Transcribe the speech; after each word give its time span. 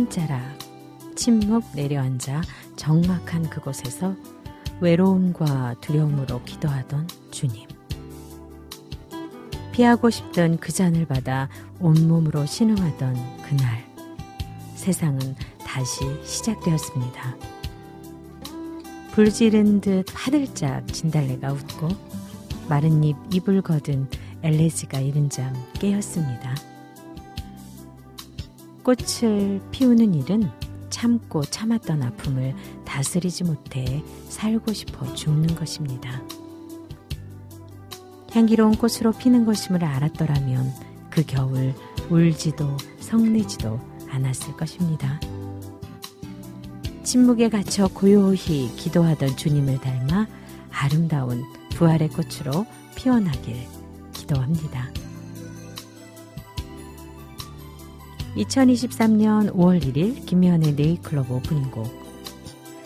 한 0.00 0.10
산자락, 0.10 0.40
침묵 1.14 1.62
내려앉아 1.74 2.40
적막한 2.76 3.50
그곳에서 3.50 4.16
외로움과 4.80 5.74
두려움으로 5.82 6.42
기도하던 6.44 7.06
주님. 7.30 7.68
피하고 9.72 10.08
싶던 10.08 10.56
그 10.56 10.72
잔을 10.72 11.04
받아 11.04 11.50
온몸으로 11.80 12.46
신음하던 12.46 13.42
그날, 13.42 13.84
세상은 14.74 15.36
다시 15.58 16.00
시작되었습니다. 16.24 17.36
불 19.12 19.30
지른 19.30 19.82
듯 19.82 20.06
화들짝 20.14 20.86
진달래가 20.88 21.52
웃고 21.52 21.88
마른 22.70 23.04
잎 23.04 23.16
입을 23.30 23.60
거둔 23.60 24.08
엘레지가 24.42 25.00
이른 25.00 25.28
잠 25.28 25.52
깨었습니다. 25.74 26.69
꽃을 28.82 29.60
피우는 29.70 30.14
일은 30.14 30.50
참고 30.90 31.42
참았던 31.42 32.02
아픔을 32.02 32.54
다스리지 32.84 33.44
못해 33.44 34.02
살고 34.28 34.72
싶어 34.72 35.14
죽는 35.14 35.54
것입니다. 35.54 36.22
향기로운 38.32 38.76
꽃으로 38.76 39.12
피는 39.12 39.44
것임을 39.44 39.84
알았더라면 39.84 40.72
그 41.10 41.24
겨울 41.26 41.74
울지도 42.10 42.76
성내지도 43.00 43.80
않았을 44.08 44.56
것입니다. 44.56 45.20
침묵에 47.02 47.48
갇혀 47.48 47.88
고요히 47.88 48.70
기도하던 48.76 49.36
주님을 49.36 49.80
닮아 49.80 50.26
아름다운 50.70 51.44
부활의 51.70 52.10
꽃으로 52.10 52.66
피어나길 52.94 53.66
기도합니다. 54.12 54.99
2023년 58.36 59.52
5월 59.54 59.82
1일 59.82 60.24
김미현의 60.26 60.74
네잎클로버 60.74 61.30
오프닝곡 61.30 62.10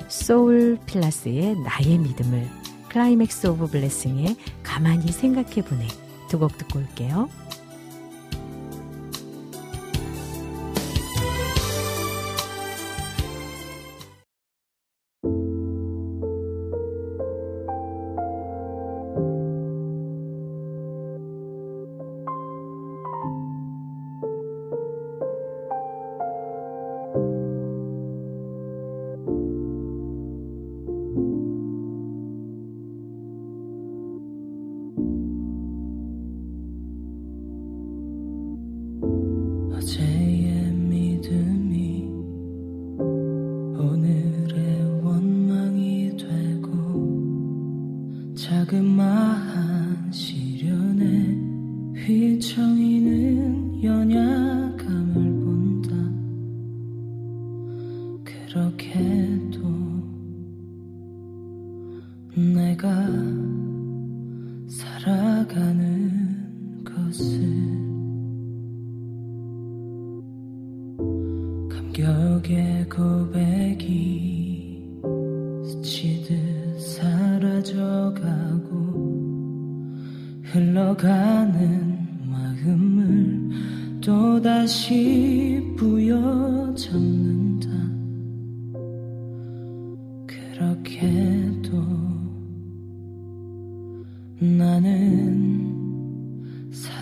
소울 0.09 0.79
플러스의 0.87 1.57
나의 1.59 1.99
믿음을 1.99 2.49
클라이맥스 2.89 3.49
오브 3.49 3.67
블레싱의 3.69 4.37
가만히 4.63 5.09
생각해보네 5.13 5.87
두 6.29 6.39
곡 6.39 6.57
듣고 6.59 6.79
올게요. 6.81 7.29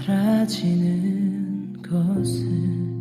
사라지는 0.04 1.80
것을 1.82 2.91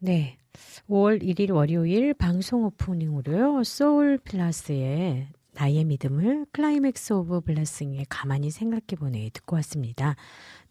네. 0.00 0.38
5월 0.88 1.22
1일 1.22 1.52
월요일 1.52 2.14
방송 2.14 2.64
오프닝으로요. 2.64 3.64
소울 3.64 4.18
플러스의 4.18 5.26
나의 5.58 5.84
믿음을 5.84 6.46
클라이맥스 6.52 7.14
오브 7.14 7.40
블레싱의 7.40 8.04
가만히 8.08 8.48
생각해보네 8.48 9.30
듣고 9.32 9.56
왔습니다. 9.56 10.14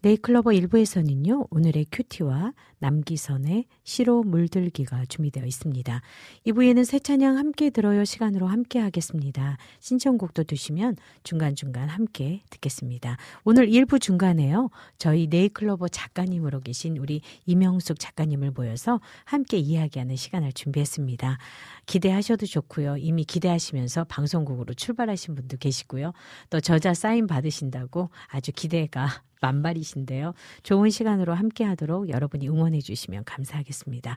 네잎클로버 0.00 0.50
1부에서는요. 0.50 1.48
오늘의 1.50 1.86
QT와 1.90 2.52
남기선의 2.78 3.64
시로 3.82 4.22
물들기가 4.22 5.04
준비되어 5.06 5.44
있습니다. 5.44 6.00
2부에는 6.46 6.84
새 6.84 7.00
찬양 7.00 7.36
함께 7.36 7.70
들어요 7.70 8.04
시간으로 8.04 8.46
함께 8.46 8.78
하겠습니다. 8.78 9.58
신청곡도 9.80 10.44
주시면 10.44 10.96
중간중간 11.24 11.88
함께 11.88 12.42
듣겠습니다. 12.50 13.16
오늘 13.42 13.66
1부 13.66 14.00
중간에요. 14.00 14.70
저희 14.96 15.26
네잎클로버 15.26 15.88
작가님으로 15.88 16.60
계신 16.60 16.96
우리 16.96 17.20
임영숙 17.46 17.98
작가님을 17.98 18.52
모셔서 18.52 19.00
함께 19.24 19.58
이야기하는 19.58 20.14
시간을 20.14 20.52
준비했습니다. 20.52 21.38
기대하셔도 21.86 22.46
좋고요. 22.46 22.98
이미 22.98 23.24
기대하시면서 23.24 24.04
방송국으로 24.04 24.74
출발하신 24.78 25.34
분도 25.34 25.58
계시고요. 25.58 26.12
또 26.48 26.60
저자 26.60 26.94
사인 26.94 27.26
받으신다고 27.26 28.08
아주 28.28 28.52
기대가 28.52 29.22
만발이신데요. 29.40 30.34
좋은 30.62 30.90
시간으로 30.90 31.34
함께 31.34 31.64
하도록 31.64 32.08
여러분이 32.08 32.48
응원해 32.48 32.80
주시면 32.80 33.24
감사하겠습니다. 33.24 34.16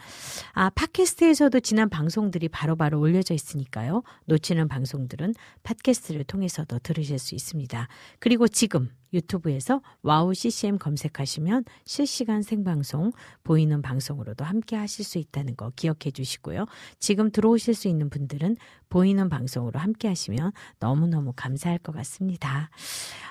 아, 0.54 0.70
팟캐스트에서도 0.70 1.60
지난 1.62 1.90
방송들이 1.90 2.48
바로바로 2.50 2.92
바로 2.92 3.00
올려져 3.00 3.34
있으니까요. 3.34 4.04
놓치는 4.26 4.68
방송들은 4.68 5.34
팟캐스트를 5.64 6.26
통해서도 6.26 6.80
들으실 6.80 7.20
수 7.20 7.36
있습니다. 7.36 7.88
그리고 8.20 8.48
지금 8.48 8.90
유튜브에서 9.14 9.82
와우 10.02 10.34
CCM 10.34 10.78
검색하시면 10.78 11.66
실시간 11.86 12.42
생방송 12.42 13.12
보이는 13.44 13.82
방송으로도 13.82 14.46
함께 14.46 14.76
하실 14.76 15.04
수 15.06 15.18
있다는 15.18 15.56
거 15.56 15.72
기억해 15.76 16.12
주시고요. 16.14 16.66
지금 17.00 17.32
들어오실 17.32 17.74
수 17.74 17.88
있는 17.88 18.10
분들은 18.10 18.58
보이는 18.90 19.30
방송으로 19.30 19.80
함께 19.80 20.08
하시면 20.08 20.52
너무너무 20.80 21.34
감사할 21.36 21.80
것 21.80 21.94
같습니다. 21.94 22.70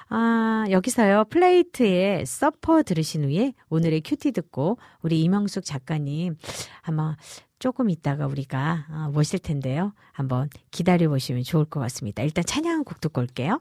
아, 0.08 0.64
여기서요. 0.70 1.24
플레이트에 1.30 2.24
서퍼 2.26 2.82
들으신 2.82 3.24
후에 3.24 3.54
오늘의 3.68 4.02
큐티 4.02 4.32
듣고 4.32 4.78
우리 5.02 5.22
이명숙 5.22 5.64
작가님 5.64 6.36
아마 6.82 7.16
조금 7.58 7.90
있다가 7.90 8.26
우리가 8.26 8.86
어, 8.90 9.10
모실 9.12 9.38
텐데요. 9.38 9.92
한번 10.12 10.48
기다려 10.70 11.08
보시면 11.08 11.42
좋을 11.44 11.66
것 11.66 11.78
같습니다. 11.80 12.22
일단 12.22 12.42
찬양 12.44 12.84
곡 12.84 13.00
듣고 13.00 13.20
올게요. 13.20 13.60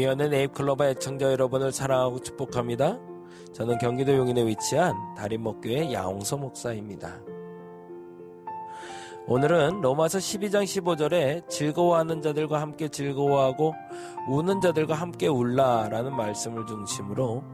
김미연의 0.00 0.30
네잎클로버 0.30 0.86
애청자 0.86 1.30
여러분을 1.30 1.72
사랑하고 1.72 2.20
축복합니다. 2.20 2.98
저는 3.52 3.76
경기도 3.76 4.16
용인에 4.16 4.46
위치한 4.46 4.94
다림목교의 5.14 5.92
야홍서 5.92 6.38
목사입니다. 6.38 7.20
오늘은 9.26 9.82
로마서 9.82 10.16
12장 10.16 10.64
15절에 10.64 11.46
즐거워하는 11.50 12.22
자들과 12.22 12.62
함께 12.62 12.88
즐거워하고 12.88 13.74
우는 14.28 14.62
자들과 14.62 14.94
함께 14.94 15.28
울라라는 15.28 16.16
말씀을 16.16 16.64
중심으로 16.64 17.44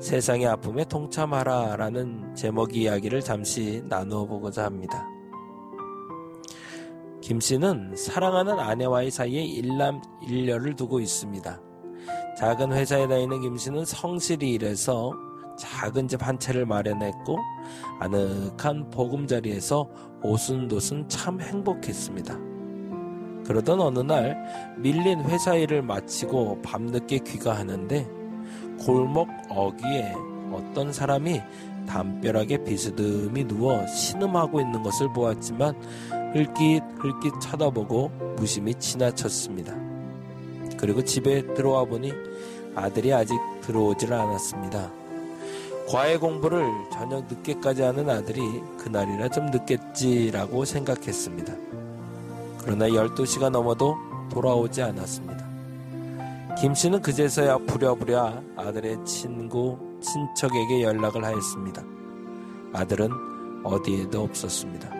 세상의 0.00 0.48
아픔에 0.48 0.84
동참하라라는 0.84 2.34
제목 2.34 2.74
이야기를 2.74 3.20
잠시 3.20 3.80
나누어 3.86 4.26
보고자 4.26 4.64
합니다. 4.64 5.06
김 7.20 7.38
씨는 7.38 7.94
사랑하는 7.94 8.58
아내와의 8.58 9.12
사이에 9.12 9.44
일남 9.44 10.02
일녀를 10.26 10.74
두고 10.74 10.98
있습니다. 10.98 11.71
작은 12.38 12.72
회사에 12.72 13.06
다니는 13.08 13.40
김 13.40 13.56
씨는 13.56 13.84
성실히 13.84 14.52
일해서 14.52 15.12
작은 15.58 16.08
집 16.08 16.22
한 16.22 16.38
채를 16.38 16.66
마련했고 16.66 17.38
아늑한 18.00 18.90
보금자리에서 18.90 19.86
오순도순 20.22 21.08
참 21.08 21.40
행복했습니다. 21.40 22.38
그러던 23.46 23.80
어느 23.80 23.98
날 24.00 24.36
밀린 24.78 25.22
회사 25.24 25.54
일을 25.54 25.82
마치고 25.82 26.62
밤늦게 26.62 27.18
귀가하는데 27.18 28.08
골목 28.84 29.28
어귀에 29.48 30.14
어떤 30.52 30.92
사람이 30.92 31.40
담벼락에 31.86 32.62
비스듬히 32.64 33.44
누워 33.44 33.84
신음하고 33.86 34.60
있는 34.60 34.82
것을 34.82 35.12
보았지만 35.12 35.74
흘깃흘깃 36.34 37.40
쳐다보고 37.40 38.08
무심히 38.36 38.74
지나쳤습니다. 38.74 39.91
그리고 40.82 41.04
집에 41.04 41.46
들어와 41.54 41.84
보니 41.84 42.12
아들이 42.74 43.12
아직 43.14 43.36
들어오질 43.60 44.12
않았습니다. 44.12 44.90
과외 45.88 46.16
공부를 46.16 46.66
저녁 46.92 47.24
늦게까지 47.28 47.82
하는 47.82 48.10
아들이 48.10 48.42
그날이라 48.78 49.28
좀 49.28 49.46
늦겠지라고 49.46 50.64
생각했습니다. 50.64 51.54
그러나 52.64 52.88
12시가 52.88 53.48
넘어도 53.50 53.96
돌아오지 54.32 54.82
않았습니다. 54.82 55.46
김 56.60 56.74
씨는 56.74 57.00
그제서야 57.00 57.58
부랴부랴 57.58 58.42
아들의 58.56 59.04
친구, 59.04 59.78
친척에게 60.00 60.82
연락을 60.82 61.24
하였습니다. 61.24 61.80
아들은 62.72 63.62
어디에도 63.62 64.24
없었습니다. 64.24 64.90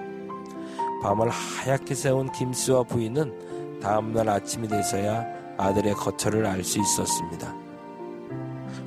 밤을 1.03 1.29
하얗게 1.29 1.97
세운 1.97 2.31
김 2.31 2.53
씨와 2.53 2.85
부인은 2.85 3.81
다음날 3.81 4.29
아침이 4.29 4.69
돼서야 4.69 5.42
아들의 5.63 5.95
거처를 5.95 6.47
알 6.47 6.65
수 6.65 6.81
있었습니다. 6.81 7.55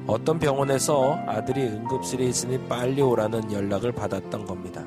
어떤 0.08 0.38
병원에서 0.38 1.18
아들이 1.26 1.64
응급실에 1.64 2.26
있으니 2.26 2.60
빨리 2.68 3.02
오라는 3.02 3.52
연락을 3.52 3.92
받았던 3.92 4.46
겁니다. 4.46 4.84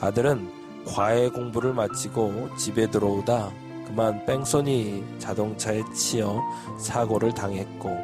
아들은 0.00 0.50
과외 0.86 1.28
공부를 1.28 1.72
마치고 1.72 2.56
집에 2.56 2.90
들어오다 2.90 3.50
그만 3.86 4.24
뺑소니 4.26 5.04
자동차에 5.18 5.82
치여 5.94 6.42
사고를 6.78 7.32
당했고 7.32 7.96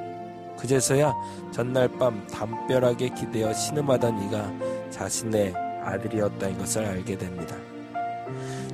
그제서야 0.59 1.15
전날 1.53 1.89
밤 1.89 2.27
담벼락에 2.29 3.11
기대어 3.11 3.53
신음하던 3.53 4.23
이가 4.25 4.53
자신의 4.91 5.55
아들이었다는 5.85 6.59
것을 6.59 6.85
알게 6.85 7.17
됩니다. 7.17 7.57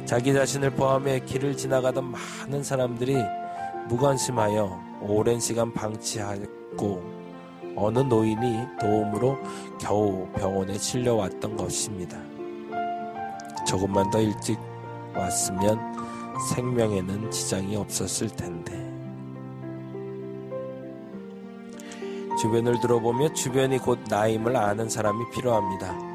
자기 0.05 0.35
자신을 0.35 0.71
포함해 0.71 1.21
길을 1.21 1.57
지나가던 1.57 2.05
많은 2.05 2.63
사람들이 2.63 3.17
무관심하여 3.89 4.79
오랜 5.01 5.41
시간 5.41 5.73
방치하고 5.73 7.03
어느 7.77 7.99
노인이 8.01 8.67
도움으로 8.81 9.39
겨우 9.81 10.29
병원에 10.35 10.77
실려왔던 10.79 11.57
것입니다. 11.57 12.19
조금만 13.67 14.11
더 14.11 14.21
일찍 14.21 14.59
왔으면 15.17 15.81
생명에는 16.55 17.31
지장이 17.31 17.77
없었을 17.77 18.29
텐데. 18.29 18.73
주변을 22.41 22.81
들어보며 22.81 23.33
주변이 23.33 23.79
곧 23.79 23.99
나임을 24.09 24.55
아는 24.57 24.89
사람이 24.89 25.31
필요합니다. 25.31 26.14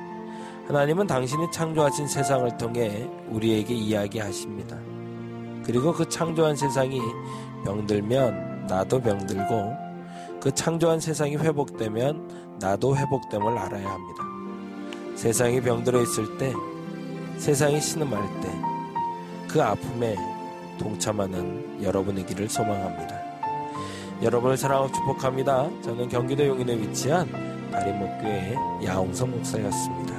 하나님은 0.70 1.08
당신이 1.08 1.50
창조하신 1.50 2.08
세상을 2.08 2.56
통해 2.58 3.10
우리에게 3.30 3.74
이야기하십니다. 3.74 4.78
그리고 5.66 5.92
그 5.92 6.08
창조한 6.08 6.56
세상이 6.56 7.02
병들면 7.66 8.68
나도 8.68 9.02
병들고 9.02 9.74
그 10.40 10.54
창조한 10.54 11.00
세상이 11.00 11.38
회복되면 11.38 12.58
나도 12.60 12.96
회복됨을 12.96 13.58
알아야 13.58 13.90
합니다. 13.90 14.24
세상이 15.16 15.60
병들어 15.60 16.04
있을 16.04 16.38
때, 16.38 16.54
세상이 17.38 17.82
신음할 17.82 18.22
때, 18.42 18.52
그 19.48 19.64
아픔에 19.64 20.16
동참하는 20.78 21.82
여러분이기를 21.82 22.48
소망합니다. 22.48 23.20
여러분을 24.22 24.56
사랑하고 24.56 24.92
축복합니다. 24.92 25.68
저는 25.82 26.10
경기도 26.10 26.46
용인에 26.46 26.78
위치한 26.78 27.28
다림목교의 27.72 28.56
야홍성 28.86 29.32
목사였습니다. 29.32 30.19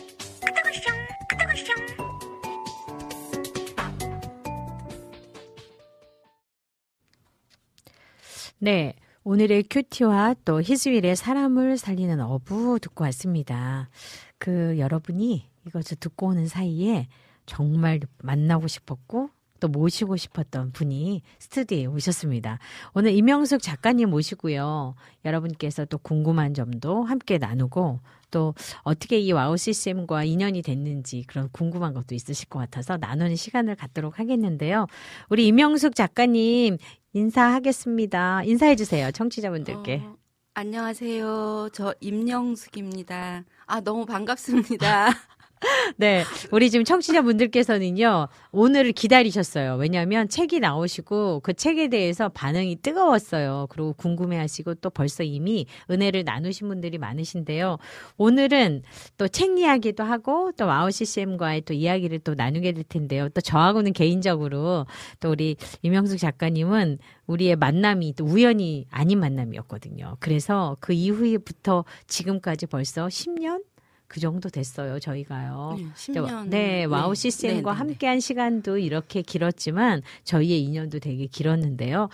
네. 8.63 8.93
오늘의 9.23 9.63
큐티와 9.71 10.35
또 10.45 10.61
히즈윌의 10.61 11.15
사람을 11.15 11.79
살리는 11.79 12.21
어부 12.21 12.77
듣고 12.79 13.03
왔습니다. 13.05 13.89
그 14.37 14.77
여러분이 14.77 15.49
이것을 15.65 15.97
듣고 15.97 16.27
오는 16.27 16.47
사이에 16.47 17.07
정말 17.47 17.99
만나고 18.21 18.67
싶었고 18.67 19.31
또 19.59 19.67
모시고 19.67 20.15
싶었던 20.15 20.73
분이 20.73 21.23
스튜디오에 21.39 21.87
오셨습니다. 21.87 22.59
오늘 22.93 23.13
임영숙 23.13 23.63
작가님 23.63 24.11
모시고요. 24.11 24.93
여러분께서 25.25 25.85
또 25.85 25.97
궁금한 25.97 26.53
점도 26.53 27.03
함께 27.03 27.39
나누고 27.39 27.99
또 28.31 28.53
어떻게 28.83 29.19
이 29.19 29.31
와우 29.31 29.57
CCM과 29.57 30.23
인연이 30.23 30.61
됐는지 30.61 31.23
그런 31.27 31.49
궁금한 31.51 31.93
것도 31.93 32.15
있으실 32.15 32.49
것 32.49 32.59
같아서 32.59 32.97
나누는 32.97 33.35
시간을 33.35 33.75
갖도록 33.75 34.19
하겠는데요. 34.19 34.87
우리 35.29 35.47
임영숙 35.47 35.95
작가님 35.95 36.77
인사하겠습니다. 37.13 38.43
인사해 38.45 38.75
주세요. 38.75 39.11
청취자분들께. 39.11 40.01
어, 40.03 40.15
안녕하세요. 40.53 41.69
저 41.73 41.93
임영숙입니다. 41.99 43.43
아, 43.65 43.81
너무 43.81 44.05
반갑습니다. 44.05 45.09
네. 45.97 46.23
우리 46.51 46.69
지금 46.71 46.83
청취자분들께서는요, 46.83 48.27
오늘을 48.51 48.91
기다리셨어요. 48.93 49.75
왜냐하면 49.75 50.27
책이 50.27 50.59
나오시고 50.59 51.41
그 51.41 51.53
책에 51.53 51.87
대해서 51.87 52.29
반응이 52.29 52.77
뜨거웠어요. 52.81 53.67
그리고 53.69 53.93
궁금해 53.93 54.37
하시고 54.37 54.75
또 54.75 54.89
벌써 54.89 55.23
이미 55.23 55.67
은혜를 55.89 56.23
나누신 56.23 56.67
분들이 56.67 56.97
많으신데요. 56.97 57.77
오늘은 58.17 58.83
또 59.17 59.27
책 59.27 59.57
이야기도 59.57 60.03
하고 60.03 60.51
또 60.57 60.65
와우 60.67 60.91
CCM과의 60.91 61.61
또 61.61 61.73
이야기를 61.73 62.19
또 62.19 62.35
나누게 62.35 62.73
될 62.73 62.83
텐데요. 62.83 63.29
또 63.29 63.41
저하고는 63.41 63.93
개인적으로 63.93 64.85
또 65.19 65.31
우리 65.31 65.55
임영숙 65.81 66.19
작가님은 66.19 66.99
우리의 67.27 67.55
만남이 67.55 68.13
또 68.17 68.25
우연이 68.25 68.85
아닌 68.91 69.19
만남이었거든요. 69.19 70.17
그래서 70.19 70.77
그 70.79 70.93
이후부터 70.93 71.85
지금까지 72.07 72.67
벌써 72.67 73.07
10년? 73.07 73.70
그 74.11 74.19
정도 74.19 74.49
됐어요, 74.49 74.99
저희가요. 74.99 75.77
네, 75.77 75.85
10년. 75.95 76.49
네, 76.49 76.83
와우 76.83 77.15
네, 77.15 77.15
CCM과 77.15 77.71
네, 77.71 77.73
네, 77.73 77.77
함께한 77.77 78.19
시간도 78.19 78.77
이렇게 78.77 79.21
길었지만 79.21 80.01
저희의 80.25 80.61
인연도 80.63 80.99
되게 80.99 81.27
길었는데요. 81.27 82.09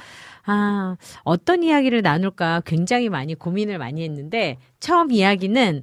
아, 0.46 0.96
어떤 1.24 1.64
이야기를 1.64 2.04
나눌까 2.04 2.62
굉장히 2.68 3.10
많이 3.10 3.34
고민을 3.34 3.80
많이 3.80 4.04
했는데 4.04 4.60
처음 4.80 5.12
이야기는 5.12 5.82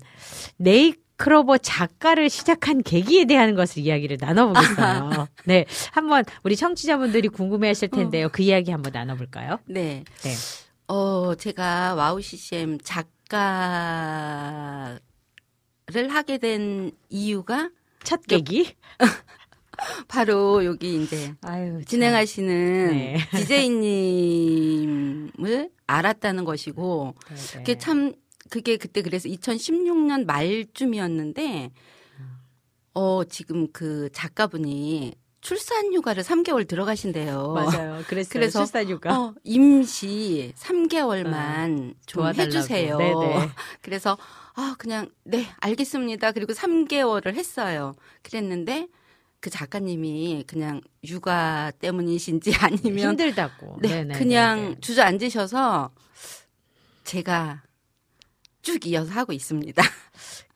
네잎클로버 0.58 1.58
작가를 1.58 2.30
시작한 2.30 2.84
계기에 2.84 3.24
대한 3.24 3.56
것을 3.56 3.82
이야기를 3.82 4.18
나눠보겠어요. 4.20 5.26
네, 5.46 5.64
한번 5.90 6.24
우리 6.44 6.54
청취자분들이 6.54 7.26
궁금해 7.26 7.66
하실 7.66 7.88
텐데요. 7.88 8.28
그 8.30 8.42
이야기 8.42 8.70
한번 8.70 8.92
나눠볼까요? 8.92 9.58
네. 9.66 10.04
네. 10.22 10.34
어, 10.86 11.34
제가 11.34 11.96
와우 11.96 12.20
CCM 12.20 12.78
작가 12.84 15.00
를 15.86 16.08
하게 16.08 16.38
된 16.38 16.92
이유가 17.10 17.68
첫 18.02 18.22
계기? 18.26 18.74
바로 20.08 20.64
여기 20.64 21.02
이제 21.02 21.34
아유, 21.42 21.72
참. 21.72 21.84
진행하시는 21.84 22.90
네. 22.90 23.18
DJ님을 24.54 25.70
알았다는 25.86 26.44
것이고 26.44 27.14
네, 27.28 27.34
네. 27.34 27.58
그게 27.58 27.76
참 27.78 28.14
그게 28.48 28.78
그때 28.78 29.02
그래서 29.02 29.28
2016년 29.28 30.24
말쯤이었는데 30.24 31.70
어 32.94 33.24
지금 33.24 33.70
그 33.72 34.08
작가분이 34.12 35.14
출산 35.42 35.92
휴가를 35.92 36.22
3개월 36.22 36.66
들어가신대요. 36.66 37.52
맞아요. 37.52 38.02
그랬어요. 38.08 38.30
그래서, 38.32 38.60
출산 38.60 38.88
휴가. 38.88 39.20
어, 39.20 39.34
임시 39.44 40.54
3개월만 40.56 41.94
좀 42.06 42.20
도와달라고. 42.22 42.56
해주세요. 42.56 42.96
네네. 42.96 43.50
그래서 43.82 44.16
아 44.54 44.76
그냥 44.78 45.10
네 45.24 45.46
알겠습니다. 45.60 46.32
그리고 46.32 46.52
3개월을 46.52 47.34
했어요. 47.34 47.94
그랬는데 48.22 48.88
그 49.40 49.50
작가님이 49.50 50.44
그냥 50.46 50.80
육아 51.02 51.72
때문이신지 51.78 52.54
아니면 52.60 53.10
힘들다고. 53.10 53.78
네, 53.82 53.88
네네, 53.88 54.18
그냥 54.18 54.60
네네. 54.60 54.80
주저앉으셔서 54.80 55.90
제가 57.04 57.62
쭉 58.62 58.86
이어서 58.86 59.12
하고 59.12 59.32
있습니다. 59.32 59.82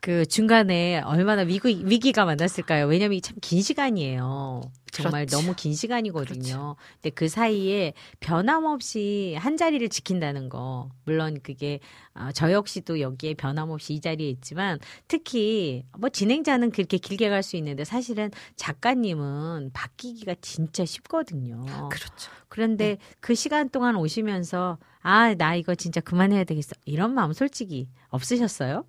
그 0.00 0.24
중간에 0.26 1.00
얼마나 1.00 1.42
위기, 1.42 1.82
위기가 1.84 2.24
많았을까요? 2.24 2.86
왜냐면 2.86 3.20
참 3.20 3.36
긴 3.40 3.62
시간이에요. 3.62 4.60
정말 4.92 5.26
그렇죠. 5.26 5.42
너무 5.42 5.54
긴 5.56 5.74
시간이거든요. 5.74 6.76
근데 6.94 7.10
그 7.10 7.28
사이에 7.28 7.92
변함없이 8.20 9.36
한 9.38 9.56
자리를 9.56 9.86
지킨다는 9.88 10.48
거. 10.48 10.88
물론 11.04 11.38
그게 11.42 11.80
어, 12.14 12.30
저 12.32 12.52
역시도 12.52 13.00
여기에 13.00 13.34
변함없이 13.34 13.94
이 13.94 14.00
자리에 14.00 14.28
있지만 14.30 14.78
특히 15.08 15.84
뭐 15.98 16.08
진행자는 16.08 16.70
그렇게 16.70 16.96
길게 16.98 17.28
갈 17.28 17.42
수 17.42 17.56
있는데 17.56 17.84
사실은 17.84 18.30
작가님은 18.56 19.70
바뀌기가 19.72 20.36
진짜 20.40 20.84
쉽거든요. 20.84 21.64
그렇죠. 21.90 22.30
그런데 22.48 22.98
그 23.20 23.34
시간 23.34 23.68
동안 23.68 23.96
오시면서 23.96 24.78
아, 25.00 25.34
나 25.34 25.54
이거 25.54 25.74
진짜 25.74 26.00
그만해야 26.00 26.44
되겠어. 26.44 26.74
이런 26.84 27.14
마음 27.14 27.32
솔직히 27.32 27.88
없으셨어요? 28.08 28.84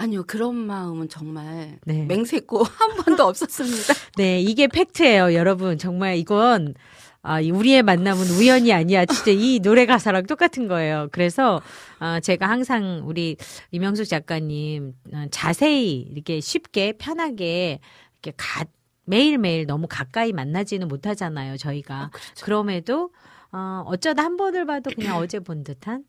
아니요 0.00 0.22
그런 0.26 0.54
마음은 0.54 1.10
정말 1.10 1.78
네. 1.84 2.06
맹세코 2.06 2.62
한 2.64 2.96
번도 2.96 3.22
없었습니다. 3.24 3.92
네, 4.16 4.40
이게 4.40 4.66
팩트예요, 4.66 5.34
여러분. 5.34 5.76
정말 5.76 6.16
이건 6.16 6.74
아, 7.20 7.38
이 7.42 7.50
우리의 7.50 7.82
만남은 7.82 8.24
우연이 8.30 8.72
아니야. 8.72 9.04
진짜 9.04 9.30
이 9.30 9.60
노래 9.60 9.84
가사랑 9.84 10.24
똑같은 10.24 10.68
거예요. 10.68 11.08
그래서 11.12 11.60
어, 12.00 12.18
제가 12.20 12.48
항상 12.48 13.02
우리 13.04 13.36
이명숙 13.72 14.08
작가님 14.08 14.94
어, 15.12 15.26
자세히 15.30 16.00
이렇게 16.00 16.40
쉽게 16.40 16.94
편하게 16.94 17.80
이렇게 18.22 18.34
가, 18.38 18.64
매일매일 19.04 19.66
너무 19.66 19.86
가까이 19.86 20.32
만나지는 20.32 20.88
못하잖아요, 20.88 21.58
저희가. 21.58 22.08
그렇죠. 22.10 22.44
그럼에도 22.46 23.10
어, 23.52 23.82
어쩌다 23.84 24.24
한 24.24 24.38
번을 24.38 24.64
봐도 24.64 24.90
그냥 24.94 25.18
어제 25.18 25.40
본 25.40 25.62
듯한 25.62 26.04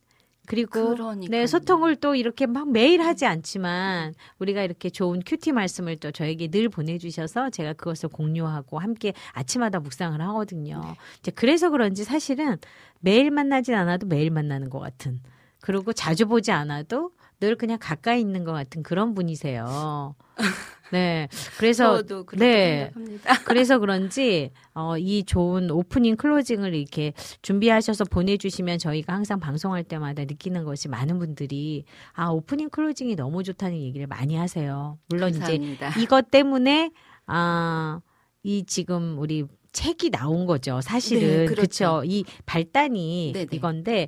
그리고 0.48 0.96
그러니까요. 0.96 1.30
네 1.30 1.48
소통을 1.48 1.96
또 1.98 2.16
이렇게 2.16 2.46
막 2.46 2.72
매일 2.72 3.02
하지 3.02 3.26
않지만 3.26 4.14
우리가 4.40 4.64
이렇게 4.64 4.90
좋은 4.90 5.22
큐티 5.26 5.52
말씀을 5.52 5.98
또 5.98 6.12
저에게 6.12 6.48
늘 6.48 6.68
보내주셔서 6.68 7.52
제가 7.52 7.74
그것을 7.74 8.10
공유하고 8.10 8.80
함께 8.80 9.14
아침마다 9.34 9.80
묵상을 9.80 10.20
하거든요. 10.20 10.82
네. 10.84 10.96
이제 11.20 11.32
그래서 11.32 11.70
그런지 11.70 12.04
사실은 12.04 12.58
매일 13.00 13.32
만나진 13.32 13.76
않아도 13.76 14.08
매일 14.08 14.32
만나는 14.32 14.70
것 14.70 14.80
같은 14.80 15.20
그리고 15.62 15.94
자주 15.94 16.28
보지 16.28 16.52
않아도 16.52 17.12
늘 17.40 17.56
그냥 17.56 17.78
가까이 17.80 18.20
있는 18.20 18.44
것 18.44 18.52
같은 18.52 18.84
그런 18.84 19.14
분이세요. 19.14 20.16
네, 20.92 21.28
그래서 21.58 22.04
네. 22.38 22.92
생각합니다. 22.94 23.34
그래서 23.46 23.80
그런지 23.80 24.52
어, 24.74 24.98
이 24.98 25.24
좋은 25.24 25.72
오프닝 25.72 26.18
클로징을 26.18 26.74
이렇게 26.74 27.14
준비하셔서 27.42 28.06
보내주시면 28.06 28.80
저희가 28.80 29.14
항상 29.14 29.40
방송할 29.40 29.84
때마다 29.84 30.24
느끼는 30.24 30.64
것이 30.66 30.88
많은 30.88 31.20
분들이 31.20 31.86
아 32.14 32.28
오프닝 32.30 32.70
클로징이 32.70 33.16
너무 33.16 33.44
좋다는 33.44 33.78
얘기를 33.78 34.08
많이 34.08 34.36
하세요. 34.36 34.98
물론 35.10 35.30
이제 35.30 35.40
감사합니다. 35.40 36.00
이것 36.00 36.32
때문에 36.32 36.92
아 37.26 38.02
이 38.44 38.64
지금 38.66 39.20
우리 39.20 39.44
책이 39.72 40.10
나온 40.10 40.46
거죠. 40.48 40.82
사실은 40.82 41.22
네, 41.22 41.46
그렇죠. 41.46 41.56
그렇죠. 41.56 42.04
이 42.06 42.26
발단이 42.46 43.32
네네. 43.34 43.48
이건데 43.52 44.08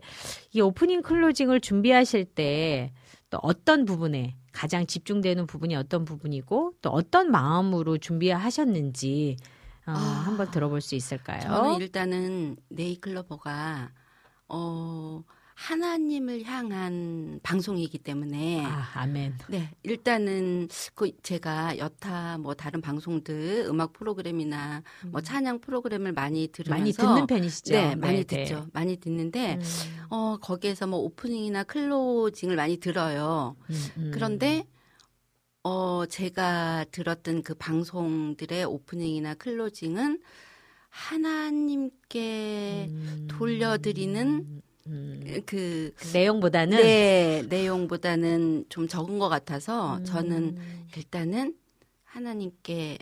이 0.51 0.59
오프닝 0.59 1.03
클로징을 1.03 1.61
준비하실 1.61 2.25
때 2.25 2.91
또 3.29 3.39
어떤 3.41 3.85
부분에 3.85 4.35
가장 4.53 4.85
집중되는 4.85 5.45
부분이 5.47 5.75
어떤 5.75 6.05
부분이고 6.05 6.75
또 6.81 6.89
어떤 6.89 7.31
마음으로 7.31 7.97
준비하셨는지 7.97 9.35
어, 9.85 9.91
아, 9.91 9.97
한번 10.25 10.49
들어볼 10.51 10.79
수 10.79 10.95
있을까요? 10.95 11.41
저는 11.41 11.81
일단은 11.81 12.55
네이클로버가 12.69 13.91
어 14.47 15.23
하나님을 15.63 16.43
향한 16.43 17.39
방송이기 17.41 17.99
때문에 17.99 18.65
아, 18.65 18.89
아멘. 18.95 19.37
네, 19.47 19.69
일단은 19.83 20.67
그 20.93 21.11
제가 21.23 21.77
여타 21.77 22.37
뭐 22.37 22.53
다른 22.53 22.81
방송들 22.81 23.67
음악 23.69 23.93
프로그램이나 23.93 24.83
뭐 25.05 25.21
찬양 25.21 25.61
프로그램을 25.61 26.11
많이 26.11 26.49
들으면서 26.49 26.75
음. 26.75 26.79
많이 26.79 26.91
듣는 26.93 27.27
편이시죠? 27.27 27.73
네, 27.73 27.95
많이 27.95 28.25
네, 28.25 28.43
듣죠. 28.43 28.67
많이 28.73 28.97
듣는데 28.97 29.53
음, 29.53 29.61
어 30.09 30.37
거기에서 30.41 30.85
뭐 30.85 30.99
오프닝이나 30.99 31.63
클로징을 31.63 32.57
많이 32.57 32.75
들어요. 32.75 33.55
음, 33.69 33.75
음. 33.97 34.11
그런데 34.13 34.67
어 35.63 36.05
제가 36.05 36.83
들었던 36.91 37.41
그 37.41 37.53
방송들의 37.53 38.65
오프닝이나 38.65 39.35
클로징은 39.35 40.19
하나님께 40.89 42.87
음, 42.89 43.27
돌려드리는 43.31 44.61
음, 44.87 45.41
그 45.45 45.93
내용보다는 46.13 46.77
네, 46.77 47.43
내용보다는 47.49 48.65
좀 48.69 48.87
적은 48.87 49.17
것 49.19 49.29
같아서 49.29 49.97
음, 49.97 50.05
저는 50.05 50.57
일단은 50.97 51.55
하나님께 52.03 52.97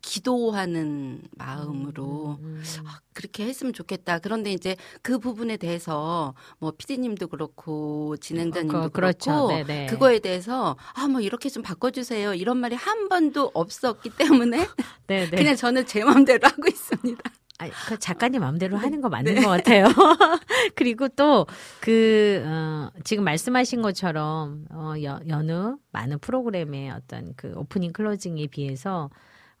기도하는 0.00 1.22
마음으로 1.32 2.38
음, 2.40 2.62
아, 2.84 3.00
그렇게 3.14 3.46
했으면 3.46 3.72
좋겠다. 3.72 4.18
그런데 4.18 4.52
이제 4.52 4.76
그 5.00 5.18
부분에 5.18 5.56
대해서 5.56 6.34
뭐 6.58 6.72
피디님도 6.76 7.28
그렇고 7.28 8.14
진행자님도 8.18 8.78
어, 8.78 8.82
그- 8.82 8.90
그렇죠. 8.90 9.30
그렇고 9.30 9.48
네네. 9.48 9.86
그거에 9.86 10.18
대해서 10.18 10.76
아 10.94 11.08
뭐 11.08 11.20
이렇게 11.20 11.48
좀 11.48 11.62
바꿔주세요. 11.62 12.34
이런 12.34 12.58
말이 12.58 12.74
한 12.76 13.08
번도 13.08 13.50
없었기 13.54 14.10
때문에 14.10 14.58
네, 15.06 15.28
네. 15.30 15.36
그냥 15.36 15.56
저는 15.56 15.86
제 15.86 16.04
마음대로 16.04 16.46
하고 16.48 16.66
있습니다. 16.68 17.22
아니, 17.64 17.72
그 17.88 17.98
작가님 17.98 18.40
마음대로 18.40 18.76
하는 18.76 19.00
거 19.00 19.08
맞는 19.08 19.34
네. 19.34 19.40
것 19.42 19.48
같아요. 19.48 19.86
그리고 20.74 21.08
또, 21.08 21.46
그, 21.80 22.42
어, 22.46 22.90
지금 23.04 23.24
말씀하신 23.24 23.82
것처럼, 23.82 24.66
어, 24.70 24.94
여, 25.02 25.20
여느 25.28 25.76
많은 25.92 26.18
프로그램의 26.18 26.90
어떤 26.90 27.34
그 27.36 27.52
오프닝 27.56 27.92
클로징에 27.92 28.46
비해서 28.48 29.10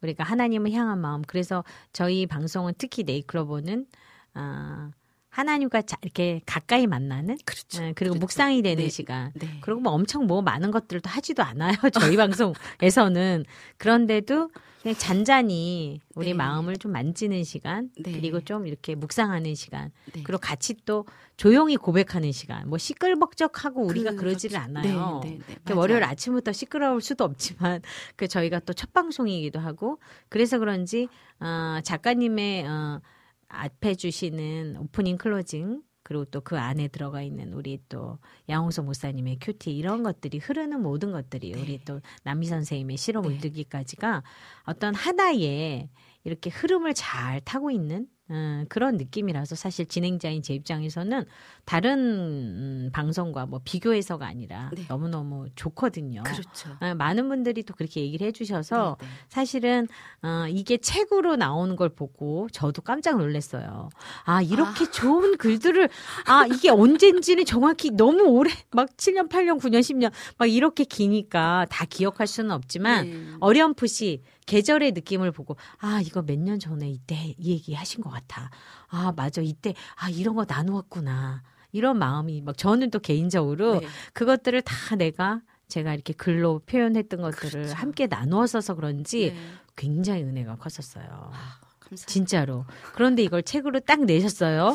우리가 0.02 0.22
하나님을 0.24 0.72
향한 0.72 1.00
마음. 1.00 1.22
그래서 1.22 1.64
저희 1.92 2.26
방송은 2.26 2.74
특히 2.76 3.04
네이클로버는, 3.04 3.86
아, 4.34 4.90
하나님과 5.30 5.82
자, 5.82 5.96
이렇게 6.02 6.40
가까이 6.46 6.86
만나는, 6.86 7.38
그렇죠. 7.44 7.82
예, 7.82 7.92
그리고 7.94 8.12
그렇죠. 8.12 8.20
묵상이 8.20 8.62
되는 8.62 8.84
네. 8.84 8.88
시간. 8.88 9.32
네. 9.34 9.48
그리고 9.62 9.80
뭐 9.80 9.92
엄청 9.92 10.26
뭐 10.26 10.42
많은 10.42 10.70
것들도 10.70 11.10
하지도 11.10 11.42
않아요. 11.42 11.74
저희 11.92 12.16
방송에서는. 12.80 13.44
그런데도 13.78 14.50
그냥 14.84 14.96
잔잔히 14.98 16.02
우리 16.14 16.26
네. 16.26 16.34
마음을 16.34 16.76
좀 16.76 16.92
만지는 16.92 17.42
시간, 17.42 17.90
네. 17.98 18.12
그리고 18.12 18.42
좀 18.42 18.66
이렇게 18.66 18.94
묵상하는 18.94 19.54
시간, 19.54 19.90
네. 20.12 20.22
그리고 20.22 20.38
같이 20.38 20.74
또 20.84 21.06
조용히 21.38 21.78
고백하는 21.78 22.32
시간. 22.32 22.68
뭐 22.68 22.76
시끌벅적하고 22.76 23.82
우리가 23.82 24.10
그렇죠. 24.10 24.20
그러지를 24.20 24.58
않아요. 24.58 25.22
네, 25.24 25.30
네, 25.30 25.38
네. 25.46 25.56
그 25.64 25.74
월요일. 25.74 26.04
아침부터 26.04 26.52
시끄러울 26.52 27.00
수도 27.00 27.24
없지만 27.24 27.80
그 28.16 28.28
저희가 28.28 28.60
또 28.60 28.74
첫 28.74 28.92
방송이기도 28.92 29.58
하고 29.58 29.98
그래서 30.28 30.58
그런지 30.58 31.08
어, 31.40 31.80
작가님의 31.82 32.66
어, 32.68 33.00
앞에 33.48 33.94
주시는 33.94 34.76
오프닝 34.80 35.16
클로징 35.16 35.80
그리고 36.04 36.24
또 36.26 36.40
그 36.44 36.58
안에 36.58 36.88
들어가 36.88 37.22
있는 37.22 37.54
우리 37.54 37.80
또 37.88 38.18
양홍석 38.48 38.84
목사님의 38.84 39.38
큐티 39.40 39.74
이런 39.74 40.02
것들이 40.02 40.38
흐르는 40.38 40.80
모든 40.82 41.10
것들이 41.10 41.52
네. 41.52 41.60
우리 41.60 41.84
또 41.84 42.00
남희 42.22 42.46
선생님의 42.46 42.98
실험 42.98 43.26
네. 43.26 43.34
울들기까지가 43.34 44.22
어떤 44.64 44.94
하나의 44.94 45.88
이렇게 46.24 46.50
흐름을 46.50 46.94
잘 46.94 47.40
타고 47.40 47.70
있는 47.70 48.06
음, 48.30 48.64
그런 48.70 48.96
느낌이라서 48.96 49.54
사실 49.54 49.84
진행자인 49.84 50.42
제 50.42 50.54
입장에서는 50.54 51.24
다른 51.66 51.98
음, 51.98 52.90
방송과 52.92 53.44
뭐 53.44 53.60
비교해서가 53.62 54.26
아니라 54.26 54.70
네. 54.74 54.84
너무너무 54.88 55.46
좋거든요. 55.54 56.22
그렇죠. 56.22 56.76
아, 56.80 56.94
많은 56.94 57.28
분들이 57.28 57.62
또 57.62 57.74
그렇게 57.74 58.00
얘기를 58.00 58.26
해주셔서 58.26 58.96
네, 58.98 59.06
네. 59.06 59.12
사실은 59.28 59.88
어, 60.22 60.46
이게 60.48 60.78
책으로 60.78 61.36
나오는 61.36 61.76
걸 61.76 61.90
보고 61.90 62.48
저도 62.50 62.80
깜짝 62.80 63.18
놀랐어요. 63.18 63.90
아 64.24 64.40
이렇게 64.40 64.90
좋은 64.90 65.36
글들을 65.36 65.90
아 66.26 66.46
이게 66.46 66.70
언젠지는 66.70 67.44
정확히 67.44 67.90
너무 67.90 68.22
오래 68.22 68.50
막 68.70 68.88
7년, 68.96 69.28
8년, 69.28 69.60
9년, 69.60 69.80
10년 69.80 70.10
막 70.38 70.46
이렇게 70.46 70.84
기니까 70.84 71.66
다 71.68 71.84
기억할 71.84 72.26
수는 72.26 72.52
없지만 72.52 73.04
네. 73.04 73.26
어렴풋이 73.40 74.22
계절의 74.46 74.92
느낌을 74.92 75.32
보고 75.32 75.56
아 75.78 76.00
이거 76.04 76.22
몇 76.22 76.38
년 76.38 76.58
전에 76.58 76.88
이때 76.90 77.34
이 77.38 77.52
얘기 77.52 77.74
하신 77.74 78.02
것 78.02 78.10
같아. 78.10 78.50
아 78.88 79.12
맞아 79.16 79.40
이때 79.40 79.74
아 79.96 80.10
이런 80.10 80.34
거 80.34 80.44
나누었구나. 80.46 81.42
이런 81.72 81.98
마음이 81.98 82.42
막 82.42 82.56
저는 82.56 82.90
또 82.90 82.98
개인적으로 83.00 83.80
네. 83.80 83.86
그것들을 84.12 84.62
다 84.62 84.94
내가 84.96 85.40
제가 85.68 85.92
이렇게 85.94 86.12
글로 86.12 86.60
표현했던 86.66 87.20
것들을 87.20 87.50
그렇죠. 87.62 87.74
함께 87.74 88.06
나누어 88.06 88.46
써서 88.46 88.74
그런지 88.74 89.32
네. 89.32 89.36
굉장히 89.76 90.22
은혜가 90.22 90.56
컸었어요. 90.56 91.06
아. 91.32 91.60
진짜로. 91.96 92.64
그런데 92.94 93.22
이걸 93.22 93.42
책으로 93.42 93.78
딱 93.80 94.04
내셨어요. 94.04 94.74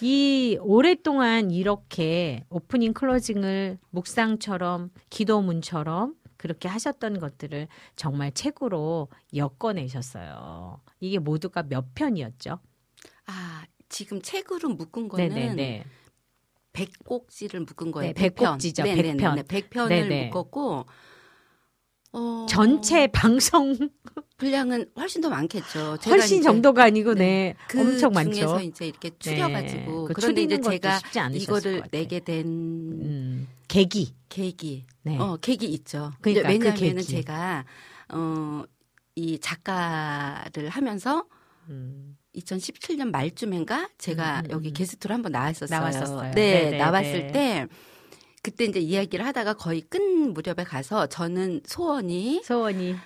이 0.00 0.56
오랫동안 0.62 1.50
이렇게 1.50 2.44
오프닝 2.48 2.94
클로징을 2.94 3.78
묵상처럼 3.90 4.90
기도문처럼 5.10 6.14
그렇게 6.44 6.68
하셨던 6.68 7.20
것들을 7.20 7.68
정말 7.96 8.30
책으로 8.30 9.08
엮어내셨어요. 9.34 10.78
이게 11.00 11.18
모두가 11.18 11.62
몇 11.62 11.94
편이었죠? 11.94 12.58
아, 13.24 13.64
지금 13.88 14.20
책으로 14.20 14.68
묶은 14.68 15.08
거는 15.08 15.30
네네네. 15.30 15.84
백곡지를 16.74 17.60
묶은 17.60 17.92
거예요. 17.92 18.12
네, 18.12 18.28
편. 18.28 18.34
백곡지죠, 18.34 18.82
네네네. 18.82 19.02
백 19.02 19.16
편. 19.16 19.44
백 19.48 19.70
편을 19.70 19.88
네네. 19.88 20.26
묶었고 20.26 20.84
어, 22.12 22.46
전체 22.46 23.06
방송 23.06 23.74
분량은 24.36 24.90
훨씬 24.98 25.22
더 25.22 25.30
많겠죠. 25.30 25.96
훨씬 26.06 26.42
정도가 26.42 26.84
아니고 26.84 27.14
네. 27.14 27.24
네, 27.24 27.56
그 27.68 27.80
엄청 27.80 28.12
중에서 28.12 28.52
많죠. 28.52 28.60
이제 28.60 28.86
이렇게 28.86 29.08
네. 29.08 29.16
추려가지고 29.18 30.04
그 30.04 30.12
그런데 30.12 30.42
이제 30.42 30.60
제가 30.60 31.00
이거를. 31.32 31.84
내게 31.90 32.20
된 32.20 32.46
음, 32.46 33.33
계기. 33.74 34.14
계기, 34.28 34.86
네. 35.02 35.18
어 35.18 35.36
계기 35.36 35.66
있죠. 35.66 36.12
그러니까 36.20 36.50
이제 36.50 36.92
그. 36.94 37.02
제가 37.02 37.64
어 38.10 38.64
이 39.16 39.38
작가를 39.38 40.68
하면서 40.68 41.24
음. 41.68 42.16
2017년 42.34 43.10
말쯤인가 43.10 43.90
제가 43.96 44.40
음, 44.40 44.44
음, 44.46 44.50
여기 44.50 44.68
음. 44.68 44.74
게스트로 44.74 45.14
한번 45.14 45.32
나왔었어요. 45.32 45.78
나왔었어요. 45.78 46.32
네, 46.32 46.64
네네, 46.64 46.78
나왔을 46.78 47.12
네. 47.28 47.32
때 47.32 47.66
그때 48.42 48.64
이제 48.64 48.80
이야기를 48.80 49.24
하다가 49.24 49.54
거의 49.54 49.80
끝 49.82 49.98
무렵에 50.02 50.64
가서 50.64 51.06
저는 51.06 51.62
소원이 51.64 52.42
소원이 52.44 52.96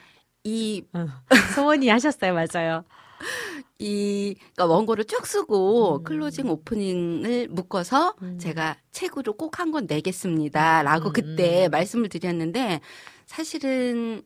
이 0.44 0.82
어, 0.94 1.06
소원이 1.54 1.88
하셨어요, 1.88 2.32
맞아요. 2.34 2.84
이 3.78 4.34
그러니까 4.54 4.66
원고를 4.66 5.04
쭉 5.04 5.26
쓰고 5.26 5.98
음. 5.98 6.02
클로징 6.04 6.48
오프닝을 6.48 7.48
묶어서 7.48 8.14
음. 8.22 8.38
제가 8.38 8.76
책으로 8.92 9.34
꼭 9.34 9.58
한 9.58 9.72
권 9.72 9.86
내겠습니다라고 9.86 11.08
음, 11.08 11.12
그때 11.12 11.66
음. 11.66 11.70
말씀을 11.70 12.08
드렸는데 12.08 12.80
사실은 13.26 14.22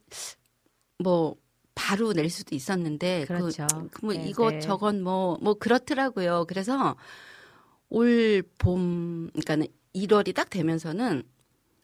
뭐 0.99 1.37
바로 1.75 2.13
낼 2.13 2.29
수도 2.31 2.55
있었는데 2.55 3.25
그- 3.27 3.35
그렇죠. 3.35 3.67
그 3.93 4.05
뭐 4.07 4.15
네, 4.15 4.27
이것 4.29 4.51
네. 4.53 4.61
저건 4.61 5.03
뭐뭐 5.03 5.55
그렇더라고요. 5.59 6.45
그래서 6.49 6.97
올 7.89 8.43
봄 8.59 9.29
그러니까는 9.33 9.67
1월이 9.95 10.35
딱 10.35 10.49
되면서는 10.51 11.23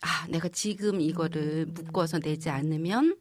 아 0.00 0.26
내가 0.28 0.48
지금 0.48 1.00
이거를 1.00 1.66
음. 1.68 1.74
묶어서 1.74 2.20
내지 2.20 2.48
않으면 2.50 3.16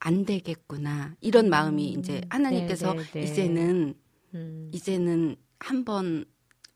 안 0.00 0.24
되겠구나 0.24 1.14
이런 1.20 1.48
마음이 1.50 1.94
음. 1.94 2.00
이제 2.00 2.22
하나님께서 2.30 2.94
네, 2.94 3.02
네, 3.02 3.10
네. 3.12 3.22
이제는 3.22 3.94
음. 4.34 4.70
이제는 4.72 5.36
한번 5.58 6.24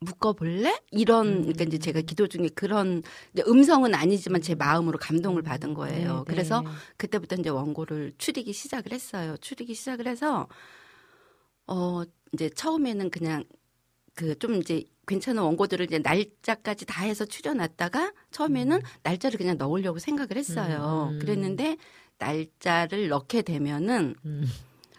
묶어볼래? 0.00 0.80
이런 0.90 1.26
음. 1.28 1.40
그러니까 1.42 1.64
이제 1.64 1.78
제가 1.78 2.02
기도 2.02 2.26
중에 2.26 2.48
그런 2.54 3.02
음성은 3.46 3.94
아니지만 3.94 4.42
제 4.42 4.54
마음으로 4.54 4.98
감동을 4.98 5.42
받은 5.42 5.72
거예요. 5.72 6.12
네, 6.12 6.18
네. 6.18 6.24
그래서 6.26 6.62
그때부터 6.98 7.36
이제 7.36 7.48
원고를 7.48 8.12
추리기 8.18 8.52
시작을 8.52 8.92
했어요. 8.92 9.36
추리기 9.40 9.74
시작을 9.74 10.06
해서 10.06 10.46
어 11.66 12.02
이제 12.32 12.50
처음에는 12.50 13.10
그냥 13.10 13.44
그 14.14 14.36
좀 14.38 14.56
이제 14.56 14.84
괜찮은 15.06 15.42
원고들을 15.42 15.84
이제 15.86 15.98
날짜까지 15.98 16.86
다 16.86 17.04
해서 17.04 17.24
추려놨다가 17.24 18.12
처음에는 18.30 18.80
날짜를 19.02 19.38
그냥 19.38 19.58
넣으려고 19.58 19.98
생각을 19.98 20.36
했어요. 20.36 21.08
음, 21.10 21.14
음. 21.14 21.18
그랬는데 21.18 21.76
날짜를 22.24 23.08
넣게 23.08 23.42
되면은 23.42 24.14
음. 24.24 24.46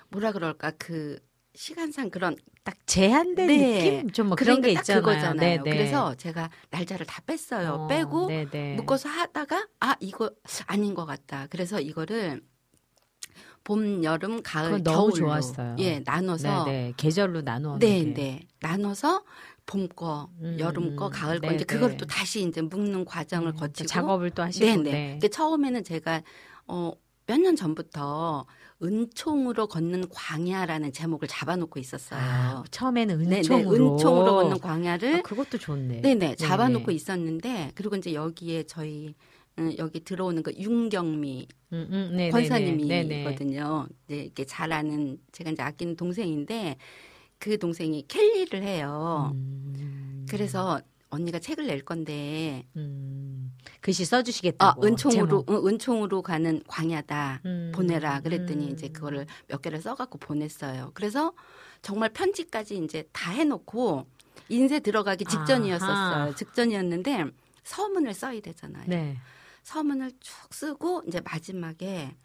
뭐라 0.09 0.31
그럴까 0.31 0.71
그 0.77 1.17
시간상 1.55 2.09
그런 2.09 2.35
딱 2.63 2.75
제한된 2.85 3.47
네. 3.47 3.73
느낌 3.83 4.09
좀 4.11 4.27
뭐 4.27 4.35
그런 4.35 4.61
게딱 4.61 4.81
있잖아요. 4.81 5.01
그거잖아요. 5.03 5.35
네, 5.39 5.57
네. 5.63 5.69
그래서 5.69 6.15
제가 6.15 6.49
날짜를 6.69 7.05
다 7.05 7.21
뺐어요. 7.25 7.69
어, 7.73 7.87
빼고 7.87 8.27
네, 8.27 8.45
네. 8.49 8.75
묶어서 8.75 9.09
하다가 9.09 9.67
아 9.79 9.95
이거 9.99 10.29
아닌 10.67 10.93
것 10.93 11.05
같다. 11.05 11.47
그래서 11.49 11.79
이거를 11.79 12.41
봄, 13.63 14.03
여름, 14.03 14.43
가을, 14.43 14.83
겨울로 14.83 15.11
좋았어요. 15.11 15.75
예 15.79 15.99
나눠서 16.05 16.65
네, 16.65 16.71
네. 16.71 16.93
계절로 16.97 17.41
나누어 17.41 17.79
네, 17.79 18.03
네. 18.03 18.41
나눠서 18.59 19.23
봄 19.65 19.87
거, 19.87 20.29
음, 20.41 20.57
여름 20.59 20.95
거, 20.95 21.07
음, 21.07 21.11
가을 21.11 21.39
거 21.39 21.47
네, 21.49 21.55
이제 21.55 21.63
그걸 21.65 21.91
네. 21.91 21.97
또 21.97 22.05
다시 22.05 22.47
이제 22.47 22.61
묶는 22.61 23.05
과정을 23.05 23.53
음, 23.53 23.55
거치고 23.55 23.87
작업을 23.87 24.29
또 24.29 24.43
하시고 24.43 24.83
네, 24.83 25.17
네. 25.19 25.27
처음에는 25.27 25.83
제가 25.83 26.21
어 26.67 26.91
몇 27.27 27.39
년 27.39 27.55
전부터 27.55 28.45
은총으로 28.83 29.67
걷는 29.67 30.09
광야라는 30.09 30.91
제목을 30.91 31.27
잡아놓고 31.27 31.79
있었어요. 31.79 32.19
아, 32.21 32.63
처음에는 32.69 33.23
네, 33.29 33.37
은총으로 33.37 33.71
네, 33.87 33.93
은총으로 33.93 34.33
걷는 34.35 34.59
광야를 34.59 35.15
아, 35.17 35.21
그것도 35.21 35.57
좋네. 35.57 36.01
네네 36.01 36.35
잡아놓고 36.35 36.87
네. 36.87 36.93
있었는데 36.93 37.71
그리고 37.73 37.95
이제 37.95 38.13
여기에 38.13 38.63
저희 38.63 39.15
음, 39.57 39.73
여기 39.77 40.03
들어오는 40.03 40.43
그 40.43 40.53
윤경미 40.53 41.47
음, 41.73 41.87
음, 41.89 41.89
네, 41.89 41.89
네, 41.89 42.07
네. 42.09 42.15
네, 42.17 42.23
네. 42.25 42.29
권사님이거든요. 42.31 43.87
이제 44.07 44.17
이렇게 44.23 44.45
잘 44.45 44.71
아는 44.73 45.17
제가 45.31 45.51
이제 45.51 45.63
아끼는 45.63 45.95
동생인데 45.95 46.77
그 47.39 47.57
동생이 47.57 48.05
켈리를 48.07 48.61
해요. 48.61 49.31
음, 49.33 50.25
그래서 50.29 50.81
언니가 51.09 51.39
책을 51.39 51.67
낼 51.67 51.83
건데 51.85 52.65
음, 52.75 53.53
글씨 53.81 54.03
아 54.03 54.05
써주시겠다고. 54.05 54.85
은총으로 54.85 55.45
제목. 55.45 55.49
응, 55.51 55.67
은총으로 55.67 56.21
가는 56.21 56.61
광야다 56.67 57.41
음, 57.45 57.71
보내라 57.73 58.21
그랬더니 58.21 58.67
음. 58.67 58.71
이제 58.71 58.89
그거를 58.89 59.25
몇 59.47 59.61
개를 59.61 59.81
써갖고 59.81 60.17
보냈어요. 60.17 60.91
그래서 60.93 61.33
정말 61.81 62.09
편지까지 62.09 62.77
이제 62.83 63.07
다 63.13 63.31
해놓고 63.31 64.07
인쇄 64.49 64.79
들어가기 64.79 65.25
직전이었었어요. 65.25 65.87
아하. 66.23 66.35
직전이었는데 66.35 67.25
서문을 67.63 68.13
써야 68.13 68.39
되잖아요. 68.41 68.85
네. 68.87 69.17
서문을 69.63 70.11
쭉 70.19 70.53
쓰고 70.53 71.03
이제 71.07 71.21
마지막에 71.21 72.15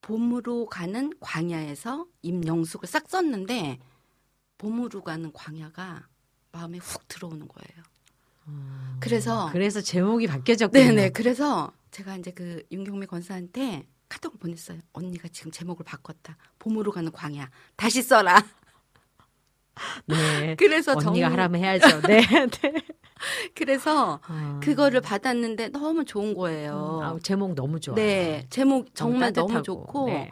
봄으로 0.00 0.66
가는 0.66 1.12
광야에서 1.20 2.06
임영숙을 2.22 2.86
싹 2.88 3.08
썼는데 3.08 3.78
봄으로 4.58 5.02
가는 5.02 5.32
광야가 5.32 6.06
마음에 6.54 6.78
훅 6.78 7.08
들어오는 7.08 7.48
거예요. 7.48 7.84
그래서 9.00 9.48
그래서 9.52 9.80
제목이 9.80 10.26
바뀌어졌군요. 10.28 10.84
네네 10.84 11.10
그래서 11.10 11.72
제가 11.90 12.16
이제 12.16 12.30
그 12.30 12.62
윤경미 12.70 13.06
권사한테 13.06 13.86
카톡을 14.08 14.38
보냈어요. 14.38 14.78
언니가 14.92 15.28
지금 15.32 15.50
제목을 15.50 15.84
바꿨다. 15.84 16.36
봄으로 16.60 16.92
가는 16.92 17.10
광야 17.10 17.50
다시 17.76 18.02
써라. 18.02 18.36
네. 20.06 20.54
그래서 20.58 20.92
언니가 20.92 21.26
정- 21.28 21.32
하라면 21.32 21.60
해야죠. 21.60 22.00
네. 22.06 22.20
네. 22.20 22.74
그래서 23.54 24.20
아. 24.26 24.60
그거를 24.62 25.00
받았는데 25.00 25.68
너무 25.70 26.04
좋은 26.04 26.34
거예요. 26.34 27.00
아, 27.02 27.18
제목 27.22 27.54
너무 27.54 27.80
좋아요. 27.80 27.96
네 27.96 28.46
제목 28.50 28.94
정말 28.94 29.32
너무. 29.32 29.62
좋고 29.62 30.06
네. 30.06 30.30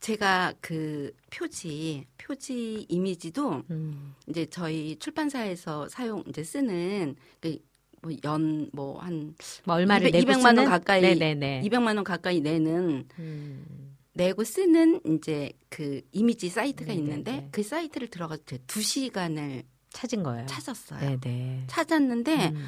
제가 0.00 0.54
그 0.60 1.12
표지 1.30 2.06
표지 2.18 2.86
이미지도 2.88 3.62
음. 3.70 4.14
이제 4.26 4.46
저희 4.46 4.96
출판사에서 4.96 5.88
사용 5.88 6.24
이제 6.26 6.42
쓰는 6.42 7.16
그 7.40 7.58
그뭐연뭐한 8.00 9.34
뭐 9.64 9.74
얼마를 9.74 10.08
200, 10.08 10.24
내고 10.24 10.32
200만 10.32 10.44
원 10.44 10.56
쓰는? 10.56 10.64
가까이 10.64 11.02
네네네. 11.02 11.62
200만 11.64 11.96
원 11.96 12.04
가까이 12.04 12.40
내는 12.40 13.06
음. 13.18 13.96
내고 14.14 14.42
쓰는 14.42 15.00
이제 15.06 15.52
그 15.68 16.00
이미지 16.12 16.48
사이트가 16.48 16.92
네네네. 16.92 17.00
있는데 17.00 17.48
그 17.52 17.62
사이트를 17.62 18.08
들어가서 18.08 18.42
두 18.66 18.80
시간을 18.80 19.64
찾은 19.90 20.22
거예요. 20.22 20.46
찾았어요. 20.46 21.18
네네. 21.20 21.64
찾았는데 21.66 22.48
음. 22.48 22.66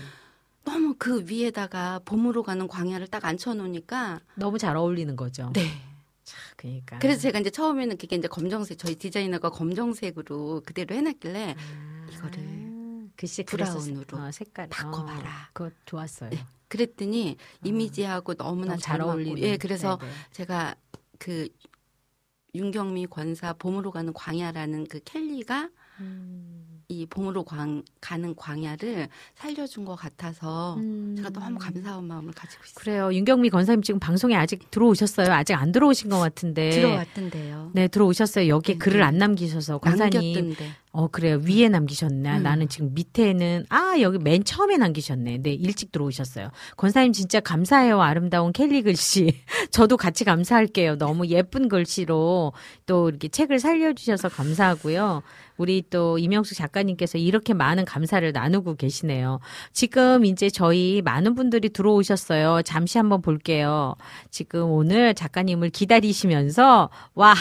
너무 0.64 0.95
그 0.99 1.24
위에다가 1.26 2.01
봄으로 2.05 2.43
가는 2.43 2.68
광야를 2.68 3.09
딱 3.09 3.24
앉혀놓으니까 3.24 4.20
너무 4.35 4.59
잘 4.59 4.76
어울리는 4.76 5.16
거죠. 5.16 5.51
네 5.55 5.62
그러니까. 6.56 6.98
그래서 6.98 7.20
제가 7.20 7.38
이제 7.38 7.50
처음에는 7.50 7.96
그게 7.96 8.16
이제 8.16 8.28
검정색 8.28 8.78
저희 8.78 8.94
디자이너가 8.94 9.50
검정색으로 9.50 10.62
그대로 10.64 10.94
해놨길래 10.94 11.56
이거를 12.12 12.38
아, 12.38 13.08
글씨 13.16 13.42
브라운으로 13.44 14.04
그래서, 14.06 14.26
어, 14.26 14.30
색깔 14.30 14.68
바꿔봐라. 14.68 15.28
어, 15.28 15.50
그거 15.52 15.70
좋았어요. 15.84 16.30
네. 16.30 16.46
그랬더니 16.68 17.36
이미지하고 17.64 18.34
너무나 18.34 18.72
너무 18.72 18.80
잘 18.80 18.98
맞고, 18.98 19.10
어울리는. 19.12 19.38
예, 19.42 19.56
그래서 19.56 19.98
네네. 19.98 20.12
제가 20.32 20.74
그 21.18 21.48
윤경미 22.54 23.06
권사 23.06 23.52
봄으로 23.52 23.90
가는 23.90 24.12
광야라는 24.12 24.86
그 24.86 25.00
켈리가 25.04 25.70
음. 26.00 26.71
이 26.89 27.07
봄으로 27.07 27.45
광, 27.45 27.83
가는 28.01 28.35
광야를 28.35 29.09
살려준 29.35 29.85
것 29.85 29.95
같아서 29.97 30.74
음. 30.78 31.14
제가 31.16 31.30
너무 31.30 31.59
감사한 31.59 32.05
마음을 32.05 32.33
가지고 32.33 32.62
있어요. 32.64 32.74
그래요. 32.83 33.12
윤경미 33.14 33.51
권사님 33.51 33.83
지금 33.83 33.99
방송에 34.01 34.35
아직 34.35 34.70
들어오셨어요. 34.70 35.33
아직 35.33 35.55
안 35.55 35.72
들어오신 35.72 36.11
것 36.11 36.18
같은데. 36.18 36.70
들어왔던데요. 36.70 37.70
네, 37.74 37.89
들어오셨어요. 37.89 38.49
여기에 38.49 38.74
네, 38.74 38.78
글을 38.78 39.01
네. 39.01 39.05
안 39.05 39.18
남기셔서 39.18 39.78
권사님. 39.78 40.20
남겼던데. 40.20 40.72
어, 40.95 41.09
그래요. 41.09 41.40
위에 41.43 41.70
남기셨네. 41.70 42.36
음. 42.38 42.43
나는 42.43 42.68
지금 42.68 42.93
밑에는, 42.93 43.64
아, 43.70 43.95
여기 44.03 44.18
맨 44.18 44.45
처음에 44.45 44.76
남기셨네. 44.76 45.38
네, 45.38 45.55
일찍 45.55 45.90
들어오셨어요. 45.90 46.51
권사님 46.76 47.14
진짜 47.14 47.40
감사해요. 47.40 48.03
아름다운 48.03 48.53
켈리 48.53 48.82
글씨. 48.82 49.40
저도 49.72 49.97
같이 49.97 50.24
감사할게요. 50.24 50.99
너무 50.99 51.26
예쁜 51.28 51.68
글씨로 51.68 52.53
또 52.84 53.09
이렇게 53.09 53.28
책을 53.28 53.59
살려주셔서 53.59 54.28
감사하고요. 54.28 55.22
우리 55.57 55.82
또 55.88 56.18
이명숙 56.18 56.59
작가님께서 56.59 57.16
이렇게 57.16 57.55
많은 57.55 57.86
감사를 57.86 58.30
나누고 58.30 58.74
계시네요. 58.76 59.40
지금 59.72 60.26
이제 60.26 60.51
저희 60.51 61.01
많은 61.03 61.34
분들이 61.34 61.70
들어오셨어요. 61.70 62.62
잠시 62.62 62.99
한번 62.99 63.22
볼게요. 63.22 63.95
지금 64.30 64.70
오늘 64.70 65.14
작가님을 65.14 65.70
기다리시면서, 65.70 66.90
와, 67.14 67.34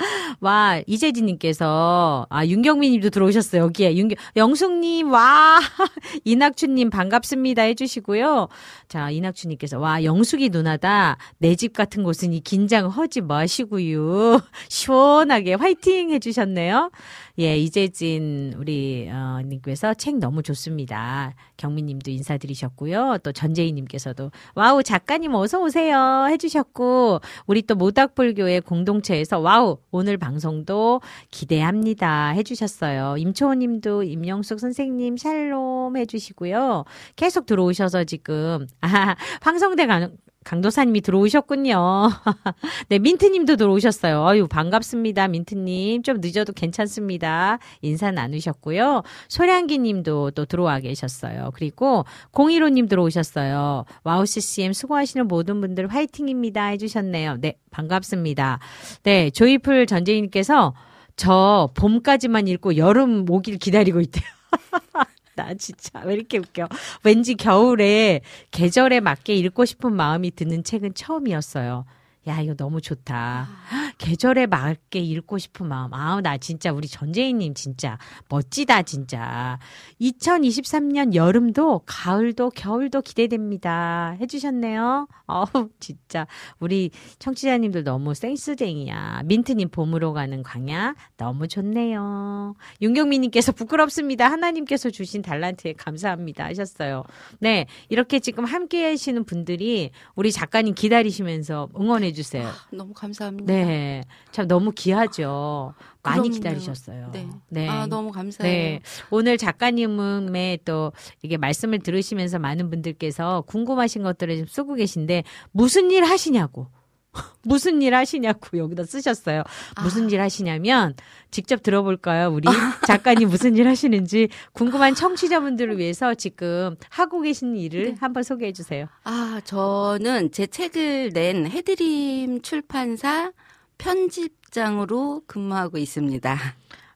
와, 0.40 0.80
이재진님께서, 0.86 2.26
아, 2.30 2.46
윤경민 2.46 2.92
님도 2.92 3.10
들어오셨어요, 3.10 3.62
여기에. 3.62 3.96
윤경, 3.96 4.16
영숙님, 4.36 5.12
와, 5.12 5.60
이낙춘님 6.24 6.90
반갑습니다 6.90 7.62
해주시고요. 7.62 8.48
자, 8.88 9.10
이낙춘님께서, 9.10 9.78
와, 9.78 10.02
영숙이 10.02 10.48
누나다. 10.48 11.16
내 11.38 11.54
집 11.60 11.74
같은 11.74 12.02
곳은 12.04 12.32
이 12.32 12.40
긴장 12.40 12.88
허지 12.88 13.20
마시고요. 13.20 14.40
시원하게 14.70 15.54
화이팅 15.54 16.10
해주셨네요. 16.10 16.90
예, 17.38 17.56
이재진, 17.56 18.54
우리, 18.58 19.08
어, 19.10 19.40
님께서 19.44 19.94
책 19.94 20.18
너무 20.18 20.42
좋습니다. 20.42 21.34
경민 21.56 21.86
님도 21.86 22.10
인사드리셨고요. 22.10 23.18
또 23.22 23.32
전재희 23.32 23.72
님께서도, 23.72 24.30
와우, 24.54 24.82
작가님 24.82 25.34
어서 25.34 25.60
오세요 25.60 26.26
해 26.28 26.36
주셨고, 26.36 27.20
우리 27.46 27.62
또 27.62 27.74
모닥불교회 27.74 28.60
공동체에서 28.60 29.38
와우 29.38 29.78
오늘 29.90 30.16
방송도 30.16 31.00
기대합니다 31.30 32.30
해 32.30 32.42
주셨어요. 32.42 33.16
임초호 33.18 33.54
님도 33.54 34.02
임영숙 34.04 34.60
선생님 34.60 35.16
샬롬 35.16 35.96
해 35.96 36.06
주시고요. 36.06 36.84
계속 37.16 37.46
들어오셔서 37.46 38.04
지금 38.04 38.66
아 38.80 39.16
황성대 39.40 39.86
강, 39.86 40.12
강도사님이 40.44 41.02
들어오셨군요. 41.02 42.08
네, 42.88 42.98
민트님도 42.98 43.56
들어오셨어요. 43.56 44.26
아유, 44.26 44.48
반갑습니다, 44.48 45.28
민트님. 45.28 46.02
좀 46.02 46.20
늦어도 46.20 46.52
괜찮습니다. 46.54 47.58
인사 47.82 48.10
나누셨고요. 48.10 49.02
소량기 49.28 49.78
님도 49.78 50.30
또 50.32 50.46
들어와 50.46 50.80
계셨어요. 50.80 51.50
그리고 51.54 52.04
015님 52.32 52.88
들어오셨어요. 52.88 53.84
와우 54.02 54.24
CCM 54.24 54.72
수고하시는 54.72 55.28
모든 55.28 55.60
분들 55.60 55.88
화이팅입니다. 55.88 56.66
해주셨네요. 56.68 57.36
네, 57.40 57.58
반갑습니다. 57.70 58.60
네, 59.02 59.30
조이풀 59.30 59.86
전재인님께서 59.86 60.74
저 61.16 61.68
봄까지만 61.74 62.48
읽고 62.48 62.78
여름 62.78 63.26
오길 63.28 63.58
기다리고 63.58 64.00
있대요. 64.00 64.24
나 65.34 65.54
진짜 65.54 66.00
왜 66.04 66.14
이렇게 66.14 66.38
웃겨. 66.38 66.68
왠지 67.04 67.34
겨울에 67.34 68.20
계절에 68.50 69.00
맞게 69.00 69.34
읽고 69.34 69.64
싶은 69.64 69.94
마음이 69.94 70.32
드는 70.32 70.64
책은 70.64 70.94
처음이었어요. 70.94 71.84
야, 72.26 72.38
이거 72.40 72.54
너무 72.54 72.82
좋다. 72.82 73.48
계절에 73.96 74.46
맞게 74.46 74.98
읽고 74.98 75.38
싶은 75.38 75.66
마음. 75.66 75.94
아우, 75.94 76.20
나 76.20 76.36
진짜 76.36 76.70
우리 76.70 76.86
전재희님 76.86 77.54
진짜 77.54 77.98
멋지다, 78.28 78.82
진짜. 78.82 79.58
2023년 80.00 81.14
여름도, 81.14 81.82
가을도, 81.86 82.50
겨울도 82.50 83.00
기대됩니다. 83.00 84.16
해주셨네요. 84.20 85.08
어우, 85.26 85.70
진짜. 85.80 86.26
우리 86.58 86.90
청취자님들 87.18 87.84
너무 87.84 88.12
센스쟁이야. 88.12 89.22
민트님 89.24 89.70
봄으로 89.70 90.12
가는 90.12 90.42
광야. 90.42 90.94
너무 91.16 91.48
좋네요. 91.48 92.54
윤경민님께서 92.82 93.52
부끄럽습니다. 93.52 94.30
하나님께서 94.30 94.90
주신 94.90 95.22
달란트에 95.22 95.72
감사합니다. 95.74 96.44
하셨어요. 96.44 97.04
네. 97.38 97.66
이렇게 97.88 98.18
지금 98.18 98.44
함께 98.44 98.84
하시는 98.84 99.24
분들이 99.24 99.90
우리 100.14 100.32
작가님 100.32 100.74
기다리시면서 100.74 101.68
응원해 101.78 102.09
주세요. 102.12 102.50
너무 102.72 102.92
감사합니다. 102.94 103.52
네. 103.52 104.02
참 104.32 104.48
너무 104.48 104.72
귀하죠. 104.72 105.74
많이 106.02 106.20
그럼요. 106.22 106.34
기다리셨어요. 106.34 107.12
네. 107.48 107.68
아, 107.68 107.86
너무 107.86 108.10
감사해요. 108.10 108.52
네. 108.52 108.80
오늘 109.10 109.36
작가님의 109.38 110.60
또 110.64 110.92
이게 111.22 111.36
말씀을 111.36 111.80
들으시면서 111.80 112.38
많은 112.38 112.70
분들께서 112.70 113.42
궁금하신 113.46 114.02
것들을 114.02 114.36
좀 114.38 114.46
쓰고 114.46 114.74
계신데 114.74 115.24
무슨 115.52 115.90
일 115.90 116.04
하시냐고. 116.04 116.68
무슨 117.42 117.82
일 117.82 117.94
하시냐고 117.94 118.58
여기다 118.58 118.84
쓰셨어요. 118.84 119.42
무슨 119.82 120.10
일 120.10 120.20
하시냐면 120.20 120.94
직접 121.30 121.62
들어볼까요? 121.62 122.30
우리 122.30 122.46
작가님 122.86 123.28
무슨 123.28 123.56
일 123.56 123.68
하시는지 123.68 124.28
궁금한 124.52 124.94
청취자분들을 124.94 125.78
위해서 125.78 126.14
지금 126.14 126.76
하고 126.88 127.20
계신 127.20 127.56
일을 127.56 127.96
한번 128.00 128.22
소개해 128.22 128.52
주세요. 128.52 128.86
아, 129.04 129.40
저는 129.44 130.32
제 130.32 130.46
책을 130.46 131.10
낸 131.12 131.46
해드림 131.46 132.42
출판사 132.42 133.32
편집장으로 133.78 135.22
근무하고 135.26 135.78
있습니다. 135.78 136.38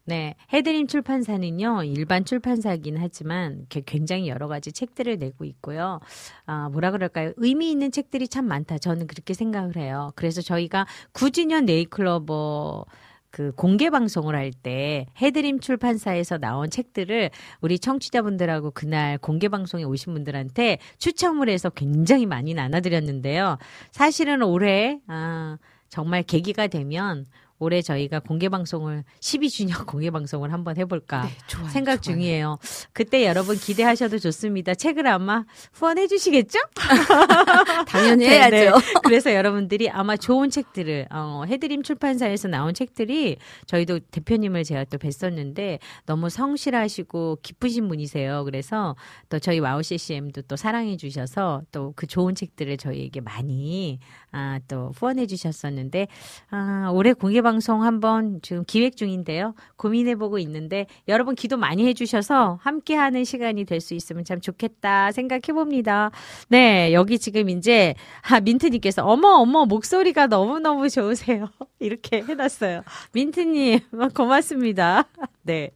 네, 0.07 0.35
해드림 0.53 0.87
출판사는요 0.87 1.85
일반 1.85 2.27
출판사이긴 2.27 2.99
하지만 2.99 3.67
굉장히 3.87 4.29
여러 4.29 4.49
가지 4.49 4.71
책들을 4.71 5.17
내고 5.19 5.47
있고요. 5.47 5.99
아 6.45 6.69
뭐라 6.69 6.91
그럴까요? 6.91 7.33
의미 7.37 7.71
있는 7.71 7.91
책들이 7.91 8.29
참 8.29 8.47
많다. 8.47 8.77
저는 8.77 9.07
그렇게 9.07 9.33
생각을 9.33 9.77
해요. 9.77 10.13
그래서 10.15 10.43
저희가 10.43 10.87
9주년 11.15 11.65
네이클로버 11.65 12.85
그 13.31 13.53
공개 13.57 13.89
방송을 13.91 14.35
할 14.37 14.53
때 14.53 15.07
해드림 15.21 15.61
출판사에서 15.61 16.39
나온 16.39 16.69
책들을 16.71 17.31
우리 17.63 17.79
청취자분들하고 17.79 18.73
그날 18.73 19.17
공개 19.19 19.49
방송에 19.49 19.85
오신 19.85 20.13
분들한테 20.13 20.79
추첨을 20.99 21.49
해서 21.49 21.71
굉장히 21.71 22.27
많이 22.27 22.53
나눠드렸는데요. 22.53 23.57
사실은 23.91 24.43
올해 24.43 25.01
아 25.09 25.57
정말 25.89 26.23
계기가 26.23 26.67
되면 26.67 27.25
올해 27.59 27.81
저희가 27.83 28.21
공개 28.21 28.49
방송을 28.49 29.05
12주년 29.21 29.87
공개 29.87 30.11
방송을 30.11 30.53
한번 30.53 30.77
해볼까 30.77 31.23
네, 31.25 31.31
좋아요. 31.47 31.69
생각 31.69 32.03
좋아요. 32.03 32.17
중이에요. 32.19 32.59
그때 32.93 33.25
여러분 33.27 33.57
기대하셔도 33.57 34.19
좋습니다. 34.19 34.75
책을 34.75 35.07
아마 35.07 35.45
후원해 35.73 36.07
주시겠죠? 36.07 36.59
당연히 37.89 38.27
네, 38.27 38.49
네. 38.51 38.57
해야죠. 38.63 38.79
그래서 39.05 39.33
여러분들이 39.35 39.89
아마 39.89 40.17
좋은 40.17 40.51
책들을 40.51 41.09
어, 41.11 41.45
해드림 41.47 41.83
출판사에서 41.83 42.49
나온 42.49 42.75
책들이 42.75 43.37
저희도 43.67 44.01
대표님을 44.11 44.65
제가 44.65 44.85
또 44.85 44.99
뵀었는데 44.99 45.79
너무 46.07 46.29
성실하시고 46.29 47.39
기쁘신 47.43 47.89
분이세요. 47.89 48.45
그래서 48.45 48.97
또 49.29 49.39
저희 49.39 49.59
와우 49.61 49.83
CCM도 49.83 50.43
또 50.43 50.57
사랑해 50.57 50.97
주셔서 50.97 51.63
또 51.73 51.95
그 51.97 52.07
좋은 52.07 52.35
책들을 52.35 52.77
저희에게 52.77 53.21
많이 53.21 53.99
아, 54.33 54.59
또 54.69 54.91
후원해 54.97 55.27
주셨었는데 55.27 56.09
아, 56.51 56.91
올해 56.93 57.13
공개 57.13 57.41
방송 57.45 57.85
한번 57.85 58.41
지금 58.43 58.65
기획 58.67 58.97
중인데요. 58.97 59.55
고민해 59.77 60.17
보고 60.17 60.41
있는데 60.41 60.87
여러분 61.07 61.37
기도 61.37 61.57
많이 61.57 61.87
해 61.87 61.95
주셔서 61.95 62.59
함께 62.61 62.97
하는 62.97 63.23
시간이 63.23 63.65
될 63.65 63.85
수 63.85 63.95
있으면 63.95 64.25
참 64.25 64.41
좋겠다 64.41 65.13
생각해 65.13 65.53
봅니다. 65.53 66.11
네, 66.49 66.93
여기 66.93 67.19
지금 67.19 67.49
이제 67.51 67.95
아, 68.23 68.41
민트님께서 68.41 69.05
어머 69.05 69.29
어머 69.35 69.67
목소리가 69.67 70.27
너무 70.27 70.59
너무 70.59 70.89
좋으세요. 70.89 71.51
이렇게 71.79 72.23
해놨어요. 72.23 72.83
민트님 73.13 73.81
고맙습니다. 74.17 75.05
네, 75.45 75.71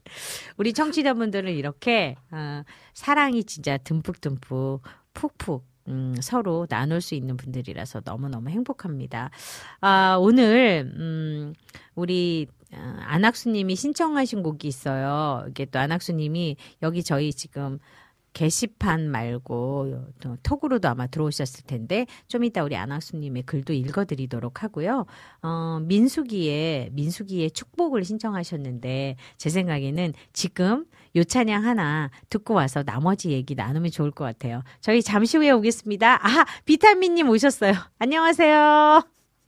우리 0.56 0.72
청취자분들은 0.72 1.52
이렇게 1.52 2.16
아, 2.30 2.64
사랑이 2.94 3.44
진짜 3.44 3.76
듬뿍듬뿍 3.76 4.80
푹푹. 5.12 5.64
음, 5.88 6.14
서로 6.20 6.66
나눌 6.66 7.00
수 7.00 7.14
있는 7.14 7.36
분들이라서 7.36 8.02
너무너무 8.04 8.50
행복합니다. 8.50 9.30
아, 9.80 10.16
오늘, 10.20 10.92
음, 10.96 11.54
우리, 11.94 12.46
어, 12.72 12.96
안학수님이 13.00 13.74
신청하신 13.74 14.42
곡이 14.42 14.68
있어요. 14.68 15.46
이게 15.48 15.64
또 15.64 15.78
안학수님이 15.78 16.56
여기 16.82 17.02
저희 17.02 17.32
지금 17.32 17.78
게시판 18.34 19.10
말고 19.10 20.12
또 20.20 20.36
톡으로도 20.42 20.86
아마 20.88 21.06
들어오셨을 21.06 21.64
텐데 21.64 22.06
좀 22.28 22.44
이따 22.44 22.62
우리 22.62 22.76
안학수님의 22.76 23.42
글도 23.44 23.72
읽어드리도록 23.72 24.62
하고요. 24.62 25.06
어, 25.42 25.80
민수기의 25.82 26.90
민수기의 26.92 27.50
축복을 27.50 28.04
신청하셨는데 28.04 29.16
제 29.38 29.50
생각에는 29.50 30.12
지금 30.32 30.84
요 31.16 31.24
찬양 31.24 31.64
하나 31.64 32.10
듣고 32.30 32.54
와서 32.54 32.82
나머지 32.82 33.30
얘기 33.30 33.54
나누면 33.54 33.90
좋을 33.90 34.10
것 34.10 34.24
같아요. 34.24 34.62
저희 34.80 35.02
잠시 35.02 35.36
후에 35.36 35.50
오겠습니다. 35.50 36.20
아 36.26 36.44
비타민님 36.64 37.28
오셨어요. 37.28 37.72
안녕하세요. 37.98 39.02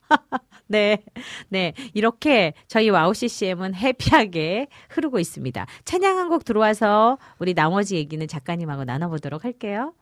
네, 0.67 1.03
네. 1.49 1.73
이렇게 1.95 2.55
저희 2.69 2.91
와우 2.91 3.13
CCM은 3.15 3.75
해피하게 3.75 4.69
흐르고 4.91 5.19
있습니다. 5.19 5.67
찬양 5.85 6.19
한 6.19 6.29
곡 6.31 6.45
들어와서 6.45 7.19
우리 7.41 7.55
나머지 7.55 7.97
얘기는 7.97 8.25
작가님하고 8.27 8.85
나눠보도록 8.85 9.45
할게요. 9.45 9.93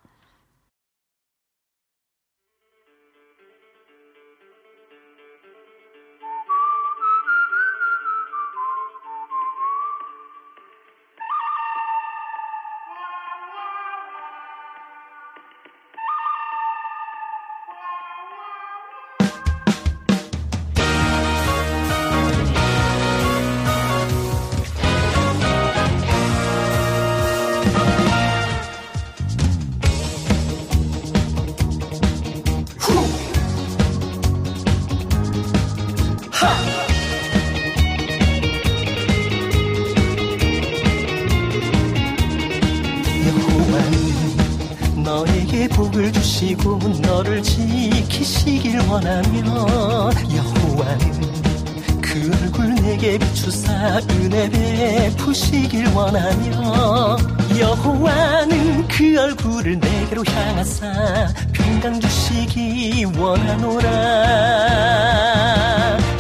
원하며 56.09 57.19
여호와는 57.59 58.89
그 58.89 59.21
얼굴을 59.21 59.79
내게로 59.79 60.25
향하사 60.27 61.29
평강 61.53 62.01
주시기 62.01 63.05
원하노라. 63.15 63.91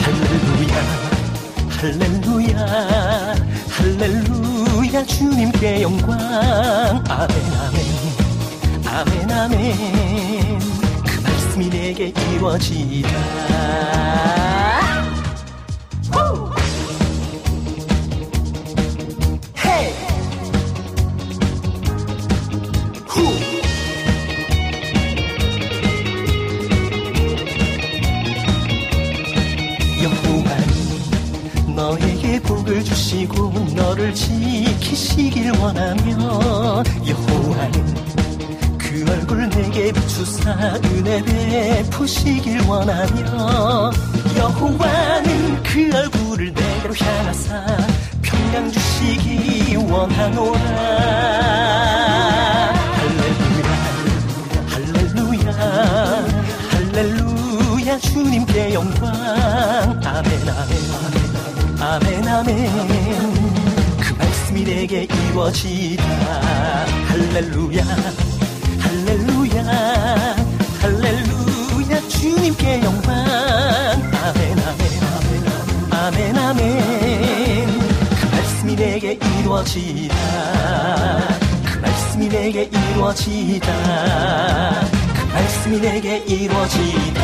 할렐루야 0.02 0.76
할렐루야 1.80 3.34
할렐루야. 3.70 5.04
주님께 5.06 5.82
영광. 5.82 6.18
아멘 7.08 7.36
아멘 7.64 7.78
아멘 8.86 9.30
아멘. 9.30 10.58
그 11.06 11.20
말씀이 11.22 11.70
내게 11.70 12.12
이루어지다 12.34 13.08
주시고 33.08 33.50
너를 33.74 34.12
지키시길 34.14 35.52
원하며 35.58 36.12
여호와는 37.06 37.94
그 38.76 39.04
얼굴 39.08 39.48
내게 39.48 39.90
비추사 39.92 40.52
은혜 40.84 41.22
베푸시길 41.22 42.60
원하며 42.66 43.92
여호와는 44.36 45.62
그 45.62 45.90
얼굴을 45.96 46.52
내게로 46.52 46.94
향하사 46.98 47.64
평강 48.20 48.70
주시기 48.70 49.76
원하노라. 49.76 50.60
할렐루야 52.92 53.68
할렐루야 54.68 55.52
할렐루야. 56.70 57.98
주님께 58.00 58.74
영광. 58.74 59.10
아멘 60.04 60.48
아멘 60.50 61.17
아멘 62.38 62.70
그 64.00 64.14
말씀이 64.14 64.62
내게 64.62 65.02
이루어지다 65.02 66.04
할렐루야 67.08 67.82
할렐루야 68.78 70.36
할렐루야. 70.80 72.08
주님께 72.08 72.80
영광. 72.84 73.12
아멘 73.18 74.58
아멘 74.60 74.80
아멘 75.02 75.36
아멘 75.90 76.38
아멘. 76.38 77.66
그 78.20 78.26
말씀이 78.30 78.76
내게 78.76 79.18
이루어지다 79.40 80.14
그 81.64 81.78
말씀이 81.80 82.28
내게 82.28 82.70
이루어지다 82.72 83.66
그 85.16 85.32
말씀이 85.32 85.80
내게 85.80 86.18
이루어지다 86.18 87.22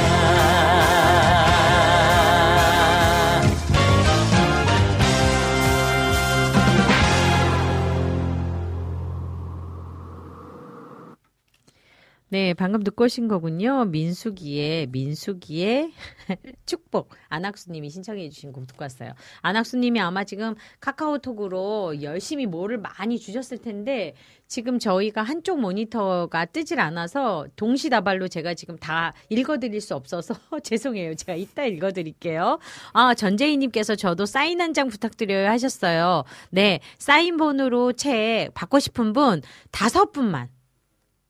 네, 12.35 12.53
방금 12.53 12.83
듣고 12.83 13.05
오신 13.05 13.29
거군요. 13.29 13.85
민수기의 13.85 14.89
민수기의 14.89 15.93
축복 16.67 17.11
안학수님이 17.29 17.89
신청해 17.91 18.29
주신 18.31 18.51
곡 18.53 18.67
듣고 18.67 18.83
왔어요. 18.83 19.13
안학수님이 19.43 20.01
아마 20.01 20.25
지금 20.25 20.57
카카오톡으로 20.81 22.03
열심히 22.03 22.47
뭐를 22.47 22.79
많이 22.79 23.21
주셨을 23.21 23.59
텐데 23.59 24.15
지금 24.49 24.81
저희가 24.81 25.23
한쪽 25.23 25.61
모니터가 25.61 26.47
뜨질 26.47 26.81
않아서 26.81 27.47
동시다발로 27.55 28.27
제가 28.27 28.55
지금 28.55 28.77
다 28.79 29.13
읽어드릴 29.29 29.81
수 29.81 29.95
없어서 29.95 30.35
죄송해요. 30.65 31.15
제가 31.15 31.37
이따 31.37 31.65
읽어드릴게요. 31.65 32.59
아 32.95 33.15
전재희님께서 33.15 33.95
저도 33.95 34.27
사인 34.27 34.61
한 34.61 34.75
장 34.75 34.89
부탁드려요 34.89 35.49
하셨어요. 35.51 36.25
네, 36.51 36.81
사인본으로 36.99 37.93
책 37.93 38.51
받고 38.55 38.81
싶은 38.81 39.13
분 39.13 39.41
다섯 39.71 40.11
분만 40.11 40.49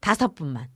다섯 0.00 0.34
분만. 0.34 0.73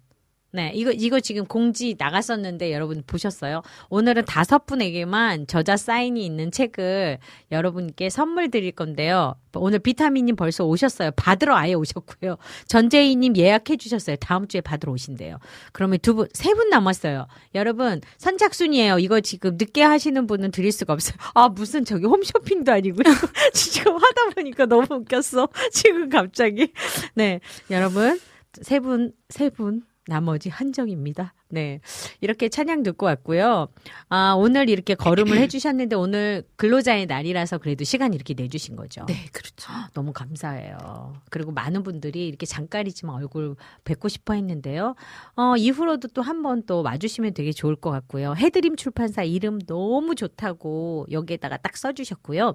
네, 0.51 0.73
이거, 0.75 0.91
이거 0.93 1.21
지금 1.21 1.45
공지 1.45 1.95
나갔었는데 1.99 2.73
여러분 2.73 3.03
보셨어요? 3.07 3.61
오늘은 3.91 4.25
다섯 4.25 4.65
분에게만 4.65 5.47
저자 5.47 5.77
사인이 5.77 6.25
있는 6.25 6.51
책을 6.51 7.19
여러분께 7.53 8.09
선물 8.09 8.51
드릴 8.51 8.73
건데요. 8.73 9.35
오늘 9.55 9.79
비타민님 9.79 10.37
벌써 10.37 10.65
오셨어요. 10.65 11.11
받으러 11.17 11.55
아예 11.55 11.75
오셨고요. 11.75 12.39
전재희님 12.67 13.37
예약해 13.37 13.77
주셨어요. 13.77 14.17
다음 14.17 14.49
주에 14.49 14.63
받으러 14.63 14.91
오신대요. 14.93 15.39
그러면 15.73 15.99
두 16.01 16.15
분, 16.15 16.29
세 16.33 16.55
분 16.55 16.71
남았어요. 16.71 17.27
여러분, 17.55 18.01
선착순이에요. 18.17 19.01
이거 19.01 19.21
지금 19.21 19.57
늦게 19.59 19.83
하시는 19.83 20.27
분은 20.27 20.51
드릴 20.51 20.73
수가 20.73 20.95
없어요. 20.95 21.17
아, 21.35 21.49
무슨 21.51 21.85
저기 21.85 22.07
홈쇼핑도 22.07 22.73
아니고요. 22.73 23.05
지금 23.53 23.93
하다 23.97 24.31
보니까 24.35 24.65
너무 24.65 24.87
웃겼어. 24.91 25.49
지금 25.73 26.09
갑자기. 26.09 26.73
네, 27.15 27.41
여러분, 27.71 28.19
세 28.63 28.81
분, 28.81 29.13
세 29.29 29.51
분. 29.51 29.83
나머지 30.09 30.49
한정입니다. 30.49 31.35
네. 31.51 31.81
이렇게 32.21 32.49
찬양 32.49 32.83
듣고 32.83 33.07
왔고요. 33.07 33.69
아, 34.09 34.35
오늘 34.37 34.69
이렇게 34.71 34.95
걸음을 34.95 35.37
해주셨는데 35.39 35.97
오늘 35.97 36.45
근로자의 36.57 37.07
날이라서 37.07 37.59
그래도 37.59 37.85
시간 37.85 38.15
이렇게 38.15 38.35
내주신 38.35 38.75
거죠. 38.75 39.05
네, 39.07 39.15
그렇죠. 39.33 39.71
너무 39.95 40.13
감사해요. 40.13 41.15
그리고 41.31 41.53
많은 41.53 41.83
분들이 41.83 42.27
이렇게 42.27 42.47
잠깐이지만 42.47 43.15
얼굴 43.17 43.55
뵙고 43.85 44.09
싶어 44.09 44.33
했는데요. 44.35 44.95
어, 45.37 45.57
이후로도 45.57 46.09
또 46.09 46.23
한 46.23 46.43
번 46.43 46.63
또 46.67 46.83
와주시면 46.83 47.35
되게 47.35 47.53
좋을 47.53 47.77
것 47.77 47.91
같고요. 47.91 48.35
해드림 48.35 48.77
출판사 48.77 49.23
이름 49.23 49.59
너무 49.61 50.15
좋다고 50.15 51.07
여기에다가 51.11 51.57
딱 51.59 51.77
써주셨고요. 51.77 52.55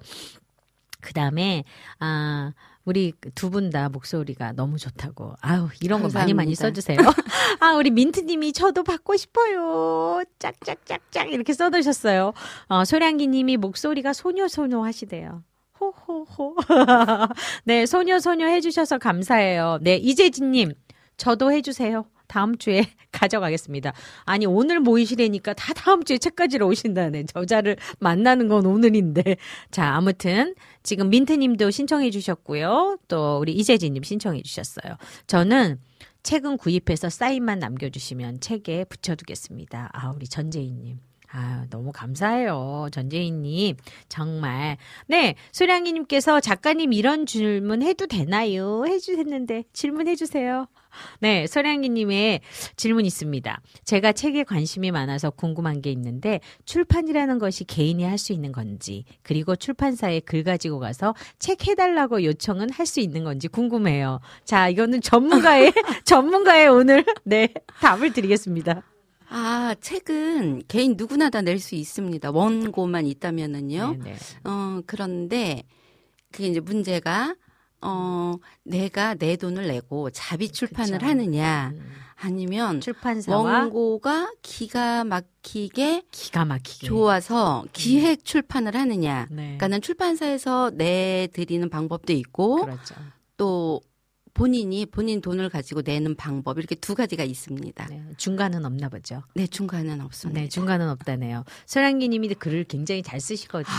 그 1.01 1.13
다음에, 1.13 1.63
아, 1.99 2.53
우리 2.85 3.13
두 3.35 3.49
분 3.49 3.69
다 3.69 3.87
목소리가 3.89 4.51
너무 4.53 4.77
좋다고. 4.77 5.35
아우, 5.41 5.69
이런 5.81 6.01
거 6.01 6.09
많이 6.13 6.33
많이 6.33 6.53
감사합니다. 6.55 6.81
써주세요. 6.81 6.97
아, 7.61 7.73
우리 7.75 7.91
민트님이 7.91 8.51
저도 8.53 8.83
받고 8.83 9.15
싶어요. 9.15 10.21
짝짝짝짝 10.39 11.31
이렇게 11.31 11.53
써두셨어요. 11.53 12.33
어, 12.67 12.85
소량기 12.85 13.27
님이 13.27 13.55
목소리가 13.57 14.11
소녀소녀 14.13 14.83
하시대요. 14.83 15.43
호호. 15.79 16.23
호호. 16.25 16.55
네, 17.65 17.85
소녀 17.85 18.19
소녀 18.19 18.47
해주셔서 18.47 18.97
감사해요. 18.97 19.79
네, 19.81 19.95
이재진님 19.95 20.73
저도 21.17 21.51
해주세요. 21.51 22.05
다음 22.27 22.57
주에 22.57 22.85
가져가겠습니다. 23.11 23.93
아니 24.25 24.45
오늘 24.45 24.79
모이시래니까 24.79 25.53
다 25.53 25.73
다음 25.73 26.03
주에 26.03 26.17
책 26.17 26.35
가지러 26.35 26.67
오신다네. 26.67 27.25
저자를 27.25 27.77
만나는 27.99 28.47
건 28.47 28.65
오늘인데. 28.65 29.37
자 29.71 29.93
아무튼 29.95 30.55
지금 30.83 31.09
민트님도 31.09 31.71
신청해 31.71 32.09
주셨고요. 32.11 32.97
또 33.07 33.39
우리 33.39 33.53
이재진님 33.53 34.03
신청해 34.03 34.41
주셨어요. 34.41 34.95
저는 35.27 35.79
책은 36.23 36.57
구입해서 36.57 37.09
사인만 37.09 37.59
남겨주시면 37.59 38.39
책에 38.39 38.85
붙여두겠습니다. 38.85 39.89
아 39.93 40.11
우리 40.11 40.27
전재희님. 40.27 40.99
아, 41.35 41.65
너무 41.71 41.91
감사해요. 41.91 42.89
전재희님. 42.91 43.75
정말. 44.07 44.77
네, 45.07 45.33
소량이님께서 45.51 46.39
작가님 46.39 46.93
이런 46.93 47.25
질문 47.25 47.81
해도 47.81 48.05
되나요? 48.05 48.85
해주셨는데 48.85 49.63
질문해주세요. 49.73 50.67
네, 51.19 51.47
소량이님의 51.47 52.41
질문 52.75 53.05
있습니다. 53.05 53.61
제가 53.83 54.11
책에 54.13 54.43
관심이 54.43 54.91
많아서 54.91 55.29
궁금한 55.29 55.81
게 55.81 55.91
있는데 55.91 56.39
출판이라는 56.65 57.39
것이 57.39 57.63
개인이 57.65 58.03
할 58.03 58.17
수 58.17 58.31
있는 58.33 58.51
건지 58.51 59.05
그리고 59.23 59.55
출판사에 59.55 60.19
글 60.21 60.43
가지고 60.43 60.79
가서 60.79 61.13
책 61.39 61.67
해달라고 61.67 62.23
요청은 62.23 62.69
할 62.71 62.85
수 62.85 62.99
있는 62.99 63.23
건지 63.23 63.47
궁금해요. 63.47 64.19
자, 64.45 64.69
이거는 64.69 65.01
전문가의 65.01 65.73
전문가의 66.05 66.67
오늘 66.67 67.03
네 67.23 67.53
답을 67.79 68.13
드리겠습니다. 68.13 68.83
아, 69.29 69.73
책은 69.81 70.63
개인 70.67 70.93
누구나 70.95 71.29
다 71.31 71.41
낼 71.41 71.59
수 71.59 71.75
있습니다. 71.75 72.29
원고만 72.31 73.07
있다면은요. 73.07 73.95
네, 74.03 74.11
네. 74.11 74.15
어, 74.43 74.79
그런데 74.85 75.63
그게 76.31 76.47
이제 76.47 76.59
문제가 76.59 77.35
어, 77.83 78.37
내가 78.63 79.15
내 79.15 79.35
돈을 79.35 79.67
내고 79.67 80.09
자비 80.09 80.49
출판을 80.49 80.99
그쵸. 80.99 81.05
하느냐 81.05 81.71
음, 81.73 81.91
아니면 82.15 82.81
출판사와 82.81 83.41
원고가 83.41 84.33
기가 84.41 85.03
막히게 85.03 86.03
기가 86.11 86.45
막히게 86.45 86.87
좋아서 86.87 87.65
기획 87.73 88.23
출판을 88.23 88.75
하느냐. 88.75 89.27
네. 89.29 89.43
그러니까는 89.43 89.81
출판사에서 89.81 90.71
내 90.73 91.27
드리는 91.33 91.69
방법도 91.69 92.13
있고 92.13 92.61
그렇죠. 92.65 92.95
또 93.37 93.81
본인이 94.33 94.85
본인 94.87 95.21
돈을 95.21 95.49
가지고 95.49 95.81
내는 95.85 96.15
방법 96.15 96.57
이렇게 96.57 96.75
두 96.75 96.95
가지가 96.95 97.23
있습니다. 97.23 97.85
네, 97.87 98.03
중간은 98.17 98.65
없나 98.65 98.89
보죠. 98.89 99.21
네, 99.35 99.45
중간은 99.45 100.01
없습니다. 100.01 100.41
네, 100.41 100.49
중간은 100.49 100.89
없다네요. 100.89 101.43
소량기님이 101.67 102.33
글을 102.35 102.63
굉장히 102.63 103.03
잘 103.03 103.19
쓰시거든요. 103.19 103.71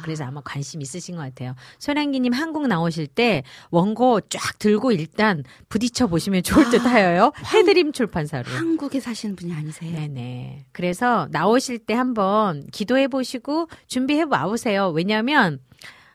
아. 0.00 0.02
그래서 0.02 0.24
아마 0.24 0.40
관심 0.40 0.82
있으신 0.82 1.16
것 1.16 1.22
같아요. 1.22 1.54
소량기님 1.78 2.32
한국 2.32 2.66
나오실 2.66 3.06
때 3.06 3.42
원고 3.70 4.20
쫙 4.22 4.58
들고 4.58 4.92
일단 4.92 5.44
부딪혀 5.68 6.06
보시면 6.06 6.42
좋을 6.42 6.70
듯 6.70 6.84
하여요. 6.84 7.32
해드림 7.54 7.92
출판사로. 7.92 8.44
한국에 8.50 9.00
사시는 9.00 9.36
분이 9.36 9.52
아니세요? 9.52 9.92
네네. 9.92 10.66
그래서 10.72 11.28
나오실 11.30 11.80
때 11.80 11.94
한번 11.94 12.66
기도해 12.72 13.08
보시고 13.08 13.68
준비해 13.86 14.24
와보세요. 14.28 14.90
왜냐하면 14.90 15.60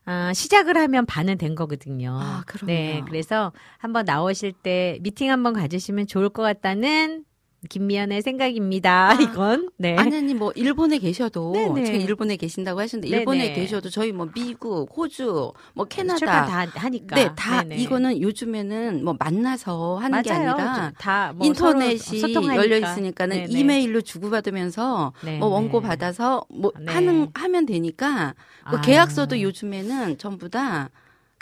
아, 0.08 0.32
시작을 0.34 0.78
하면 0.78 1.06
반은 1.08 1.38
된 1.40 1.56
거거든요. 1.56 2.18
아, 2.22 2.44
그럼요. 2.46 2.72
네, 2.72 3.02
그래서 3.08 3.52
한번 3.80 4.06
나오실 4.06 4.54
때 4.54 5.00
미팅 5.02 5.32
한번 5.32 5.54
가지시면 5.54 6.06
좋을 6.06 6.30
것 6.30 6.44
같다는 6.44 7.25
김미연의 7.70 8.22
생각입니다. 8.22 9.12
아, 9.12 9.14
이건 9.22 9.70
네. 9.78 9.96
아내님 9.98 10.38
뭐 10.40 10.52
일본에 10.56 10.98
계셔도 10.98 11.52
네네. 11.54 11.86
제가 11.86 11.98
일본에 12.00 12.36
계신다고 12.36 12.80
하시는데 12.80 13.08
네네. 13.10 13.20
일본에 13.20 13.54
계셔도 13.54 13.90
저희 13.90 14.12
뭐 14.12 14.28
미국, 14.34 14.90
호주, 14.96 15.54
뭐 15.74 15.86
캐나다 15.86 16.18
출판 16.18 16.46
다 16.48 16.82
하니까. 16.82 17.16
네, 17.16 17.30
다 17.36 17.64
네네. 17.64 17.82
이거는 17.82 18.22
요즘에는 18.22 19.04
뭐 19.04 19.16
만나서 19.18 19.98
하는 19.98 20.22
게 20.22 20.32
맞아요. 20.32 20.52
아니라 20.52 20.92
다뭐 20.98 21.46
인터넷이. 21.46 22.22
열려 22.56 22.78
있으니까는 22.78 23.38
네네. 23.46 23.60
이메일로 23.60 24.02
주고받으면서 24.02 25.14
네네. 25.24 25.40
뭐 25.40 25.50
원고 25.50 25.82
받아서 25.82 26.44
뭐 26.50 26.72
네. 26.80 26.92
하는 26.92 27.28
하면 27.34 27.66
되니까 27.66 28.34
뭐. 28.70 28.82
계약서도 28.82 29.42
요즘에는 29.42 30.18
전부 30.18 30.50
다 30.50 30.90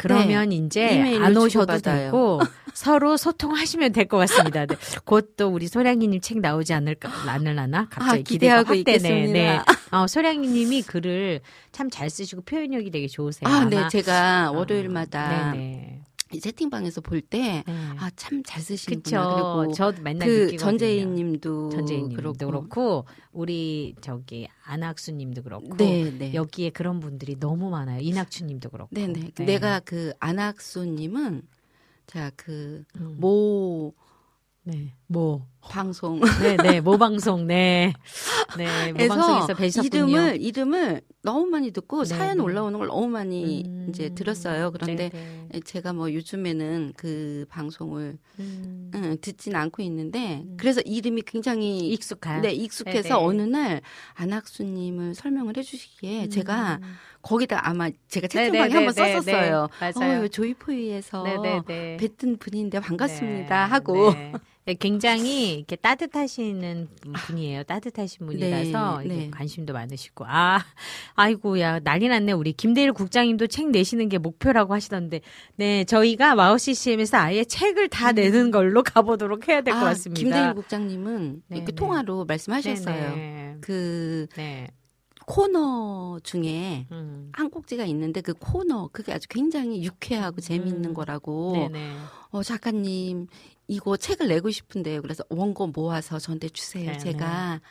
그러면 0.03 0.51
이제 0.51 0.85
네. 0.85 0.95
이메일로 0.95 1.25
안 1.25 1.37
오셔도. 1.37 1.77
되고 1.79 2.39
서로 2.73 3.17
소통하시면 3.17 3.91
될 3.93 4.07
것 4.07 4.17
같습니다. 4.17 4.65
네. 4.65 4.75
곧또 5.05 5.47
우리 5.49 5.67
소량이님 5.67 6.19
책 6.21 6.39
나오지 6.39 6.73
않을까 6.73 7.09
않을라나 7.27 7.87
갑자기 7.89 8.19
아, 8.19 8.23
기대하고. 8.23 8.73
있겠습니다. 8.75 9.33
네. 9.33 9.59
어, 9.91 10.07
소량이님이 10.07 10.81
글을 10.83 11.41
참 11.71 11.89
잘 11.89 12.09
쓰시고 12.09 12.41
표현력이 12.43 12.89
되게 12.91 13.07
좋으세요. 13.07 13.49
아, 13.49 13.65
네. 13.65 13.87
제가 13.89 14.47
아, 14.47 14.51
월요일마다. 14.51 15.53
이 15.55 15.99
채팅방에서 16.39 17.01
볼때 17.01 17.63
네. 17.65 17.73
아, 17.97 18.09
참 18.15 18.43
잘 18.43 18.61
쓰시는구나. 18.61 19.03
그쵸. 19.23 19.33
그리고 19.63 19.73
저도 19.73 20.01
맨날 20.01 20.27
그. 20.27 20.57
전재희님도 20.57 21.69
전재희님도 21.69 22.15
그렇고. 22.15 22.37
그렇고 22.45 23.05
우리 23.31 23.95
저기 24.01 24.47
안학수님도 24.65 25.43
그렇고 25.43 25.77
네, 25.77 26.11
네. 26.17 26.33
여기에 26.33 26.71
그런 26.71 26.99
분들이 26.99 27.39
너무 27.39 27.69
많아요. 27.69 27.99
이낙추님도 28.01 28.69
그렇고. 28.69 28.89
네네. 28.93 29.31
네. 29.35 29.45
내가 29.45 29.79
그 29.79 30.13
안학수님은 30.19 31.43
그 32.35 32.83
음. 32.99 33.15
모 33.19 33.93
네. 34.63 34.93
뭐. 35.07 35.47
방송 35.61 36.19
네, 36.41 36.57
네. 36.57 36.81
모 36.81 36.97
방송. 36.97 37.47
네. 37.47 37.93
네. 38.57 38.91
모 38.91 39.07
방송에서 39.07 39.43
에서 39.43 39.53
뵈셨군요. 39.53 40.05
이름을 40.05 40.41
이름을 40.41 41.01
너무 41.23 41.45
많이 41.45 41.71
듣고 41.71 42.03
네, 42.03 42.15
사연 42.15 42.37
네. 42.37 42.43
올라오는 42.43 42.77
걸 42.77 42.89
너무 42.89 43.07
많이 43.07 43.63
음. 43.65 43.87
이제 43.89 44.09
들었어요. 44.13 44.71
그런데 44.71 45.09
네, 45.09 45.47
네. 45.49 45.59
제가 45.61 45.93
뭐 45.93 46.13
요즘에는 46.13 46.93
그 46.97 47.45
방송을 47.49 48.17
음. 48.39 48.91
응, 48.93 49.17
듣진 49.21 49.55
않고 49.55 49.81
있는데 49.83 50.43
음. 50.45 50.57
그래서 50.59 50.81
이름이 50.81 51.21
굉장히 51.25 51.89
익숙한. 51.91 52.41
네, 52.41 52.51
익숙해서 52.51 53.07
네네. 53.07 53.25
어느 53.25 53.41
날 53.41 53.81
안학수님을 54.15 55.15
설명을 55.15 55.55
해주시기에 55.55 56.25
음. 56.25 56.29
제가 56.29 56.81
거기다 57.21 57.69
아마 57.69 57.89
제가 58.09 58.27
채팅방에 58.27 58.73
한번 58.73 58.93
네, 58.93 59.13
썼었어요. 59.13 59.69
네, 59.79 59.91
맞아요. 59.95 60.23
어, 60.25 60.27
조이포이에서. 60.27 61.23
뵀던 61.23 62.37
분인데 62.37 62.81
반갑습니다 62.81 63.65
네, 63.65 63.71
하고 63.71 64.11
네. 64.13 64.31
네, 64.33 64.39
굉장히 64.79 65.55
이렇게 65.55 65.75
따뜻하시는 65.75 66.87
분이에요. 67.27 67.63
따뜻하신 67.63 68.25
분이라서 68.25 69.01
네, 69.01 69.07
네. 69.07 69.29
관심도 69.29 69.73
많으시고 69.73 70.25
아 70.25 70.63
아이고야 71.15 71.79
난리 71.79 72.07
났네. 72.07 72.31
우리 72.31 72.53
김대일 72.53 72.93
국장님도 72.93 73.47
책 73.47 73.69
내시는 73.71 74.07
게 74.07 74.17
목표라고 74.17 74.73
하시던데 74.73 75.19
네 75.57 75.83
저희가 75.83 76.35
마우 76.35 76.57
CCM에서 76.57 77.17
아예 77.17 77.43
책을 77.43 77.89
다 77.89 78.13
내는 78.13 78.51
걸로 78.51 78.83
가보도록 78.83 79.49
해야 79.49 79.61
될것 79.61 79.81
음. 79.81 79.85
아, 79.85 79.89
같습니다. 79.89 80.19
김대일 80.21 80.53
국장님은 80.53 81.43
네, 81.47 81.57
이렇게 81.57 81.71
네. 81.71 81.75
통화로 81.75 82.25
말씀하셨어요. 82.25 83.57
그 83.59 84.27
네. 84.37 84.67
코너 85.25 86.19
중에 86.23 86.87
음. 86.91 87.29
한 87.33 87.49
꼭지가 87.49 87.85
있는데 87.85 88.21
그 88.21 88.33
코너 88.33 88.89
그게 88.91 89.13
아주 89.13 89.27
굉장히 89.29 89.83
유쾌하고 89.83 90.41
재미있는 90.41 90.91
음. 90.91 90.93
거라고 90.93 91.53
네네. 91.53 91.95
어, 92.31 92.43
작가님, 92.43 93.27
이거 93.67 93.97
책을 93.97 94.27
내고 94.27 94.51
싶은데요. 94.51 95.01
그래서 95.01 95.23
원고 95.29 95.67
모아서 95.67 96.19
저한테 96.19 96.49
주세요. 96.49 96.91
네, 96.91 96.97
제가 96.97 97.61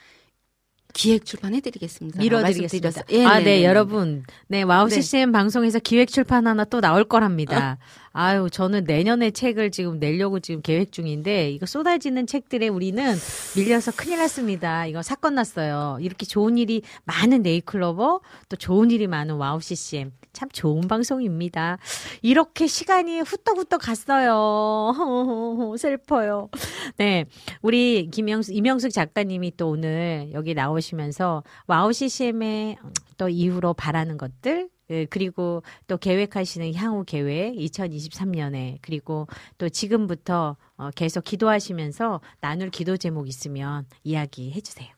기획 0.92 1.24
출판해드리겠습니다. 1.24 2.20
밀어드리겠습니다. 2.20 3.02
예, 3.10 3.24
아, 3.24 3.38
네, 3.38 3.38
네, 3.38 3.44
네, 3.44 3.58
네. 3.58 3.64
여러분. 3.64 4.24
네, 4.48 4.62
와우 4.62 4.88
네. 4.88 5.00
CCM 5.00 5.32
방송에서 5.32 5.78
기획 5.78 6.08
출판 6.08 6.46
하나 6.46 6.64
또 6.64 6.80
나올 6.80 7.04
거랍니다. 7.04 7.78
아유, 8.12 8.48
저는 8.50 8.84
내년에 8.84 9.30
책을 9.30 9.70
지금 9.70 9.98
내려고 9.98 10.38
지금 10.40 10.60
계획 10.60 10.92
중인데, 10.92 11.50
이거 11.50 11.66
쏟아지는 11.66 12.26
책들에 12.26 12.68
우리는 12.68 13.14
밀려서 13.56 13.92
큰일 13.92 14.18
났습니다. 14.18 14.86
이거 14.86 15.02
사건 15.02 15.34
났어요. 15.34 15.98
이렇게 16.00 16.26
좋은 16.26 16.58
일이 16.58 16.82
많은 17.04 17.42
네잎클로버, 17.42 18.20
또 18.48 18.56
좋은 18.56 18.90
일이 18.90 19.06
많은 19.06 19.36
와우 19.36 19.60
CCM. 19.60 20.12
참 20.32 20.48
좋은 20.50 20.88
방송입니다. 20.88 21.78
이렇게 22.22 22.66
시간이 22.66 23.20
후딱후딱 23.20 23.80
갔어요. 23.82 24.94
슬퍼요. 25.78 26.48
네. 26.96 27.26
우리 27.60 28.08
임영숙, 28.10 28.52
임영숙 28.52 28.92
작가님이 28.92 29.56
또 29.56 29.68
오늘 29.68 30.30
여기 30.32 30.54
나오시면서 30.54 31.42
와우 31.66 31.92
CCM의 31.92 32.78
또 33.18 33.28
이후로 33.28 33.74
바라는 33.74 34.16
것들, 34.16 34.68
예, 34.81 34.81
그리고 35.10 35.62
또 35.86 35.96
계획하시는 35.96 36.74
향후 36.74 37.04
계획 37.04 37.54
2023년에 37.54 38.78
그리고 38.82 39.26
또 39.58 39.68
지금부터 39.68 40.56
어, 40.76 40.90
계속 40.94 41.24
기도하시면서 41.24 42.20
나눌 42.40 42.70
기도 42.70 42.96
제목 42.96 43.28
있으면 43.28 43.86
이야기해 44.04 44.60
주세요. 44.60 44.88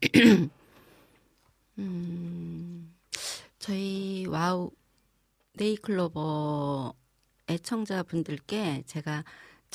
음, 1.78 2.94
저희 3.58 4.26
와우 4.26 4.70
네잎클로버 5.54 6.94
애청자분들께 7.48 8.84
제가 8.86 9.24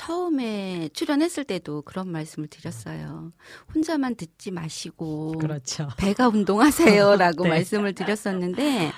처음에 0.01 0.89
출연했을 0.93 1.43
때도 1.43 1.83
그런 1.83 2.11
말씀을 2.11 2.47
드렸어요. 2.47 3.31
혼자만 3.75 4.15
듣지 4.15 4.49
마시고 4.49 5.33
그렇죠. 5.37 5.89
배가 5.97 6.27
운동하세요라고 6.27 7.43
네. 7.45 7.49
말씀을 7.49 7.93
드렸었는데 7.93 8.63
네. 8.63 8.91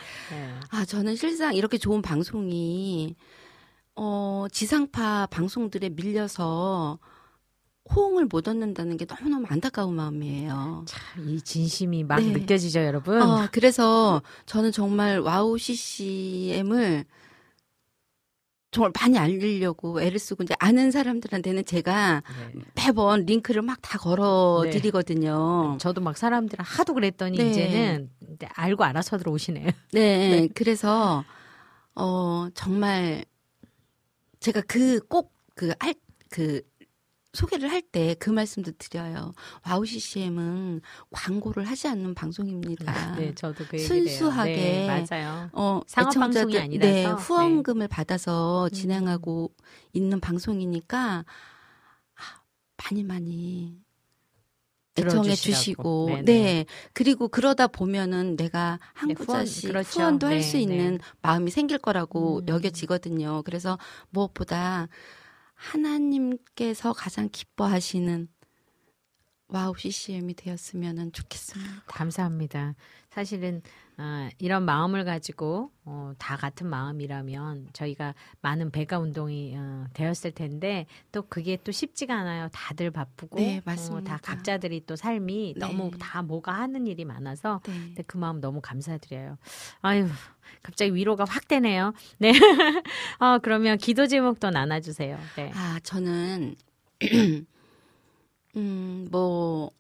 아, 0.69 0.85
저는 0.85 1.17
실상 1.17 1.55
이렇게 1.55 1.77
좋은 1.77 2.01
방송이, 2.01 3.17
어, 3.97 4.45
지상파 4.49 5.27
방송들에 5.29 5.89
밀려서 5.89 6.99
호응을 7.93 8.27
못 8.27 8.47
얻는다는 8.47 8.95
게 8.95 9.05
너무너무 9.05 9.45
안타까운 9.49 9.95
마음이에요. 9.95 10.85
참, 10.87 11.29
이 11.29 11.41
진심이 11.41 12.05
막 12.05 12.21
네. 12.21 12.31
느껴지죠, 12.31 12.79
여러분. 12.79 13.21
어, 13.21 13.49
그래서 13.51 14.21
저는 14.45 14.71
정말 14.71 15.19
와우 15.19 15.57
CCM을 15.57 17.03
정말 18.73 18.91
많이 18.99 19.17
알리려고 19.17 20.01
애를 20.01 20.19
쓰고 20.19 20.43
이제 20.43 20.55
아는 20.59 20.91
사람들한테는 20.91 21.63
제가 21.65 22.23
네. 22.55 22.61
매번 22.75 23.25
링크를 23.25 23.61
막 23.61 23.79
다 23.83 23.97
걸어 23.99 24.63
드리거든요. 24.71 25.77
저도 25.79 26.01
막 26.01 26.17
사람들 26.17 26.57
하도 26.59 26.93
그랬더니 26.93 27.37
네. 27.37 27.49
이제는 27.49 28.09
이제 28.33 28.47
알고 28.55 28.83
알아서 28.83 29.17
들어오시네요. 29.17 29.69
네, 29.93 30.47
그래서 30.55 31.23
어 31.95 32.47
정말 32.55 33.23
제가 34.39 34.61
그 34.67 34.99
꼭그할그 35.07 36.61
소개를 37.33 37.71
할 37.71 37.81
때 37.81 38.15
그 38.19 38.29
말씀도 38.29 38.73
드려요. 38.77 39.33
와우 39.65 39.85
CCM은 39.85 40.81
광고를 41.11 41.65
하지 41.65 41.87
않는 41.87 42.13
방송입니다. 42.15 43.15
네, 43.15 43.33
저도 43.35 43.65
그. 43.69 43.77
순수하게 43.79 44.55
네, 44.55 45.05
맞아요. 45.09 45.49
어, 45.53 45.81
상업 45.87 46.13
방송이 46.13 46.57
아니라서. 46.57 46.91
네, 46.91 47.05
후원금을 47.05 47.87
받아서 47.87 48.65
음. 48.65 48.69
진행하고 48.71 49.51
있는 49.93 50.19
방송이니까 50.19 51.25
아, 52.15 52.21
많이 52.77 53.03
많이 53.03 53.81
애청해. 54.95 55.33
주시고 55.33 56.05
네네. 56.09 56.21
네 56.23 56.65
그리고 56.93 57.27
그러다 57.27 57.65
보면은 57.67 58.35
내가 58.37 58.79
한 58.93 59.09
네, 59.09 59.15
구좌씩 59.15 59.63
후원, 59.65 59.73
그렇죠. 59.73 59.99
후원도 59.99 60.27
할 60.27 60.35
네, 60.37 60.41
수 60.43 60.57
네. 60.57 60.61
있는 60.63 60.99
마음이 61.23 61.49
생길 61.49 61.79
거라고 61.79 62.39
음. 62.41 62.47
여겨지거든요. 62.47 63.41
그래서 63.43 63.79
무엇보다 64.11 64.87
하나님께서 65.63 66.93
가장 66.93 67.29
기뻐하시는 67.31 68.27
와우 69.47 69.75
CCM이 69.77 70.33
되었으면 70.33 71.11
좋겠습니다. 71.11 71.83
감사합니다. 71.85 72.75
사실은 73.09 73.61
아, 73.97 74.29
이런 74.39 74.63
마음을 74.63 75.05
가지고 75.05 75.71
어, 75.85 76.13
다 76.17 76.35
같은 76.35 76.67
마음이라면 76.67 77.69
저희가 77.73 78.15
많은 78.41 78.71
배가 78.71 78.99
운동이 78.99 79.55
어, 79.55 79.85
되었을 79.93 80.31
텐데 80.31 80.87
또 81.11 81.21
그게 81.23 81.57
또 81.63 81.71
쉽지가 81.71 82.13
않아요. 82.13 82.49
다들 82.51 82.89
바쁘고 82.91 83.39
네, 83.39 83.57
어, 83.57 83.61
맞습니다. 83.65 84.17
다 84.17 84.19
각자들이 84.21 84.85
또 84.85 84.95
삶이 84.95 85.53
네. 85.55 85.59
너무 85.59 85.91
다 85.99 86.21
뭐가 86.21 86.53
하는 86.53 86.87
일이 86.87 87.05
많아서 87.05 87.61
네. 87.65 87.73
근데 87.73 88.03
그 88.03 88.17
마음 88.17 88.41
너무 88.41 88.61
감사드려요. 88.61 89.37
아유, 89.81 90.07
갑자기 90.63 90.93
위로가 90.95 91.25
확 91.25 91.47
되네요. 91.47 91.93
네. 92.17 92.31
어, 93.19 93.37
그러면 93.41 93.77
기도 93.77 94.07
제목도 94.07 94.49
나눠주세요. 94.49 95.19
네. 95.35 95.51
아, 95.53 95.79
저는, 95.83 96.55
음, 98.55 99.07
뭐, 99.11 99.71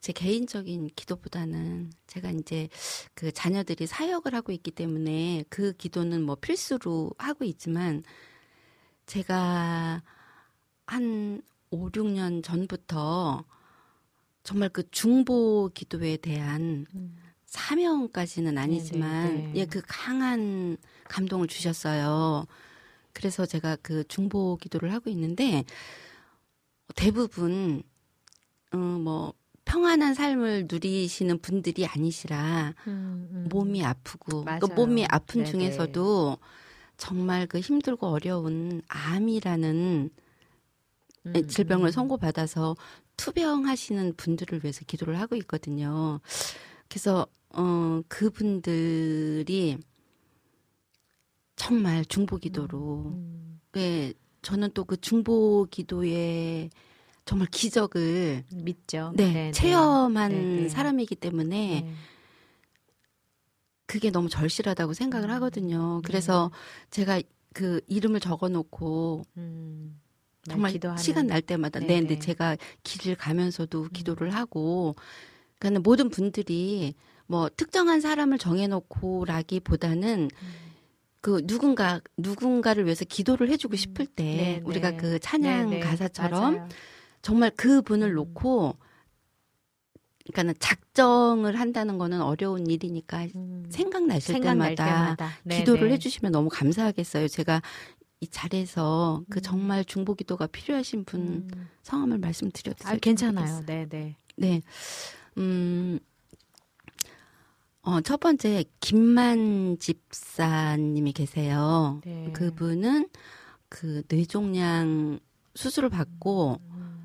제 0.00 0.12
개인적인 0.12 0.90
기도보다는 0.96 1.92
제가 2.06 2.30
이제 2.30 2.68
그 3.14 3.32
자녀들이 3.32 3.86
사역을 3.86 4.34
하고 4.34 4.50
있기 4.52 4.70
때문에 4.70 5.44
그 5.50 5.72
기도는 5.74 6.22
뭐 6.22 6.36
필수로 6.36 7.12
하고 7.18 7.44
있지만 7.44 8.02
제가 9.06 10.02
한 10.86 11.42
5, 11.70 11.90
6년 11.90 12.42
전부터 12.42 13.44
정말 14.42 14.70
그 14.70 14.90
중보 14.90 15.70
기도에 15.72 16.16
대한 16.16 16.86
음. 16.94 17.16
사명까지는 17.44 18.56
아니지만 18.56 19.36
네, 19.36 19.42
네. 19.42 19.54
예그 19.60 19.82
강한 19.86 20.76
감동을 21.08 21.46
주셨어요. 21.46 22.46
그래서 23.12 23.44
제가 23.44 23.76
그 23.82 24.04
중보 24.06 24.56
기도를 24.56 24.92
하고 24.92 25.10
있는데 25.10 25.64
대부분 26.94 27.82
어뭐 28.72 29.34
평안한 29.70 30.14
삶을 30.14 30.66
누리시는 30.68 31.38
분들이 31.38 31.86
아니시라 31.86 32.74
음, 32.88 33.28
음. 33.30 33.46
몸이 33.48 33.84
아프고 33.84 34.44
그. 34.44 34.66
몸이 34.66 35.06
아픈 35.08 35.44
네네. 35.44 35.50
중에서도 35.52 36.38
정말 36.96 37.46
그 37.46 37.60
힘들고 37.60 38.08
어려운 38.08 38.82
암이라는 38.88 40.10
음, 41.26 41.46
질병을 41.46 41.88
음. 41.88 41.92
선고받아서 41.92 42.74
투병하시는 43.16 44.14
분들을 44.16 44.60
위해서 44.64 44.84
기도를 44.84 45.20
하고 45.20 45.36
있거든요. 45.36 46.18
그래서 46.88 47.28
어 47.50 48.00
그분들이 48.08 49.78
정말 51.54 52.04
중보 52.06 52.38
기도로 52.38 53.12
음. 53.14 53.60
네, 53.70 54.14
저는 54.42 54.72
또 54.72 54.82
그 54.82 54.96
중보 55.00 55.68
기도에 55.70 56.70
정말 57.30 57.46
기적을 57.46 58.42
믿죠. 58.52 59.12
네, 59.14 59.32
네, 59.32 59.52
체험한 59.52 60.32
네, 60.32 60.62
네. 60.62 60.68
사람이기 60.68 61.14
때문에 61.14 61.82
네. 61.86 61.94
그게 63.86 64.10
너무 64.10 64.28
절실하다고 64.28 64.94
생각을 64.94 65.30
음. 65.30 65.34
하거든요. 65.36 66.00
그래서 66.04 66.50
제가 66.90 67.22
그 67.52 67.82
이름을 67.86 68.18
적어 68.18 68.48
놓고 68.48 69.22
음, 69.36 70.00
날 70.44 70.54
정말 70.54 70.72
기도하는. 70.72 71.00
시간 71.00 71.28
날 71.28 71.40
때마다 71.40 71.78
네, 71.78 71.86
네, 71.86 72.00
근데 72.00 72.14
네. 72.14 72.18
제가 72.18 72.56
길을 72.82 73.14
가면서도 73.14 73.90
기도를 73.92 74.34
하고 74.34 74.96
그러니까 75.60 75.82
모든 75.82 76.08
분들이 76.08 76.94
뭐 77.28 77.48
특정한 77.48 78.00
사람을 78.00 78.38
정해 78.38 78.66
놓고라기보다는 78.66 80.30
음. 80.42 80.52
그 81.20 81.46
누군가 81.46 82.00
누군가를 82.16 82.86
위해서 82.86 83.04
기도를 83.04 83.50
해 83.50 83.56
주고 83.56 83.76
싶을 83.76 84.06
때 84.06 84.24
네, 84.24 84.62
우리가 84.64 84.90
네. 84.90 84.96
그 84.96 85.20
찬양 85.20 85.70
네, 85.70 85.76
네. 85.76 85.80
가사처럼 85.80 86.54
맞아요. 86.54 86.68
정말 87.22 87.50
그 87.56 87.82
분을 87.82 88.10
음. 88.10 88.14
놓고 88.14 88.76
그러니까는 90.24 90.54
작정을 90.58 91.58
한다는 91.58 91.98
거는 91.98 92.20
어려운 92.22 92.66
일이니까 92.66 93.26
음. 93.34 93.66
생각나실 93.70 94.34
생각날 94.34 94.74
때마다, 94.74 94.84
때마다 94.84 95.30
네, 95.44 95.58
기도를 95.58 95.88
네. 95.88 95.94
해주시면 95.94 96.32
너무 96.32 96.48
감사하겠어요. 96.50 97.28
제가 97.28 97.62
이 98.20 98.28
자리에서 98.28 99.22
그 99.30 99.38
음. 99.38 99.42
정말 99.42 99.84
중보 99.84 100.14
기도가 100.14 100.46
필요하신 100.46 101.04
분 101.04 101.20
음. 101.52 101.68
성함을 101.82 102.18
말씀드려도 102.18 102.88
아, 102.88 102.96
괜찮아요. 102.96 103.62
네, 103.66 103.86
네. 103.88 104.16
네. 104.36 104.62
음, 105.38 105.98
어, 107.82 108.00
첫 108.02 108.20
번째, 108.20 108.64
김만 108.80 109.78
집사님이 109.78 111.12
계세요. 111.12 112.00
네. 112.04 112.30
그분은 112.34 113.08
그 113.70 114.02
뇌종양 114.08 115.18
수술을 115.54 115.88
받고, 115.88 116.60
음. 116.62 116.99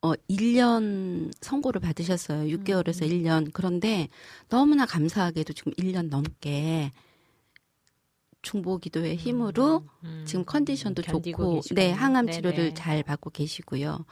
어, 0.00 0.12
1년 0.30 1.32
선고를 1.40 1.80
받으셨어요. 1.80 2.56
6개월에서 2.56 3.02
음. 3.02 3.08
1년. 3.08 3.50
그런데 3.52 4.08
너무나 4.48 4.86
감사하게도 4.86 5.52
지금 5.52 5.72
1년 5.72 6.08
넘게 6.08 6.92
중보 8.42 8.78
기도의 8.78 9.16
힘으로 9.16 9.84
음. 10.04 10.24
지금 10.26 10.44
컨디션도 10.44 11.02
좋고, 11.02 11.20
계시군요. 11.20 11.62
네, 11.74 11.90
항암 11.90 12.26
네네. 12.26 12.36
치료를 12.36 12.74
잘 12.74 13.02
받고 13.02 13.30
계시고요. 13.30 14.04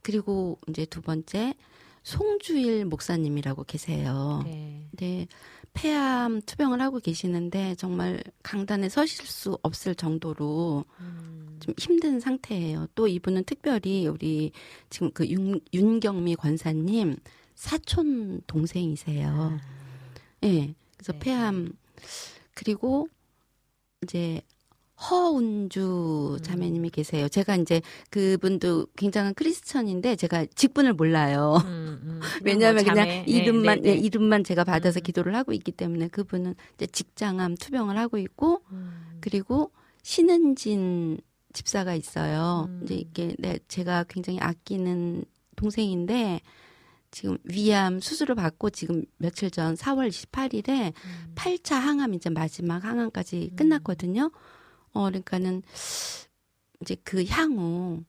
그리고 0.00 0.58
이제 0.68 0.86
두 0.86 1.02
번째, 1.02 1.54
송주일 2.02 2.86
목사님이라고 2.86 3.64
계세요. 3.64 4.42
네. 4.44 4.88
네, 4.92 5.26
폐암 5.74 6.40
투병을 6.40 6.80
하고 6.80 7.00
계시는데 7.00 7.74
정말 7.74 8.22
강단에 8.42 8.88
서실 8.88 9.26
수 9.26 9.58
없을 9.62 9.94
정도로 9.94 10.84
음. 11.00 11.35
좀 11.66 11.74
힘든 11.78 12.20
상태예요. 12.20 12.86
또 12.94 13.08
이분은 13.08 13.44
특별히 13.44 14.06
우리 14.06 14.52
지금 14.88 15.10
그 15.12 15.26
윤, 15.26 15.60
윤경미 15.74 16.36
권사님 16.36 17.16
사촌 17.54 18.40
동생이세요. 18.46 19.58
예. 20.44 20.48
네, 20.48 20.74
그래서 20.96 21.12
네. 21.12 21.18
폐암 21.18 21.72
그리고 22.54 23.08
이제 24.02 24.40
허운주 24.98 26.38
자매님이 26.42 26.88
계세요. 26.90 27.28
제가 27.28 27.56
이제 27.56 27.82
그분도 28.10 28.86
굉장한 28.96 29.34
크리스천인데 29.34 30.16
제가 30.16 30.46
직분을 30.54 30.94
몰라요. 30.94 31.60
음, 31.66 32.00
음. 32.02 32.20
왜냐하면 32.44 32.84
뭐 32.84 32.92
그냥 32.92 33.06
자매. 33.06 33.24
이름만 33.26 33.82
네, 33.82 33.82
네, 33.82 33.88
예, 33.90 33.94
네. 33.94 34.00
이름만 34.00 34.42
제가 34.42 34.64
받아서 34.64 35.00
음. 35.00 35.02
기도를 35.02 35.34
하고 35.34 35.52
있기 35.52 35.72
때문에 35.72 36.08
그분은 36.08 36.54
이제 36.76 36.86
직장암 36.86 37.56
투병을 37.56 37.98
하고 37.98 38.16
있고 38.16 38.62
음. 38.70 39.18
그리고 39.20 39.70
신은진 40.02 41.18
집사가 41.56 41.94
있어요. 41.94 42.66
음. 42.68 42.80
이제 42.84 42.94
이게 42.96 43.34
네, 43.38 43.58
제가 43.66 44.04
굉장히 44.08 44.38
아끼는 44.40 45.24
동생인데 45.56 46.42
지금 47.10 47.38
위암 47.44 48.00
수술을 48.00 48.34
받고 48.34 48.68
지금 48.70 49.04
며칠 49.16 49.50
전 49.50 49.74
4월 49.74 50.08
28일에 50.10 50.92
음. 50.94 51.32
8차 51.34 51.76
항암 51.76 52.12
이제 52.12 52.28
마지막 52.28 52.84
항암까지 52.84 53.48
음. 53.52 53.56
끝났거든요. 53.56 54.30
어 54.92 55.04
그러니까는 55.06 55.62
이제 56.82 56.94
그 57.04 57.24
향후 57.24 58.04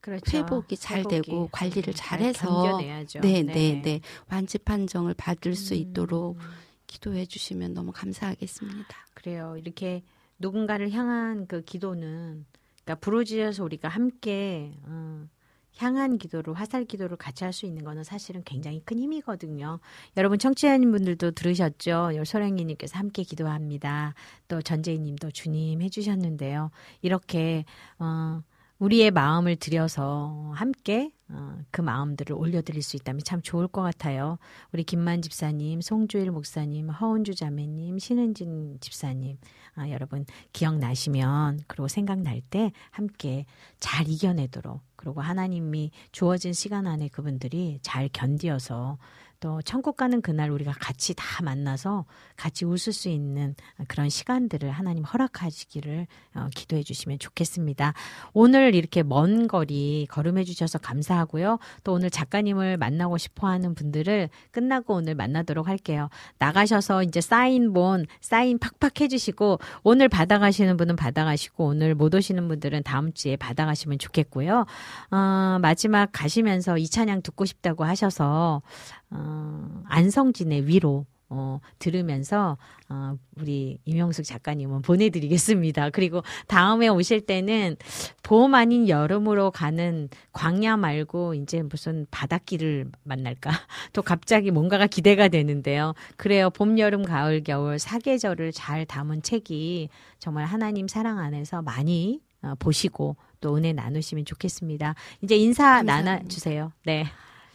그렇죠. 0.00 0.38
회복이 0.38 0.78
잘 0.78 1.00
회복이. 1.00 1.20
되고 1.20 1.48
관리를 1.52 1.92
음, 1.92 1.94
잘 1.94 2.18
잘해서 2.20 2.62
견뎌내야죠. 2.62 3.20
네, 3.20 3.42
네, 3.42 3.82
네. 3.82 4.00
완치 4.30 4.56
판정을 4.56 5.12
받을 5.12 5.54
수 5.54 5.74
음. 5.74 5.78
있도록 5.78 6.38
기도해 6.86 7.26
주시면 7.26 7.74
너무 7.74 7.92
감사하겠습니다. 7.92 8.96
그래요. 9.12 9.56
이렇게 9.58 10.02
누군가를 10.38 10.90
향한 10.92 11.46
그 11.46 11.62
기도는 11.62 12.46
그러니까 12.90 12.94
부르짖어서 12.96 13.62
우리가 13.64 13.88
함께 13.88 14.72
어, 14.84 15.24
향한 15.78 16.18
기도를 16.18 16.54
화살 16.54 16.84
기도를 16.84 17.16
같이 17.16 17.44
할 17.44 17.52
수 17.52 17.66
있는 17.66 17.84
거는 17.84 18.02
사실은 18.04 18.42
굉장히 18.44 18.80
큰 18.84 18.98
힘이거든요. 18.98 19.78
여러분 20.16 20.38
청취자님 20.38 20.90
분들도 20.90 21.32
들으셨죠? 21.32 22.10
소량이님께서 22.24 22.98
함께 22.98 23.22
기도합니다. 23.22 24.14
또 24.48 24.60
전재희님도 24.62 25.30
주님 25.30 25.82
해주셨는데요. 25.82 26.70
이렇게 27.02 27.64
어, 27.98 28.42
우리의 28.80 29.10
마음을 29.10 29.56
들여서 29.56 30.52
함께 30.54 31.12
어, 31.28 31.58
그 31.70 31.82
마음들을 31.82 32.34
올려드릴 32.34 32.82
수 32.82 32.96
있다면 32.96 33.20
참 33.24 33.40
좋을 33.42 33.68
것 33.68 33.82
같아요. 33.82 34.38
우리 34.72 34.82
김만 34.82 35.22
집사님, 35.22 35.80
송주일 35.80 36.30
목사님, 36.32 36.88
허은주 36.88 37.34
자매님, 37.34 37.98
신은진 37.98 38.78
집사님, 38.80 39.36
아, 39.74 39.90
여러분 39.90 40.24
기억나시면 40.52 41.60
그리고 41.68 41.88
생각날 41.88 42.40
때 42.40 42.72
함께 42.90 43.44
잘 43.78 44.08
이겨내도록 44.08 44.80
그리고 44.96 45.20
하나님이 45.20 45.90
주어진 46.10 46.52
시간 46.52 46.86
안에 46.86 47.08
그분들이 47.08 47.78
잘 47.82 48.08
견디어서 48.12 48.98
또 49.40 49.62
천국 49.62 49.96
가는 49.96 50.20
그날 50.20 50.50
우리가 50.50 50.72
같이 50.78 51.14
다 51.14 51.42
만나서 51.42 52.04
같이 52.36 52.66
웃을 52.66 52.92
수 52.92 53.08
있는 53.08 53.54
그런 53.88 54.10
시간들을 54.10 54.70
하나님 54.70 55.02
허락하시기를 55.04 56.06
어, 56.34 56.48
기도해 56.54 56.82
주시면 56.82 57.18
좋겠습니다. 57.18 57.94
오늘 58.34 58.74
이렇게 58.74 59.02
먼 59.02 59.48
거리 59.48 60.06
걸음해 60.10 60.44
주셔서 60.44 60.78
감사하고요. 60.78 61.58
또 61.84 61.94
오늘 61.94 62.10
작가님을 62.10 62.76
만나고 62.76 63.16
싶어 63.16 63.48
하는 63.48 63.74
분들을 63.74 64.28
끝나고 64.50 64.94
오늘 64.94 65.14
만나도록 65.14 65.66
할게요. 65.68 66.10
나가셔서 66.38 67.02
이제 67.02 67.22
사인본, 67.22 68.06
사인 68.20 68.58
팍팍 68.58 69.00
해주시고 69.00 69.58
오늘 69.82 70.10
받아가시는 70.10 70.76
분은 70.76 70.96
받아가시고 70.96 71.64
오늘 71.64 71.94
못 71.94 72.14
오시는 72.14 72.46
분들은 72.46 72.82
다음 72.82 73.12
주에 73.14 73.36
받아가시면 73.36 73.98
좋겠고요. 73.98 74.66
어, 75.10 75.58
마지막 75.62 76.10
가시면서 76.12 76.76
이 76.76 76.86
찬양 76.86 77.22
듣고 77.22 77.46
싶다고 77.46 77.84
하셔서 77.84 78.60
어, 79.10 79.82
안성진의 79.86 80.66
위로 80.66 81.06
어, 81.32 81.60
들으면서 81.78 82.58
어, 82.88 83.16
우리 83.36 83.78
임영숙 83.84 84.24
작가님은 84.24 84.82
보내드리겠습니다. 84.82 85.90
그리고 85.90 86.22
다음에 86.48 86.88
오실 86.88 87.20
때는 87.20 87.76
봄 88.24 88.54
아닌 88.54 88.88
여름으로 88.88 89.52
가는 89.52 90.08
광야 90.32 90.76
말고 90.76 91.34
이제 91.34 91.62
무슨 91.62 92.06
바닷길을 92.10 92.90
만날까? 93.04 93.50
또 93.92 94.02
갑자기 94.02 94.50
뭔가가 94.50 94.88
기대가 94.88 95.28
되는데요. 95.28 95.94
그래요. 96.16 96.50
봄, 96.50 96.80
여름, 96.80 97.04
가을, 97.04 97.44
겨울 97.44 97.78
사계절을 97.78 98.50
잘 98.50 98.84
담은 98.84 99.22
책이 99.22 99.88
정말 100.18 100.46
하나님 100.46 100.88
사랑 100.88 101.20
안에서 101.20 101.62
많이 101.62 102.20
어, 102.42 102.54
보시고 102.58 103.16
또 103.40 103.56
은혜 103.56 103.72
나누시면 103.72 104.24
좋겠습니다. 104.24 104.96
이제 105.22 105.36
인사 105.36 105.76
감사합니다. 105.76 106.02
나눠 106.02 106.28
주세요. 106.28 106.72
네. 106.84 107.06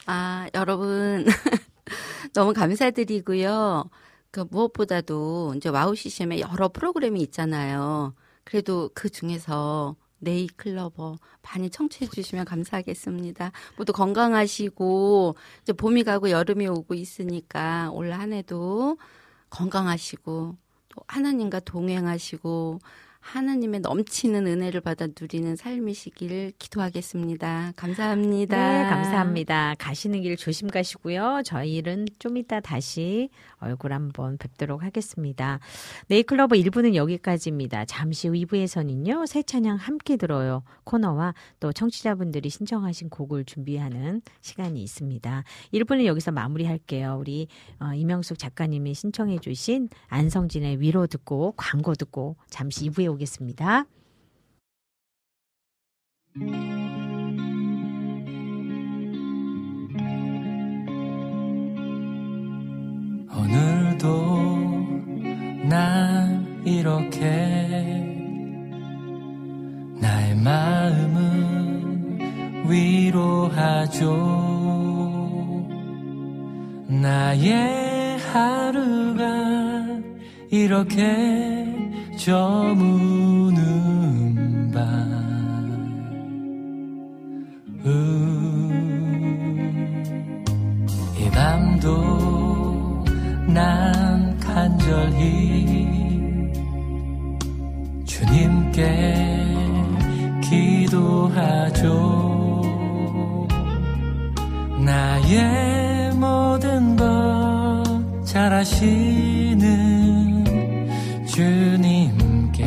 아, 0.06 0.48
여러분. 0.54 1.26
너무 2.34 2.54
감사드리고요. 2.54 3.90
그 4.32 4.46
무엇보다도 4.50 5.54
이제 5.58 5.70
와우 5.70 5.96
CCM에 5.96 6.40
여러 6.42 6.70
프로그램이 6.70 7.22
있잖아요. 7.24 8.14
그래도 8.44 8.90
그 8.94 9.10
중에서 9.10 9.96
네잎클로버 10.20 11.18
많이 11.44 11.70
청취해 11.70 12.10
주시면 12.10 12.46
감사하겠습니다. 12.46 13.52
모두 13.78 13.94
건강하시고 13.94 15.36
이제 15.64 15.74
봄이 15.74 16.04
가고 16.04 16.30
여름이 16.32 16.68
오고 16.68 16.94
있으니까 16.96 17.92
올 17.92 18.12
한 18.14 18.34
해도 18.34 18.98
건강하시고 19.50 20.58
또 20.90 21.02
하나님과 21.08 21.62
동행하시고 21.62 22.80
하나님의 23.26 23.80
넘치는 23.80 24.46
은혜를 24.46 24.82
받아 24.82 25.08
누리는 25.08 25.56
삶이시길 25.56 26.54
기도하겠습니다. 26.60 27.74
감사합니다. 27.76 28.84
네, 28.84 28.90
감사합니다. 28.90 29.74
가시는 29.80 30.22
길 30.22 30.38
조심 30.38 30.70
가시고요. 30.70 31.42
저희는 31.44 32.06
좀 32.20 32.38
이따 32.38 32.60
다시 32.60 33.30
얼굴 33.66 33.94
한번 33.94 34.38
뵙도록 34.38 34.84
하겠습니다. 34.84 35.60
네이클러버 36.08 36.56
1부는 36.56 36.96
여기까지입니다. 36.96 37.86
잠시 37.86 38.28
후 38.28 38.36
2부에서는요, 38.36 39.28
새 39.28 39.44
찬양 39.44 39.78
함께 39.78 40.18
들어요. 40.18 40.64
코너와 40.84 41.34
또 41.60 41.74
청취자분들이 41.74 42.50
신청하신 42.50 43.10
곡을 43.10 43.46
준비하는 43.46 44.22
시간이 44.42 44.82
있습니다. 44.82 45.44
1부는 45.74 46.06
여기서 46.06 46.32
마무리할게요. 46.32 47.18
우리 47.20 47.48
어, 47.80 47.94
이명숙 47.94 48.38
작가님이 48.38 48.94
신청해 48.94 49.40
주신 49.40 49.90
안성진의 50.08 50.80
위로 50.80 51.08
듣고 51.08 51.54
광고 51.58 51.96
듣고 51.96 52.38
잠시 52.50 52.90
2부에 52.90 53.12
오겠습니다. 53.12 53.86
오늘도 63.38 64.08
난 65.70 66.62
이렇게 66.66 67.26
나의 70.00 70.36
마음은 70.38 71.36
위로하죠. 72.70 74.06
나의 76.88 78.18
하루가 78.20 79.26
이렇게 80.50 81.66
저무는 82.18 83.62
밤. 84.74 84.82
음, 87.86 88.46
이 91.20 91.30
밤도 91.32 92.55
난 93.56 94.38
간절히 94.38 95.96
주님께 98.04 99.46
기도하죠. 100.44 101.86
나의 104.78 106.12
모든 106.16 106.98
것잘 106.98 108.52
아시는 108.56 110.44
주님께 111.26 112.66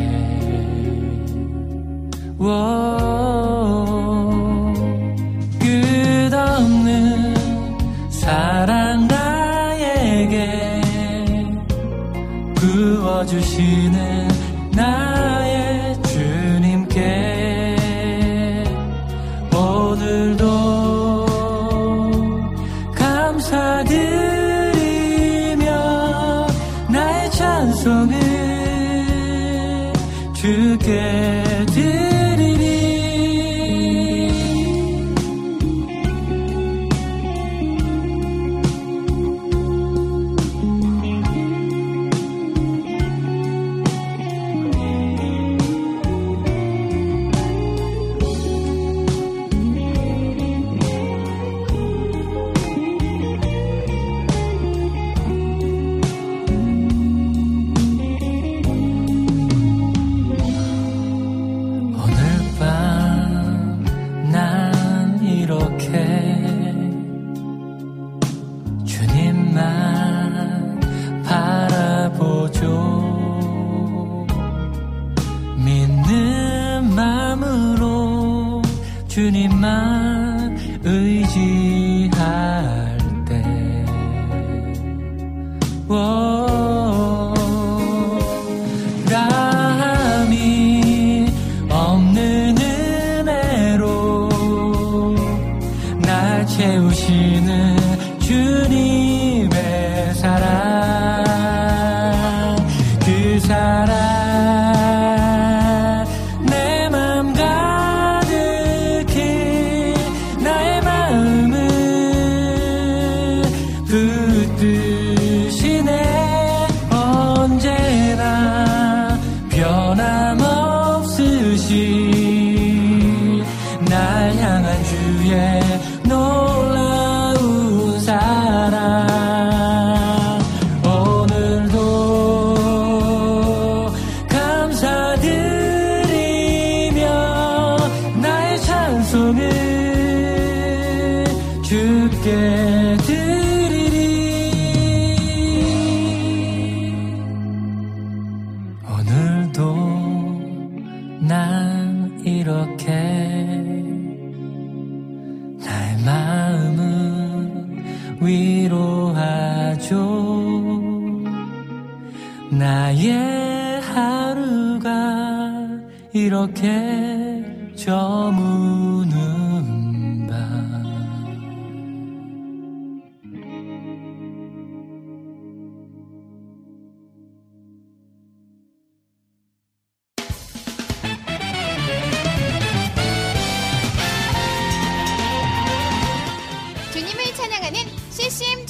오, 2.38 2.87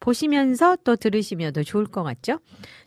보시면서 0.00 0.78
또 0.84 0.96
들으시면 0.96 1.52
더 1.52 1.62
좋을 1.62 1.84
것 1.86 2.02
같죠? 2.02 2.38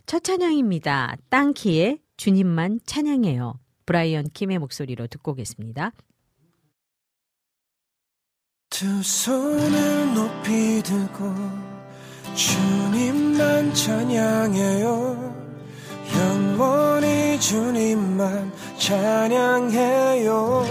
첫 0.06 0.24
찬양입니다. 0.24 1.16
땅키의 1.28 2.00
주님만 2.16 2.80
찬양해요. 2.86 3.54
브라이언 3.86 4.30
킴의 4.34 4.58
목소리로 4.58 5.06
듣고 5.06 5.30
오겠습니다. 5.32 5.92
두 8.78 9.02
손을 9.02 10.14
높이 10.14 10.80
들고 10.84 11.34
주님만 12.32 13.74
찬양해요. 13.74 15.34
영원히 16.16 17.40
주님만 17.40 18.52
찬양해요. 18.78 20.64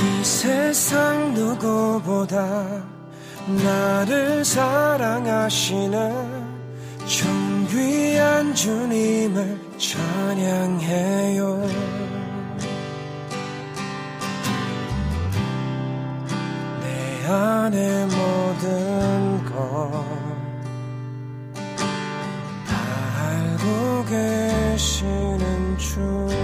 이 0.00 0.24
세상 0.24 1.34
누구보다 1.34 2.66
나를 3.62 4.42
사랑하시는 4.42 6.46
존귀한 7.04 8.54
주님을 8.54 9.60
찬양해요 9.76 11.95
안의 17.28 18.06
모든 18.06 19.44
것다 19.44 19.56
알고 23.20 24.04
계시는 24.04 25.76
주님. 25.76 26.36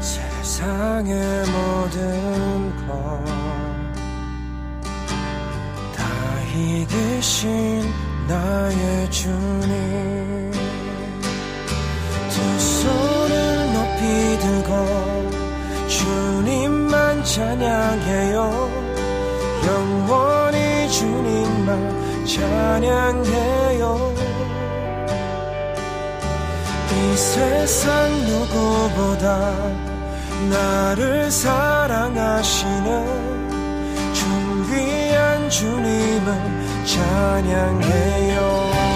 세상의 0.00 1.14
모든 1.46 2.76
것다 2.86 3.64
이기신 6.54 7.90
나의 8.28 9.10
주님. 9.10 10.52
두 12.30 12.60
손을 12.60 13.72
높이 13.72 14.38
들고 14.40 15.13
주님만 16.04 17.24
찬양해요. 17.24 18.36
영원히 19.66 20.90
주님만 20.90 22.26
찬양해요. 22.26 24.14
이 26.92 27.16
세상 27.16 27.88
누구보다 28.26 29.54
나를 30.50 31.30
사랑하시는 31.30 32.84
존귀한 34.12 35.48
주님을 35.48 36.28
찬양해요 36.84 38.93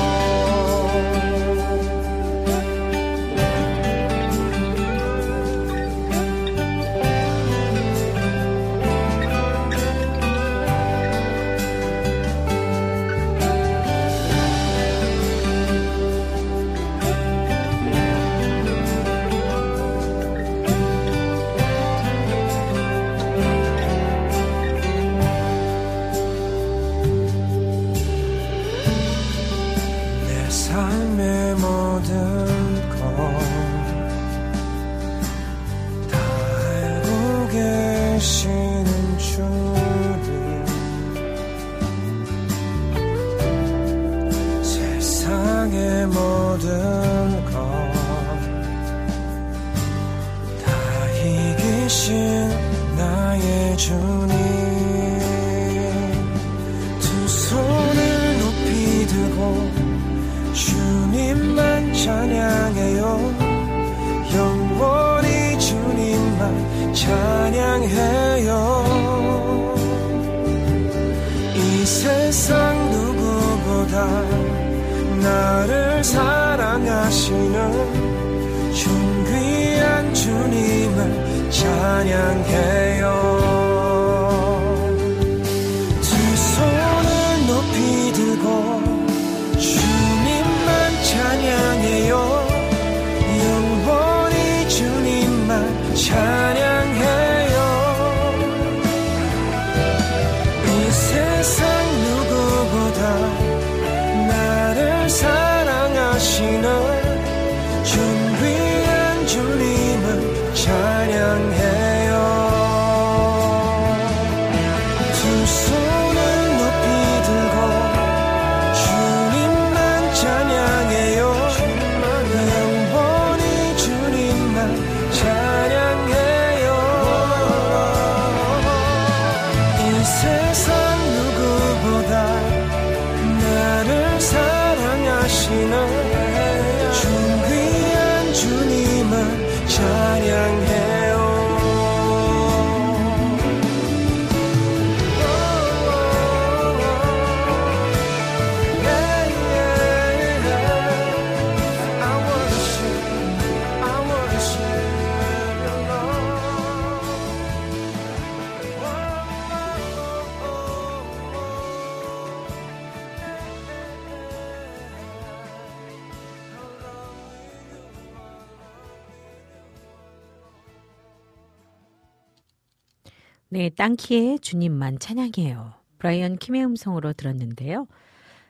땅키의 173.79 174.41
주님만 174.41 174.99
찬양해요. 174.99 175.73
브라이언 175.99 176.39
킴의 176.39 176.65
음성으로 176.65 177.13
들었는데요. 177.13 177.87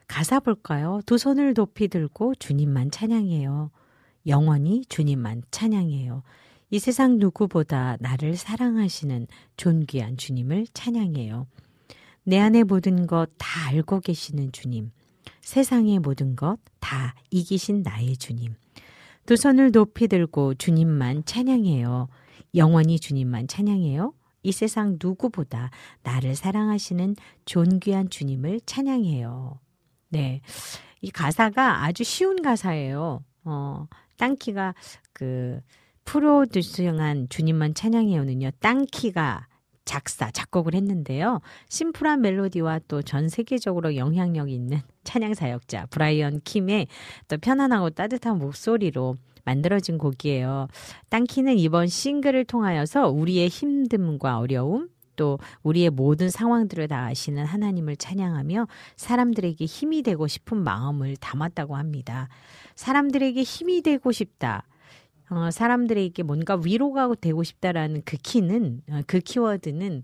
가사 0.07 0.39
볼까요? 0.39 1.01
두 1.05 1.19
손을 1.19 1.53
높이 1.53 1.87
들고 1.87 2.33
주님만 2.33 2.89
찬양해요. 2.89 3.69
영원히 4.25 4.83
주님만 4.89 5.43
찬양해요. 5.51 6.23
이 6.71 6.79
세상 6.79 7.19
누구보다 7.19 7.97
나를 7.99 8.37
사랑하시는 8.37 9.27
존귀한 9.55 10.17
주님을 10.17 10.65
찬양해요. 10.73 11.45
내 12.23 12.39
안의 12.39 12.63
모든 12.63 13.05
것 13.05 13.29
다 13.37 13.67
알고 13.69 13.99
계시는 13.99 14.51
주님. 14.51 14.91
세상의 15.41 15.99
모든 15.99 16.35
것 16.35 16.57
다 16.79 17.13
이기신 17.29 17.83
나의 17.83 18.17
주님. 18.17 18.55
두 19.27 19.35
손을 19.35 19.71
높이 19.71 20.07
들고 20.07 20.55
주님만 20.55 21.25
찬양해요. 21.25 22.07
영원히 22.55 22.99
주님만 22.99 23.47
찬양해요. 23.47 24.13
이 24.43 24.51
세상 24.51 24.97
누구보다 25.01 25.69
나를 26.03 26.35
사랑하시는 26.35 27.15
존귀한 27.45 28.09
주님을 28.09 28.61
찬양해요. 28.65 29.59
네. 30.09 30.41
이 31.01 31.11
가사가 31.11 31.83
아주 31.83 32.03
쉬운 32.03 32.41
가사예요. 32.41 33.23
어, 33.45 33.87
땅키가 34.17 34.75
그 35.13 35.61
프로듀싱한 36.05 37.29
주님만 37.29 37.73
찬양해요는요. 37.73 38.51
땅키가 38.59 39.47
작사, 39.85 40.29
작곡을 40.29 40.75
했는데요. 40.75 41.41
심플한 41.69 42.21
멜로디와 42.21 42.81
또 42.87 43.01
전 43.01 43.27
세계적으로 43.27 43.95
영향력 43.95 44.49
있는 44.51 44.81
찬양 45.03 45.33
사역자 45.33 45.87
브라이언 45.87 46.41
킴의 46.43 46.87
또 47.27 47.37
편안하고 47.37 47.91
따뜻한 47.91 48.37
목소리로 48.37 49.17
만들어진 49.49 49.97
곡이에요. 49.97 50.67
땅키는 51.09 51.57
이번 51.57 51.87
싱글을 51.87 52.45
통하여서 52.45 53.09
우리의 53.09 53.49
힘듦과 53.49 54.39
어려움, 54.39 54.89
또 55.15 55.39
우리의 55.63 55.89
모든 55.89 56.29
상황들을 56.29 56.87
다 56.87 57.05
아시는 57.07 57.45
하나님을 57.45 57.97
찬양하며 57.97 58.67
사람들에게 58.95 59.65
힘이 59.65 60.03
되고 60.03 60.27
싶은 60.27 60.63
마음을 60.63 61.17
담았다고 61.17 61.75
합니다. 61.75 62.29
사람들에게 62.75 63.41
힘이 63.41 63.81
되고 63.81 64.11
싶다. 64.11 64.63
어, 65.31 65.51
사람들에게 65.51 66.23
뭔가 66.23 66.55
위로가 66.55 67.13
되고 67.19 67.43
싶다라는 67.43 68.03
그 68.05 68.17
키는, 68.17 68.81
어, 68.89 69.01
그 69.07 69.19
키워드는 69.19 70.03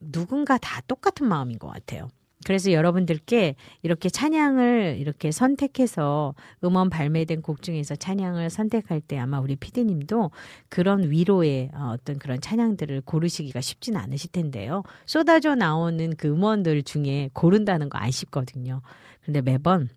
누군가 0.00 0.56
다 0.58 0.80
똑같은 0.86 1.28
마음인 1.28 1.58
것 1.58 1.68
같아요. 1.68 2.08
그래서 2.46 2.72
여러분들께 2.72 3.56
이렇게 3.82 4.08
찬양을 4.08 4.96
이렇게 4.98 5.30
선택해서 5.32 6.34
음원 6.64 6.88
발매된 6.88 7.42
곡 7.42 7.62
중에서 7.62 7.96
찬양을 7.96 8.48
선택할 8.48 9.00
때 9.00 9.18
아마 9.18 9.40
우리 9.40 9.56
피디님도 9.56 10.30
그런 10.68 11.10
위로의 11.10 11.70
어, 11.74 11.90
어떤 11.94 12.18
그런 12.18 12.40
찬양들을 12.40 13.02
고르시기가 13.02 13.60
쉽진 13.60 13.96
않으실 13.96 14.30
텐데요. 14.32 14.82
쏟아져 15.04 15.54
나오는 15.56 16.14
그 16.16 16.28
음원들 16.28 16.84
중에 16.84 17.30
고른다는 17.34 17.88
거 17.90 17.98
안 17.98 18.10
쉽거든요. 18.12 18.80
근데 19.24 19.42
매번 19.42 19.88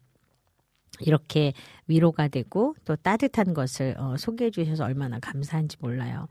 이렇게 1.00 1.54
위로가 1.88 2.28
되고 2.28 2.76
또 2.86 2.96
따뜻한 2.96 3.54
것을 3.54 3.96
어, 3.98 4.18
소개해 4.18 4.52
주셔서 4.52 4.84
얼마나 4.84 5.20
감사한지 5.20 5.78
몰라요. 5.80 6.28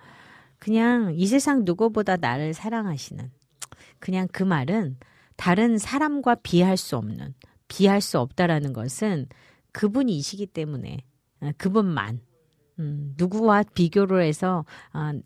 그냥 0.58 1.14
이 1.14 1.26
세상 1.26 1.64
누구보다 1.64 2.16
나를 2.16 2.52
사랑하시는 2.52 3.30
그냥 3.98 4.28
그 4.30 4.42
말은 4.42 4.96
다른 5.40 5.78
사람과 5.78 6.34
비할 6.34 6.76
수 6.76 6.98
없는 6.98 7.32
비할 7.66 8.02
수 8.02 8.18
없다라는 8.18 8.74
것은 8.74 9.26
그분이시기 9.72 10.44
때문에 10.44 10.98
어, 11.40 11.50
그분만 11.56 12.20
음, 12.78 13.14
누구와 13.16 13.62
비교를 13.62 14.22
해서 14.22 14.66
어, 14.92 15.18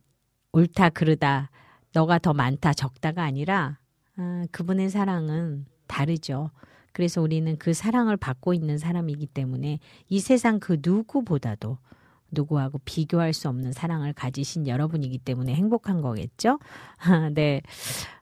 옳다 0.53 0.91
그르다 0.91 1.51
너가 1.95 2.21
더 2.21 2.33
많다 2.33 2.75
적다가 2.75 3.25
아니라 3.25 3.81
어, 4.17 4.45
그분의 4.53 4.89
사랑은 4.89 5.67
다르죠. 5.89 6.53
그래서 6.93 7.21
우리는 7.21 7.57
그 7.59 7.75
사랑을 7.75 8.17
받고 8.17 8.55
있는 8.55 8.79
사람이기 8.79 9.27
때문에 9.27 9.81
이 10.09 10.21
세상 10.21 10.61
그 10.61 10.79
누구보다도 10.81 11.79
누구하고 12.31 12.79
비교할 12.85 13.33
수 13.33 13.49
없는 13.49 13.73
사랑을 13.73 14.13
가지신 14.13 14.69
여러분이기 14.69 15.19
때문에 15.19 15.55
행복한 15.55 16.03
거겠죠? 16.03 16.61
네. 17.35 17.63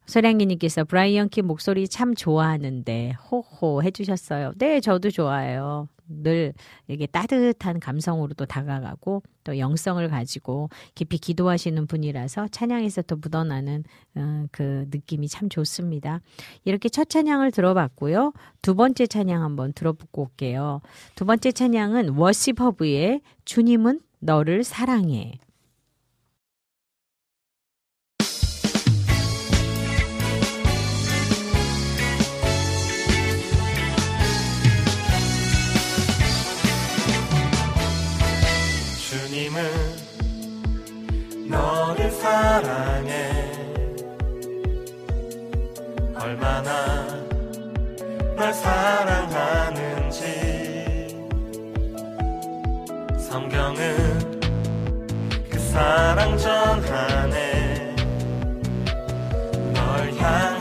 소량기님께서 0.07 0.85
브라이언 0.85 1.29
킴 1.29 1.47
목소리 1.47 1.89
참 1.89 2.15
좋아하는데 2.15 3.15
호호 3.31 3.83
해주셨어요. 3.83 4.53
네, 4.57 4.81
저도 4.81 5.11
좋아해요. 5.11 5.89
늘 6.09 6.53
이게 6.89 7.07
따뜻한 7.07 7.81
감성으로도 7.81 8.45
다가가고 8.45 9.23
또 9.45 9.59
영성을 9.59 10.07
가지고 10.09 10.69
깊이 10.95 11.19
기도하시는 11.19 11.87
분이라서 11.87 12.49
찬양에서 12.49 13.03
또 13.03 13.17
묻어나는 13.17 13.85
어, 14.17 14.47
그 14.53 14.87
느낌이 14.91 15.29
참 15.29 15.49
좋습니다. 15.49 16.21
이렇게 16.65 16.89
첫 16.89 17.09
찬양을 17.09 17.51
들어봤고요. 17.51 18.33
두 18.61 18.75
번째 18.75 19.07
찬양 19.07 19.43
한번 19.43 19.73
들어보고 19.73 20.23
올게요. 20.23 20.81
두 21.15 21.25
번째 21.25 21.53
찬양은 21.53 22.11
워시퍼브의 22.11 23.23
주님은 23.45 24.01
너를 24.19 24.65
사랑해. 24.65 25.39
사랑해. 42.53 43.51
얼마나 46.15 47.07
널 48.37 48.53
사랑하는지. 48.53 50.21
성경은 53.19 54.41
그 55.49 55.59
사랑 55.59 56.37
전하네. 56.37 57.97
널 59.73 60.13
향한 60.17 60.52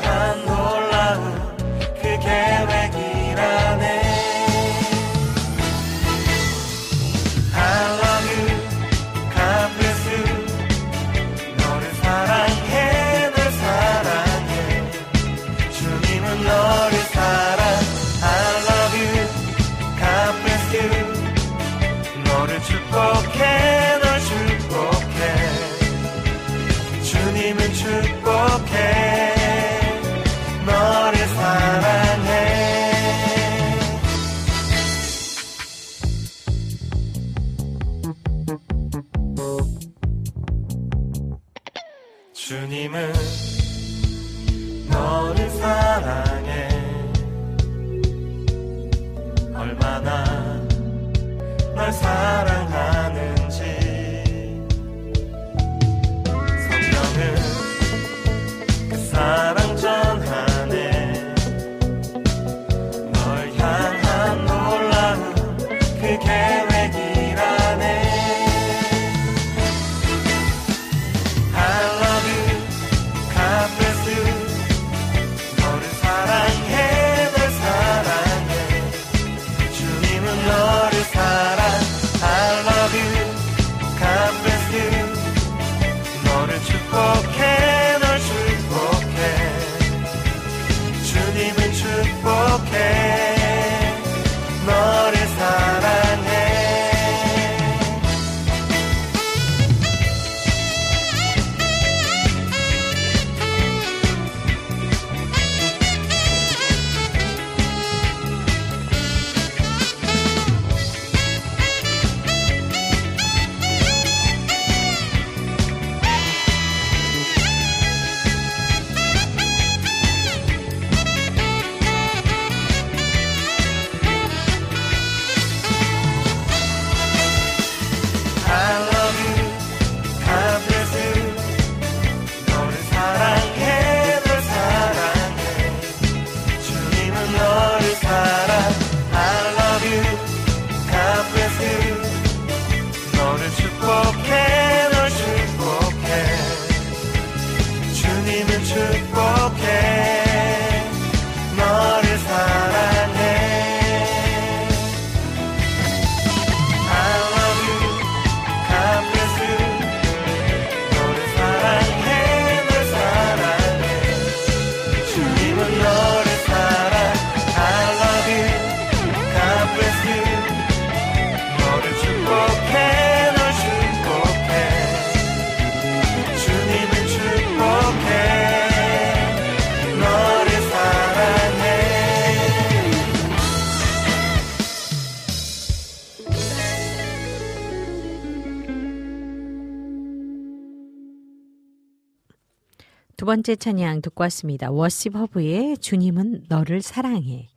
두 193.21 193.25
번째 193.25 193.55
찬양 193.55 194.01
듣고 194.01 194.23
왔습니다. 194.23 194.71
워십 194.71 195.15
허브의 195.15 195.77
주님은 195.77 196.45
너를 196.49 196.81
사랑해. 196.81 197.49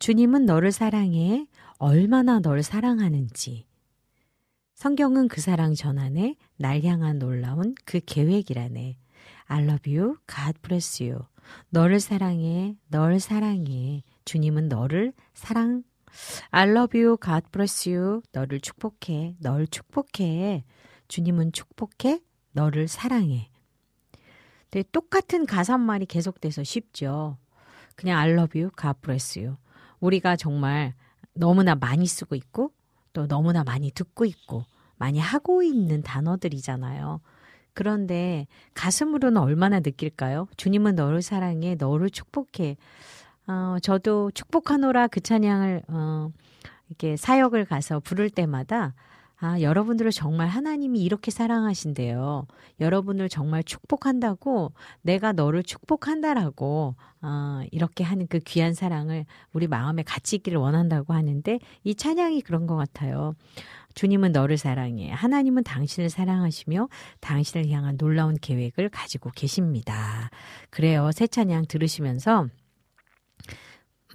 주님은 0.00 0.46
너를 0.46 0.72
사랑해. 0.72 1.46
얼마나 1.78 2.40
널 2.40 2.64
사랑하는지. 2.64 3.66
성경은 4.74 5.28
그 5.28 5.40
사랑 5.40 5.74
전환에 5.74 6.34
날 6.56 6.82
향한 6.82 7.20
놀라운 7.20 7.76
그 7.84 8.00
계획이라네. 8.04 8.96
I 9.46 9.62
love 9.62 9.96
you. 9.96 10.16
God 10.26 10.58
bless 10.60 11.00
you. 11.00 11.20
너를 11.68 12.00
사랑해. 12.00 12.74
널 12.88 13.20
사랑해. 13.20 14.02
주님은 14.24 14.68
너를 14.68 15.12
사랑 15.34 15.84
I 16.50 16.68
love 16.68 17.00
you. 17.00 17.16
God 17.24 17.46
bless 17.52 17.88
you. 17.88 18.22
너를 18.32 18.58
축복해. 18.58 19.36
널 19.38 19.68
축복해. 19.68 20.64
주님은 21.06 21.52
축복해. 21.52 22.22
너를 22.50 22.88
사랑해. 22.88 23.51
네, 24.72 24.82
똑같은 24.90 25.44
가사말이 25.44 26.06
계속돼서 26.06 26.64
쉽죠. 26.64 27.36
그냥 27.94 28.18
I 28.18 28.30
love 28.30 28.58
you. 28.58 28.70
God 28.74 28.98
bless 29.02 29.38
you. 29.38 29.56
우리가 30.00 30.36
정말 30.36 30.94
너무나 31.34 31.74
많이 31.74 32.06
쓰고 32.06 32.34
있고 32.34 32.72
또 33.12 33.28
너무나 33.28 33.64
많이 33.64 33.90
듣고 33.90 34.24
있고 34.24 34.64
많이 34.96 35.18
하고 35.18 35.62
있는 35.62 36.02
단어들이잖아요. 36.02 37.20
그런데 37.74 38.46
가슴으로는 38.72 39.42
얼마나 39.42 39.80
느낄까요? 39.80 40.48
주님은 40.56 40.94
너를 40.94 41.20
사랑해, 41.20 41.74
너를 41.74 42.08
축복해. 42.08 42.76
어, 43.48 43.76
저도 43.82 44.30
축복하노라 44.30 45.08
그 45.08 45.20
찬양을 45.20 45.82
어, 45.88 46.30
이렇게 46.88 47.16
사역을 47.18 47.66
가서 47.66 48.00
부를 48.00 48.30
때마다 48.30 48.94
아, 49.44 49.60
여러분들을 49.60 50.12
정말 50.12 50.46
하나님이 50.46 51.02
이렇게 51.02 51.32
사랑하신대요. 51.32 52.46
여러분을 52.78 53.28
정말 53.28 53.64
축복한다고 53.64 54.72
내가 55.00 55.32
너를 55.32 55.64
축복한다라고 55.64 56.94
어, 57.22 57.62
이렇게 57.72 58.04
하는 58.04 58.28
그 58.28 58.38
귀한 58.38 58.72
사랑을 58.72 59.26
우리 59.52 59.66
마음에 59.66 60.04
같이 60.04 60.36
있기를 60.36 60.60
원한다고 60.60 61.12
하는데 61.12 61.58
이 61.82 61.94
찬양이 61.96 62.42
그런 62.42 62.68
것 62.68 62.76
같아요. 62.76 63.34
주님은 63.96 64.30
너를 64.30 64.56
사랑해. 64.58 65.10
하나님은 65.10 65.64
당신을 65.64 66.08
사랑하시며 66.08 66.88
당신을 67.18 67.68
향한 67.70 67.98
놀라운 67.98 68.36
계획을 68.40 68.90
가지고 68.90 69.30
계십니다. 69.34 70.30
그래요. 70.70 71.10
새 71.12 71.26
찬양 71.26 71.64
들으시면서 71.66 72.46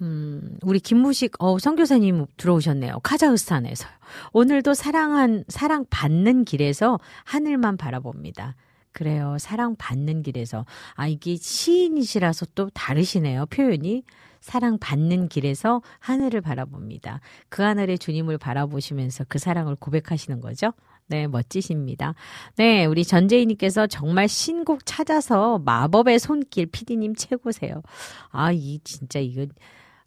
음, 0.02 0.56
우리 0.62 0.80
김무식, 0.80 1.42
어, 1.42 1.58
선교사님 1.58 2.26
들어오셨네요. 2.36 3.00
카자흐스탄에서요. 3.02 3.90
오늘도 4.32 4.74
사랑한, 4.74 5.44
사랑받는 5.48 6.44
길에서 6.44 6.98
하늘만 7.24 7.76
바라봅니다. 7.76 8.54
그래요. 8.92 9.36
사랑받는 9.38 10.22
길에서. 10.22 10.64
아, 10.94 11.06
이게 11.06 11.36
시인이시라서 11.36 12.46
또 12.54 12.70
다르시네요. 12.70 13.46
표현이. 13.46 14.02
사랑받는 14.40 15.28
길에서 15.28 15.82
하늘을 15.98 16.40
바라봅니다. 16.40 17.20
그 17.48 17.62
하늘의 17.62 17.98
주님을 17.98 18.38
바라보시면서 18.38 19.24
그 19.28 19.38
사랑을 19.38 19.74
고백하시는 19.74 20.40
거죠. 20.40 20.72
네, 21.08 21.26
멋지십니다. 21.26 22.14
네, 22.56 22.84
우리 22.84 23.04
전재희님께서 23.04 23.86
정말 23.86 24.28
신곡 24.28 24.84
찾아서 24.84 25.58
마법의 25.58 26.18
손길 26.18 26.66
피디님 26.66 27.14
최고세요. 27.14 27.82
아, 28.30 28.52
이 28.52 28.78
진짜 28.84 29.18
이거 29.18 29.46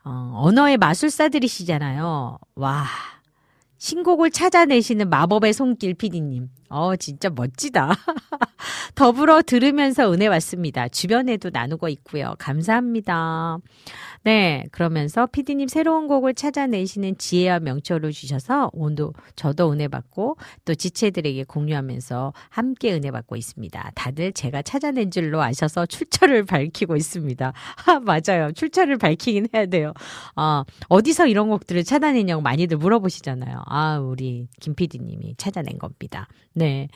어, 0.03 0.31
언어의 0.35 0.77
마술사들이시잖아요. 0.77 2.37
와. 2.55 2.85
신곡을 3.77 4.31
찾아내시는 4.31 5.09
마법의 5.09 5.53
손길 5.53 5.93
PD님. 5.93 6.49
어, 6.71 6.95
진짜 6.95 7.29
멋지다. 7.29 7.89
더불어 8.95 9.41
들으면서 9.41 10.11
은혜 10.11 10.27
왔습니다. 10.27 10.87
주변에도 10.87 11.49
나누고 11.51 11.89
있고요. 11.89 12.35
감사합니다. 12.39 13.59
네, 14.23 14.65
그러면서 14.71 15.25
피디님 15.25 15.67
새로운 15.67 16.07
곡을 16.07 16.35
찾아내시는 16.35 17.17
지혜와 17.17 17.59
명철을 17.59 18.11
주셔서 18.11 18.69
오늘 18.71 19.07
저도 19.35 19.71
은혜 19.71 19.87
받고 19.87 20.37
또 20.63 20.75
지체들에게 20.75 21.43
공유하면서 21.45 22.33
함께 22.49 22.93
은혜 22.93 23.09
받고 23.09 23.35
있습니다. 23.35 23.91
다들 23.95 24.33
제가 24.33 24.61
찾아낸 24.61 25.09
줄로 25.09 25.41
아셔서 25.41 25.87
출처를 25.87 26.45
밝히고 26.45 26.95
있습니다. 26.95 27.51
아, 27.87 27.99
맞아요. 27.99 28.51
출처를 28.51 28.97
밝히긴 28.97 29.47
해야 29.53 29.65
돼요. 29.65 29.93
어, 30.35 30.63
어디서 30.87 31.25
이런 31.25 31.49
곡들을 31.49 31.83
찾아내냐고 31.83 32.43
많이들 32.43 32.77
물어보시잖아요. 32.77 33.63
아, 33.65 33.97
우리 33.97 34.47
김 34.59 34.75
피디님이 34.75 35.35
찾아낸 35.37 35.79
겁니다. 35.79 36.27
네. 36.61 36.89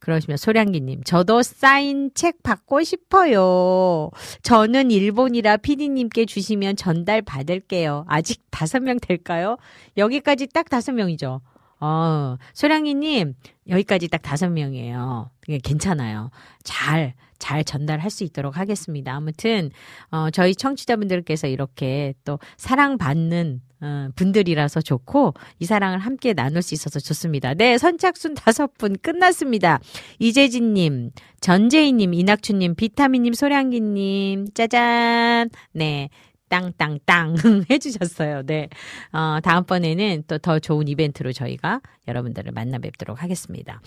그러시면 0.00 0.36
소량기님, 0.36 1.04
저도 1.04 1.44
사인 1.44 2.10
책 2.12 2.42
받고 2.42 2.82
싶어요. 2.82 4.10
저는 4.42 4.90
일본이라 4.90 5.58
피디님께 5.58 6.24
주시면 6.26 6.74
전달 6.74 7.22
받을게요. 7.22 8.04
아직 8.08 8.42
다섯 8.50 8.80
명 8.80 8.98
될까요? 8.98 9.58
여기까지 9.96 10.48
딱 10.48 10.68
다섯 10.68 10.90
명이죠. 10.90 11.40
어, 11.78 12.36
소량이님, 12.52 13.34
여기까지 13.68 14.08
딱 14.08 14.22
다섯 14.22 14.48
명이에요. 14.48 15.30
괜찮아요. 15.62 16.32
잘, 16.64 17.14
잘 17.38 17.62
전달할 17.62 18.10
수 18.10 18.24
있도록 18.24 18.56
하겠습니다. 18.56 19.14
아무튼, 19.14 19.70
어, 20.10 20.30
저희 20.30 20.56
청취자분들께서 20.56 21.46
이렇게 21.46 22.14
또 22.24 22.40
사랑받는 22.56 23.60
어, 23.60 23.71
분들이라서 24.14 24.80
좋고 24.80 25.34
이 25.58 25.64
사랑을 25.64 25.98
함께 25.98 26.32
나눌 26.34 26.62
수 26.62 26.74
있어서 26.74 27.00
좋습니다. 27.00 27.54
네, 27.54 27.78
선착순 27.78 28.34
다섯 28.34 28.76
분 28.78 28.96
끝났습니다. 29.00 29.80
이재진님, 30.18 31.10
전재희님, 31.40 32.14
이낙춘님, 32.14 32.74
비타민님, 32.76 33.32
소량기님, 33.34 34.46
짜잔. 34.54 35.50
네. 35.72 36.08
땅땅땅 36.48 37.36
해주셨어요. 37.70 38.42
네. 38.42 38.68
어, 39.12 39.38
다음번에는 39.42 40.24
또 40.28 40.36
더 40.38 40.58
좋은 40.58 40.86
이벤트로 40.86 41.32
저희가 41.32 41.80
여러분들을 42.08 42.52
만나 42.52 42.78
뵙도록 42.78 43.22
하겠습니다. 43.22 43.80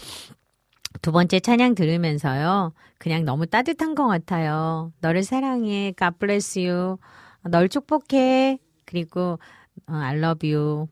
두 1.02 1.12
번째 1.12 1.40
찬양 1.40 1.76
들으면서요. 1.76 2.74
그냥 2.98 3.24
너무 3.26 3.46
따뜻한 3.46 3.94
것 3.94 4.08
같아요. 4.08 4.92
너를 5.02 5.24
사랑해. 5.24 5.94
God 5.98 6.18
bless 6.20 6.58
you. 6.58 6.98
널 7.44 7.70
축복해. 7.70 8.58
그리고 8.86 9.34
어, 9.34 9.38
I 9.88 10.18
love 10.18 10.54
you. 10.54 10.88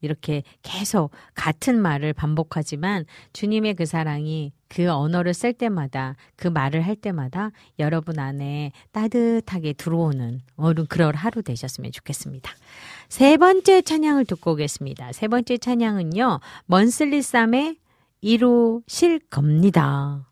이렇게 0.00 0.44
계속 0.62 1.10
같은 1.34 1.80
말을 1.80 2.12
반복하지만 2.12 3.04
주님의 3.32 3.74
그 3.74 3.84
사랑이 3.84 4.52
그 4.68 4.88
언어를 4.88 5.34
쓸 5.34 5.52
때마다 5.52 6.14
그 6.36 6.46
말을 6.46 6.82
할 6.82 6.94
때마다 6.94 7.50
여러분 7.78 8.18
안에 8.18 8.70
따뜻하게 8.92 9.72
들어오는 9.72 10.40
그런 10.88 11.14
하루 11.14 11.42
되셨으면 11.42 11.90
좋겠습니다. 11.90 12.52
세 13.08 13.36
번째 13.38 13.82
찬양을 13.82 14.26
듣고 14.26 14.52
오겠습니다. 14.52 15.12
세 15.12 15.26
번째 15.26 15.58
찬양은요. 15.58 16.40
먼슬리 16.66 17.22
쌈의 17.22 17.78
이루실 18.20 19.20
겁니다. 19.30 20.27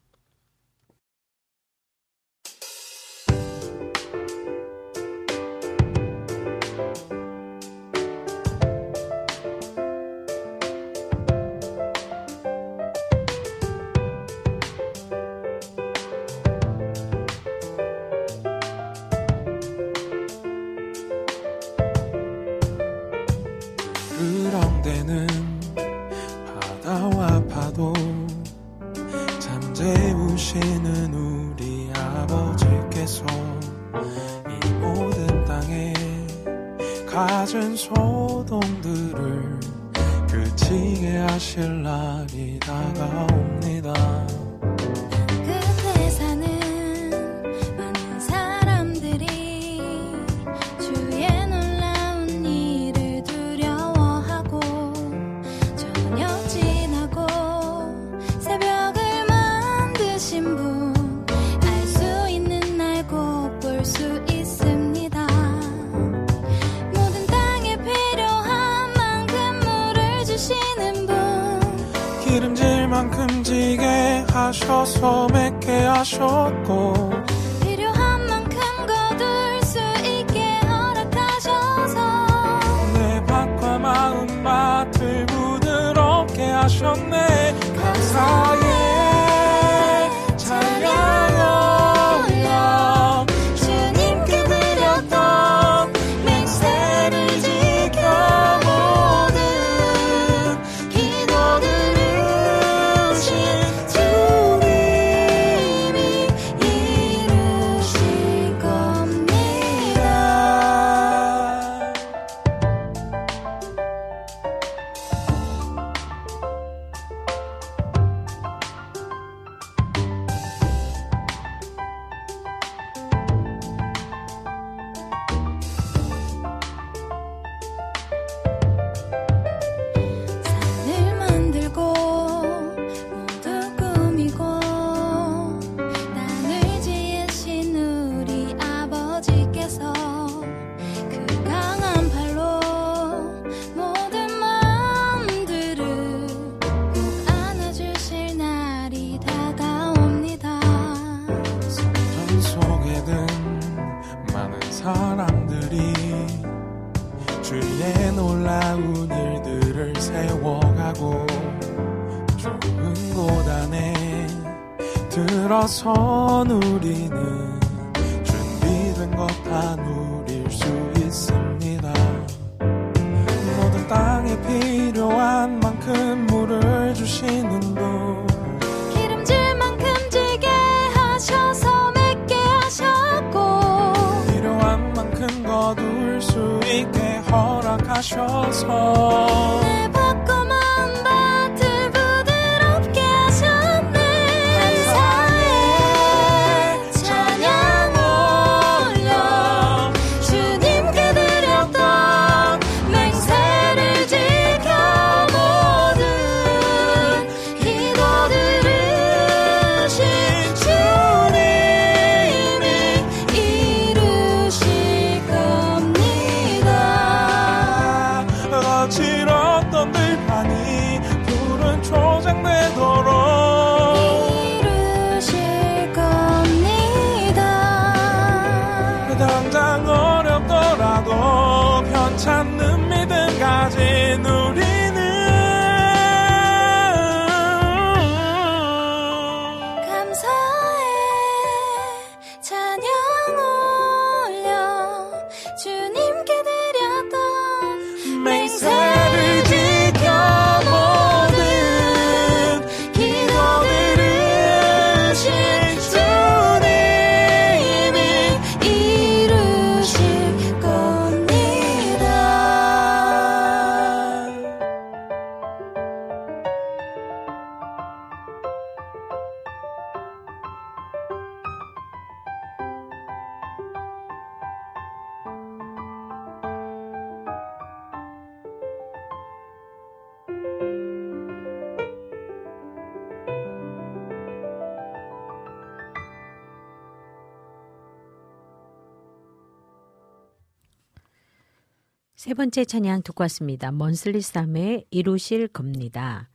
세 292.27 292.35
번째 292.35 292.65
찬양 292.65 293.03
듣고 293.03 293.23
왔습니다. 293.23 293.71
먼슬리 293.71 294.21
쌈의 294.21 294.87
이루실 294.91 295.47
겁니다. 295.47 296.29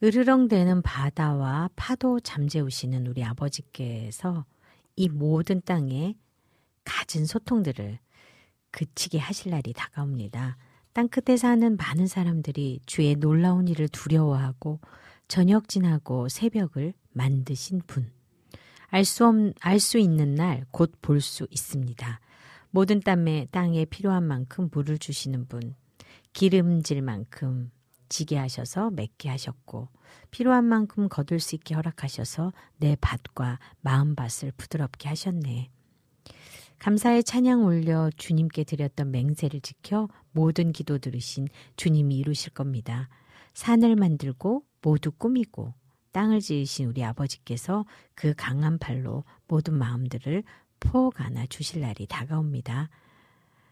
으르렁대는 0.00 0.82
바다와 0.82 1.70
파도 1.74 2.20
잠재우시는 2.20 3.08
우리 3.08 3.24
아버지께서 3.24 4.44
이 4.94 5.08
모든 5.08 5.60
땅에 5.62 6.14
갖은 6.84 7.26
소통들을 7.26 7.98
그치게 8.70 9.18
하실 9.18 9.50
날이 9.50 9.72
다가옵니다. 9.72 10.56
땅 10.92 11.08
끝에 11.08 11.36
사는 11.36 11.76
많은 11.76 12.06
사람들이 12.06 12.78
주의 12.86 13.16
놀라운 13.16 13.66
일을 13.66 13.88
두려워하고 13.88 14.78
저녁 15.26 15.68
지나고 15.68 16.28
새벽을 16.28 16.94
만드신 17.10 17.82
분. 17.88 18.12
알 18.90 19.04
수 19.04 19.26
없, 19.26 19.34
알 19.60 19.80
수 19.80 19.98
있는 19.98 20.36
날 20.36 20.64
곧 20.70 20.92
볼 21.02 21.20
수 21.20 21.48
있습니다. 21.50 22.20
모든 22.74 22.98
땅에, 22.98 23.46
땅에 23.52 23.84
필요한 23.84 24.24
만큼 24.24 24.68
물을 24.72 24.98
주시는 24.98 25.46
분. 25.46 25.76
기름질 26.32 27.02
만큼 27.02 27.70
지게 28.08 28.36
하셔서 28.36 28.90
맺게 28.90 29.28
하셨고 29.28 29.90
필요한 30.32 30.64
만큼 30.64 31.08
거둘 31.08 31.38
수 31.38 31.54
있게 31.54 31.76
허락하셔서 31.76 32.52
내 32.78 32.96
밭과 33.00 33.60
마음 33.80 34.16
밭을 34.16 34.50
부드럽게 34.56 35.08
하셨네. 35.08 35.70
감사의 36.80 37.22
찬양 37.22 37.62
올려 37.62 38.10
주님께 38.16 38.64
드렸던 38.64 39.12
맹세를 39.12 39.60
지켜 39.60 40.08
모든 40.32 40.72
기도 40.72 40.98
들으신 40.98 41.46
주님이 41.76 42.16
이루실 42.16 42.54
겁니다. 42.54 43.08
산을 43.52 43.94
만들고 43.94 44.64
모두 44.82 45.12
꾸미고 45.12 45.74
땅을 46.10 46.40
지으신 46.40 46.86
우리 46.86 47.04
아버지께서 47.04 47.84
그 48.16 48.34
강한 48.36 48.78
팔로 48.78 49.22
모든 49.46 49.74
마음들을 49.74 50.42
폭 50.84 51.20
안아 51.20 51.46
주실 51.46 51.80
날이 51.80 52.06
다가옵니다. 52.06 52.88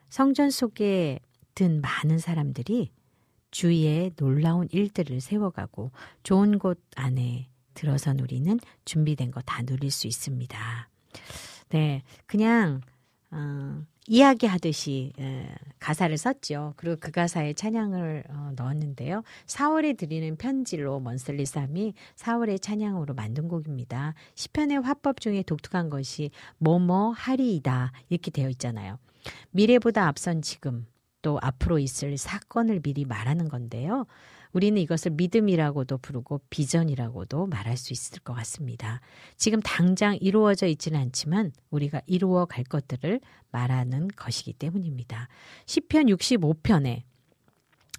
성전 0.09 0.51
속에 0.51 1.21
든 1.55 1.81
많은 1.81 2.19
사람들이 2.19 2.91
주위에 3.51 4.11
놀라운 4.17 4.67
일들을 4.73 5.21
세워가고 5.21 5.93
좋은 6.23 6.59
곳 6.59 6.81
안에 6.97 7.49
들어선 7.75 8.21
우리는 8.21 8.59
준비된 8.85 9.31
거 9.31 9.41
다 9.43 9.63
누릴 9.63 9.91
수 9.91 10.07
있습니다. 10.07 10.89
네, 11.71 12.03
그냥 12.27 12.81
어, 13.31 13.83
이야기하듯이 14.09 15.13
에, 15.19 15.55
가사를 15.79 16.17
썼죠. 16.17 16.75
그리고 16.77 16.97
그 16.99 17.11
가사에 17.11 17.53
찬양을 17.53 18.25
어, 18.29 18.53
넣었는데요. 18.57 19.23
4월에 19.47 19.97
드리는 19.97 20.37
편지로 20.37 21.01
먼슬리 21.01 21.47
쌈이 21.47 21.95
4월의 22.17 22.61
찬양으로 22.61 23.15
만든 23.15 23.49
곡입니다. 23.49 24.15
시편의 24.35 24.81
화법 24.81 25.21
중에 25.21 25.43
독특한 25.43 25.91
것이 25.91 26.31
뭐뭐 26.59 27.11
하리이다 27.13 27.93
이렇게 28.09 28.31
되어 28.31 28.49
있잖아요. 28.51 28.99
미래보다 29.51 30.09
앞선 30.09 30.43
지금 30.43 30.87
또 31.23 31.39
앞으로 31.41 31.79
있을 31.79 32.19
사건을 32.19 32.81
미리 32.81 33.05
말하는 33.05 33.49
건데요. 33.49 34.07
우리는 34.53 34.81
이것을 34.81 35.13
믿음이라고도 35.13 35.99
부르고 35.99 36.41
비전이라고도 36.51 37.47
말할 37.47 37.77
수 37.77 37.93
있을 37.93 38.21
것 38.21 38.35
같습니다. 38.35 39.01
지금 39.37 39.61
당장 39.61 40.17
이루어져 40.21 40.67
있지는 40.67 41.01
않지만 41.01 41.53
우리가 41.71 42.03
이루어 42.07 42.45
갈 42.45 42.65
것들을 42.65 43.21
말하는 43.51 44.09
것이기 44.09 44.53
때문입니다. 44.55 45.29
시편 45.67 46.07
65편에 46.07 47.03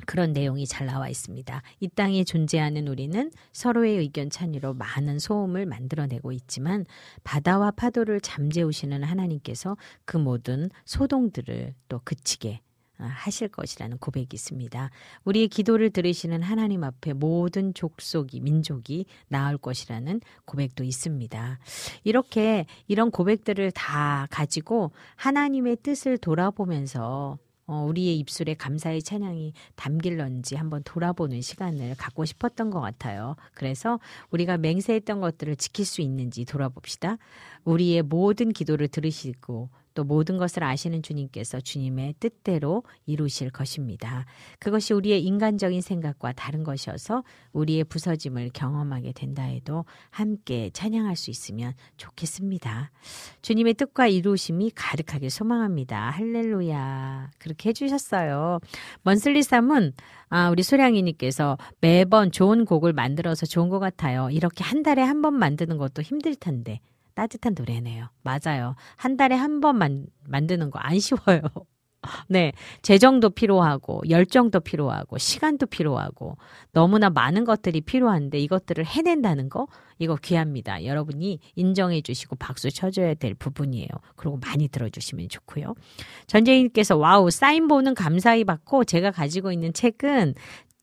그런 0.06 0.34
내용이 0.34 0.66
잘 0.66 0.88
나와 0.88 1.08
있습니다. 1.08 1.62
이 1.80 1.88
땅에 1.88 2.24
존재하는 2.24 2.88
우리는 2.88 3.32
서로의 3.54 3.98
의견 3.98 4.30
찬의로 4.30 4.74
많은 4.74 5.20
소음을 5.20 5.66
만들어내고 5.66 6.32
있지만 6.34 6.86
바다와 7.24 7.72
파도를 7.72 8.20
잠재우시는 8.22 9.04
하나님께서 9.04 9.78
그 10.06 10.18
모든 10.18 10.70
소동들을 10.86 11.74
또 11.88 12.02
그치게 12.04 12.60
아, 12.60 12.73
하실 12.98 13.48
것이라는 13.48 13.98
고백이 13.98 14.30
있습니다. 14.34 14.90
우리의 15.26 15.48
기도를 15.48 15.90
들으시는 15.90 16.42
하나님 16.42 16.84
앞에 16.84 17.14
모든 17.14 17.74
족속이 17.74 18.40
민족이 18.42 19.06
나을 19.28 19.58
것이라는 19.58 20.22
고백도 20.46 20.84
있습니다. 20.84 21.60
이렇게 22.04 22.66
이런 22.88 23.12
고백들을 23.12 23.72
다 23.72 24.28
가지고 24.30 24.92
하나님의 25.16 25.78
뜻을 25.84 26.18
돌아보면서 26.18 27.38
어, 27.66 27.86
우리의 27.86 28.20
입술에 28.20 28.56
감사의 28.56 29.02
찬양이 29.04 29.54
담길런지 29.76 30.56
한번 30.56 30.84
돌아보는 30.84 31.42
시간을 31.42 31.96
갖고 31.98 32.26
싶었던 32.26 32.70
것 32.70 32.82
같아요. 32.82 33.36
그래서 33.54 34.00
우리가 34.32 34.58
맹세했던 34.58 35.22
것들을 35.22 35.56
지킬 35.56 35.86
수 35.86 36.02
있는지 36.02 36.44
돌아봅시다. 36.44 37.18
우리의 37.64 38.02
모든 38.02 38.52
기도를 38.52 38.90
들으시고 38.90 39.70
또 39.94 40.04
모든 40.04 40.38
것을 40.38 40.64
아시는 40.64 41.02
주님께서 41.02 41.60
주님의 41.60 42.16
뜻대로 42.20 42.84
이루실 43.06 43.50
것입니다. 43.50 44.26
그것이 44.60 44.94
우리의 44.94 45.24
인간적인 45.24 45.82
생각과 45.82 46.34
다른 46.34 46.64
것이어서 46.64 47.24
우리의 47.52 47.84
부서짐을 47.86 48.52
경험하게 48.54 49.14
된다 49.14 49.44
해도 49.44 49.86
함께 50.10 50.70
찬양할 50.74 51.16
수 51.16 51.30
있으면 51.32 51.74
좋겠습니다. 51.98 52.92
주님의 53.42 53.74
뜻과 53.76 54.08
이루심이 54.08 54.72
가득하게 54.76 55.30
소망합니다. 55.30 56.10
할렐루야. 56.12 57.32
그렇게 57.40 57.70
해주셨어요. 57.70 58.60
먼슬리쌈은 59.04 59.94
아, 60.30 60.50
우리 60.50 60.64
소량이님께서 60.64 61.58
매번 61.80 62.32
좋은 62.32 62.66
곡을 62.66 62.94
만들어서 62.94 63.46
좋은 63.46 63.70
것 63.70 63.80
같아요. 63.80 64.30
이렇게 64.32 64.64
한 64.64 64.84
달에 64.84 65.02
한 65.02 65.22
번 65.24 65.36
만드는 65.36 65.78
것도 65.78 66.02
힘들 66.02 66.36
텐데. 66.36 66.82
따뜻한 67.16 67.54
노래네요. 67.58 68.08
맞아요. 68.24 68.76
한 68.98 69.18
달에 69.18 69.36
한 69.36 69.60
번 69.62 70.08
만드는 70.28 70.70
거 70.72 70.80
안 70.82 71.00
쉬워요. 71.00 71.42
네. 72.28 72.52
재정도 72.82 73.30
필요하고, 73.30 74.02
열정도 74.10 74.60
필요하고, 74.60 75.18
시간도 75.18 75.68
필요하고, 75.68 76.38
너무나 76.74 77.10
많은 77.10 77.46
것들이 77.46 77.80
필요한데 77.82 78.40
이것들을 78.40 78.86
해낸다는 78.86 79.48
거, 79.50 79.68
이거 80.00 80.18
귀합니다. 80.22 80.84
여러분이 80.84 81.40
인정해 81.56 82.02
주시고 82.02 82.36
박수 82.36 82.70
쳐줘야 82.72 83.14
될 83.14 83.34
부분이에요. 83.36 83.88
그리고 84.18 84.38
많이 84.38 84.68
들어주시면 84.68 85.30
좋고요. 85.30 85.76
전재인께서 86.28 86.98
와우, 86.98 87.30
사인본은 87.32 87.94
감사히 87.96 88.44
받고 88.44 88.84
제가 88.84 89.12
가지고 89.12 89.54
있는 89.54 89.72
책은 89.72 90.34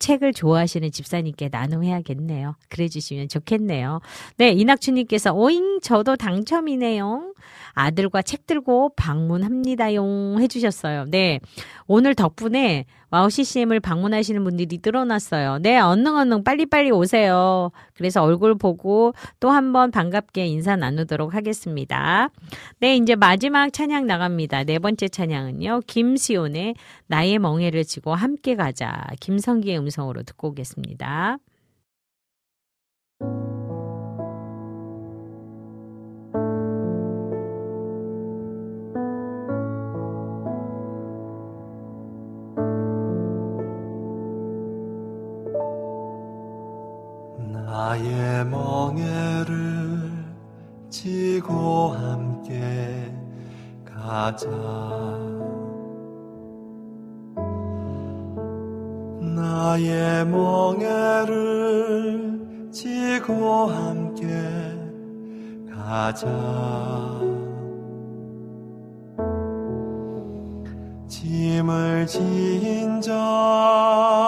책을 0.00 0.32
좋아하시는 0.32 0.90
집사님께 0.90 1.50
나눔해야겠네요. 1.52 2.56
그래 2.68 2.88
주시면 2.88 3.28
좋겠네요. 3.28 4.00
네, 4.38 4.50
이낙춘님께서 4.50 5.32
오잉 5.32 5.78
저도 5.80 6.16
당첨이네요. 6.16 7.34
아들과 7.74 8.22
책 8.22 8.46
들고 8.46 8.92
방문합니다용 8.96 10.36
해주셨어요. 10.40 11.06
네, 11.08 11.40
오늘 11.86 12.14
덕분에 12.14 12.86
와우 13.10 13.28
CCM을 13.28 13.80
방문하시는 13.80 14.42
분들이 14.44 14.78
늘어났어요. 14.82 15.58
네, 15.58 15.78
얼른 15.80 16.06
얼른 16.06 16.44
빨리빨리 16.44 16.92
오세요. 16.92 17.70
그래서 17.94 18.22
얼굴 18.22 18.56
보고 18.56 19.14
또 19.40 19.50
한번 19.50 19.90
반갑게 19.90 20.46
인사 20.46 20.76
나누도록 20.76 21.34
하겠습니다. 21.34 22.30
네, 22.78 22.96
이제 22.96 23.16
마지막 23.16 23.72
찬양 23.72 24.06
나갑니다. 24.06 24.64
네 24.64 24.78
번째 24.78 25.08
찬양은요. 25.08 25.80
김시온의 25.86 26.76
나의 27.08 27.38
멍해를 27.40 27.84
지고 27.84 28.14
함께 28.14 28.54
가자. 28.54 29.06
김성기의 29.18 29.78
음성으로 29.78 30.22
듣고 30.22 30.48
오겠습니다. 30.50 31.38
지고 51.40 51.88
함께 51.88 53.10
가자. 53.82 54.46
나의 59.22 60.26
멍에를 60.26 61.30
지고 62.70 63.68
함께 63.68 64.26
가자. 65.72 66.28
짐을 71.08 72.06
지인 72.06 73.00
자들아 73.00 74.20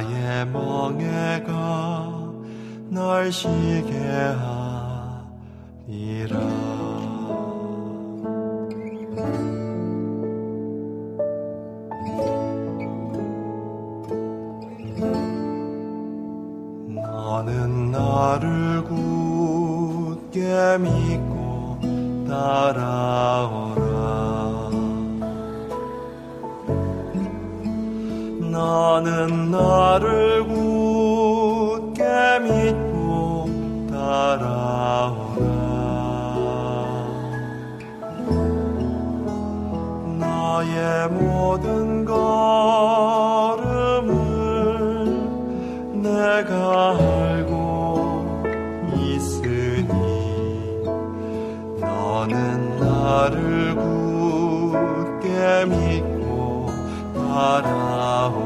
나의 0.00 0.46
멍에가 0.46 1.52
널 2.88 3.30
쉬게 3.30 3.98
하리라. 5.86 6.38
너는 16.88 17.90
나를 17.90 18.82
굳게 20.24 20.78
믿고 20.78 21.78
따라오라 22.26 23.79
너는 28.50 29.50
나를 29.52 30.44
굳게 30.44 32.02
믿고 32.40 33.48
따라오라. 33.90 35.44
나의 40.18 41.08
모든 41.10 42.04
걸음을 42.04 42.44
내가 46.02 46.96
알고 46.98 48.42
있으니 48.96 49.92
너는 51.80 52.78
나를 52.80 53.76
굳게 53.76 55.66
믿고 55.66 56.66
따라오라 57.14 58.39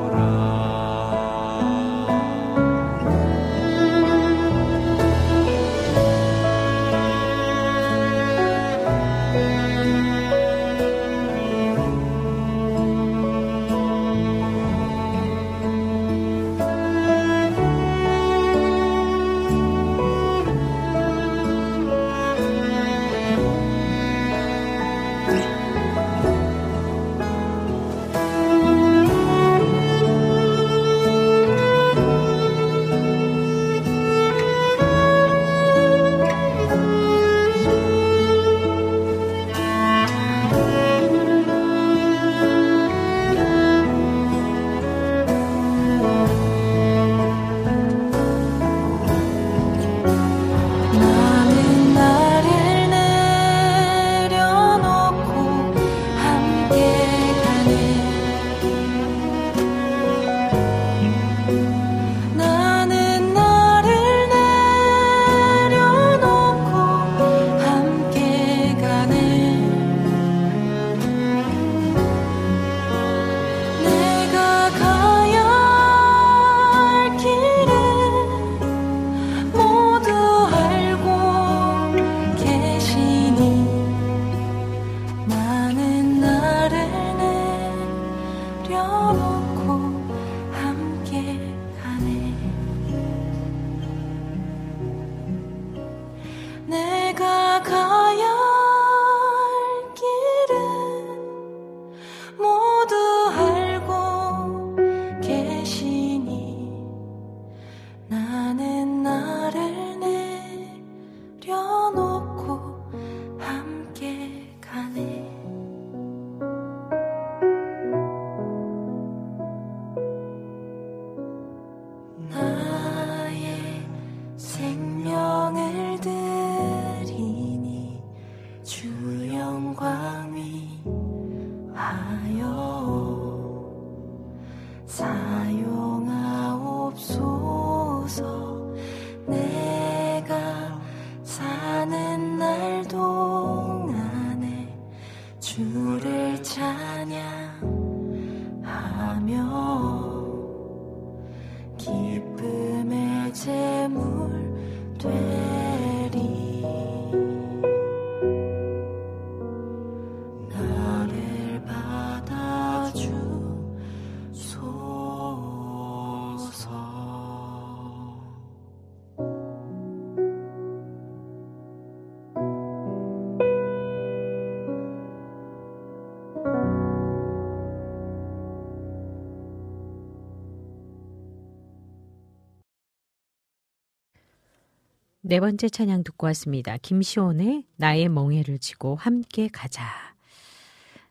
네 185.27 185.41
번째 185.41 185.71
찬양 185.71 186.05
듣고 186.05 186.27
왔습니다. 186.27 186.77
김시온의 186.77 187.65
나의 187.77 188.11
멍해를 188.11 188.59
지고 188.59 188.95
함께 188.95 189.49
가자. 189.49 189.89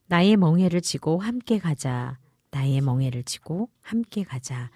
나의 0.05 0.37
멍해를 0.37 0.81
지고 0.81 1.17
함께 1.17 1.57
가자. 1.57 2.19
나의 2.51 2.81
멍해를 2.81 3.23
지고 3.23 3.69
함께 3.81 4.23
가자. 4.23 4.69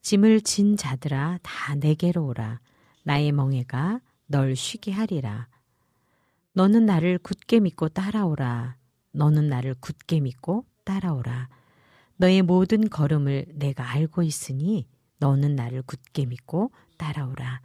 짐을 0.00 0.40
진 0.40 0.76
자들아 0.76 1.38
다 1.44 1.76
내게로 1.76 2.26
오라. 2.26 2.58
나의 3.04 3.30
멍해가 3.30 4.00
널 4.26 4.56
쉬게 4.56 4.90
하리라. 4.90 5.46
너는 6.54 6.84
나를 6.84 7.18
굳게 7.18 7.60
믿고 7.60 7.88
따라오라. 7.88 8.74
너는 9.12 9.48
나를 9.48 9.76
굳게 9.78 10.18
믿고 10.18 10.64
따라오라. 10.82 11.48
너의 12.16 12.42
모든 12.42 12.88
걸음을 12.88 13.46
내가 13.54 13.88
알고 13.92 14.24
있으니 14.24 14.88
너는 15.18 15.54
나를 15.54 15.82
굳게 15.82 16.26
믿고 16.26 16.72
따라오라. 16.96 17.60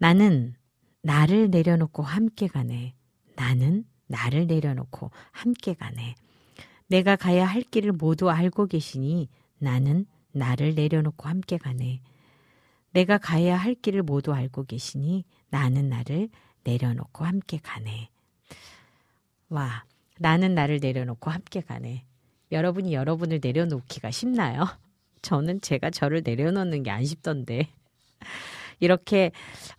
나는 0.00 0.54
나를 1.02 1.50
내려놓고 1.50 2.02
함께 2.02 2.46
가네. 2.46 2.94
나는 3.36 3.84
나를 4.06 4.46
내려놓고 4.46 5.10
함께 5.30 5.74
가네. 5.74 6.14
내가 6.86 7.16
가야 7.16 7.44
할 7.44 7.60
길을 7.60 7.92
모두 7.92 8.30
알고 8.30 8.66
계시니 8.68 9.28
나는 9.58 10.06
나를 10.32 10.74
내려놓고 10.74 11.28
함께 11.28 11.58
가네. 11.58 12.00
내가 12.92 13.18
가야 13.18 13.58
할 13.58 13.74
길을 13.74 14.02
모두 14.02 14.32
알고 14.32 14.64
계시니 14.64 15.26
나는 15.50 15.90
나를 15.90 16.30
내려놓고 16.64 17.26
함께 17.26 17.58
가네. 17.62 18.08
와, 19.50 19.84
나는 20.18 20.54
나를 20.54 20.78
내려놓고 20.80 21.30
함께 21.30 21.60
가네. 21.60 22.06
여러분이 22.52 22.94
여러분을 22.94 23.40
내려놓기가 23.42 24.10
쉽나요? 24.10 24.64
저는 25.20 25.60
제가 25.60 25.90
저를 25.90 26.22
내려놓는 26.24 26.84
게 26.84 26.90
안 26.90 27.04
쉽던데. 27.04 27.68
이렇게 28.80 29.30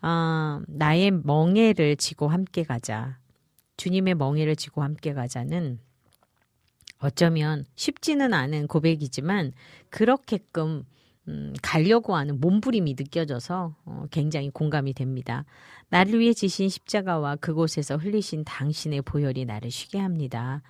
어, 0.01 0.61
나의 0.67 1.11
멍에를 1.11 1.97
지고 1.97 2.27
함께 2.27 2.63
가자. 2.63 3.19
주님의 3.77 4.15
멍에를 4.15 4.55
지고 4.55 4.83
함께 4.83 5.13
가자는 5.13 5.79
어쩌면 6.99 7.65
쉽지는 7.75 8.33
않은 8.33 8.67
고백이지만 8.67 9.53
그렇게끔 9.89 10.83
음, 11.27 11.53
가려고 11.61 12.15
하는 12.15 12.39
몸부림이 12.39 12.95
느껴져서 12.97 13.75
어, 13.85 14.05
굉장히 14.11 14.49
공감이 14.49 14.93
됩니다. 14.93 15.45
나를 15.89 16.19
위해 16.19 16.33
지신 16.33 16.69
십자가와 16.69 17.37
그곳에서 17.37 17.97
흘리신 17.97 18.43
당신의 18.43 19.01
보혈이 19.01 19.45
나를 19.45 19.71
쉬게 19.71 19.99
합니다. 19.99 20.61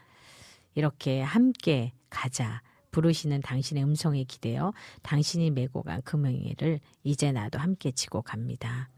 이렇게 0.76 1.22
함께 1.22 1.94
가자. 2.10 2.62
부르시는 2.92 3.42
당신의 3.42 3.84
음성에 3.84 4.24
기대어 4.26 4.74
당신이 5.02 5.52
메고 5.52 5.82
간 5.82 6.02
금융회를 6.04 6.80
이제 7.04 7.32
나도 7.32 7.60
함께 7.60 7.92
지고 7.92 8.22
갑니다. 8.22 8.90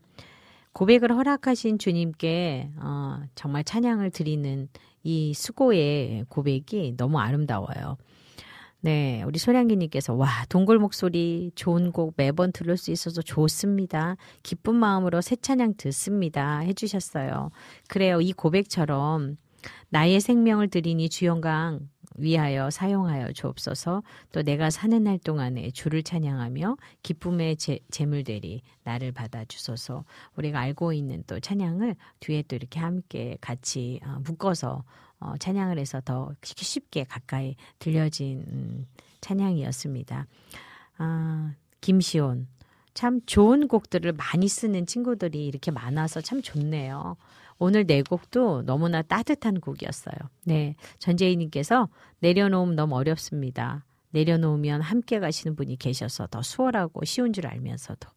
고백을 0.73 1.15
허락하신 1.15 1.77
주님께 1.77 2.71
어, 2.77 3.21
정말 3.35 3.63
찬양을 3.63 4.09
드리는 4.09 4.67
이 5.03 5.33
수고의 5.33 6.25
고백이 6.29 6.95
너무 6.97 7.19
아름다워요. 7.19 7.97
네, 8.81 9.23
우리 9.23 9.39
소량기님께서 9.39 10.13
와 10.13 10.27
동굴 10.49 10.77
목소리 10.77 11.51
좋은 11.55 11.93
곡 11.93 12.15
매번 12.17 12.51
들을 12.51 12.75
수 12.75 12.91
있어서 12.91 13.21
좋습니다. 13.21 14.17
기쁜 14.41 14.75
마음으로 14.75 15.21
새 15.21 15.37
찬양 15.37 15.75
듣습니다. 15.77 16.59
해주셨어요. 16.59 17.51
그래요, 17.87 18.19
이 18.19 18.33
고백처럼 18.33 19.37
나의 19.89 20.19
생명을 20.19 20.67
드리니 20.67 21.07
주영강 21.07 21.87
위하여 22.15 22.69
사용하여 22.69 23.33
주옵소서 23.33 24.03
또 24.31 24.43
내가 24.43 24.69
사는 24.69 25.03
날 25.03 25.17
동안에 25.19 25.71
주를 25.71 26.03
찬양하며 26.03 26.77
기쁨의 27.01 27.57
제, 27.57 27.79
재물들이 27.91 28.61
나를 28.83 29.11
받아 29.11 29.45
주소서 29.45 30.05
우리가 30.35 30.59
알고 30.59 30.93
있는 30.93 31.23
또 31.27 31.39
찬양을 31.39 31.95
뒤에 32.19 32.43
또 32.43 32.55
이렇게 32.55 32.79
함께 32.79 33.37
같이 33.41 33.99
어, 34.05 34.19
묶어서 34.25 34.83
어, 35.19 35.37
찬양을 35.37 35.79
해서 35.79 36.01
더 36.03 36.33
쉽게 36.43 37.05
가까이 37.05 37.55
들려진 37.79 38.43
음, 38.47 38.87
찬양이었습니다. 39.21 40.27
아, 40.97 41.53
김시온 41.79 42.47
참 42.93 43.21
좋은 43.25 43.67
곡들을 43.67 44.11
많이 44.13 44.47
쓰는 44.47 44.85
친구들이 44.85 45.47
이렇게 45.47 45.71
많아서 45.71 46.21
참 46.21 46.41
좋네요. 46.41 47.15
오늘 47.59 47.85
네 47.85 48.01
곡도 48.01 48.63
너무나 48.63 49.01
따뜻한 49.01 49.59
곡이었어요. 49.59 50.15
네. 50.45 50.75
전재희님께서 50.99 51.89
내려놓으면 52.19 52.75
너무 52.75 52.95
어렵습니다. 52.95 53.85
내려놓으면 54.11 54.81
함께 54.81 55.19
가시는 55.19 55.55
분이 55.55 55.77
계셔서 55.77 56.27
더 56.27 56.41
수월하고 56.41 57.03
쉬운 57.05 57.33
줄 57.33 57.47
알면서도. 57.47 58.09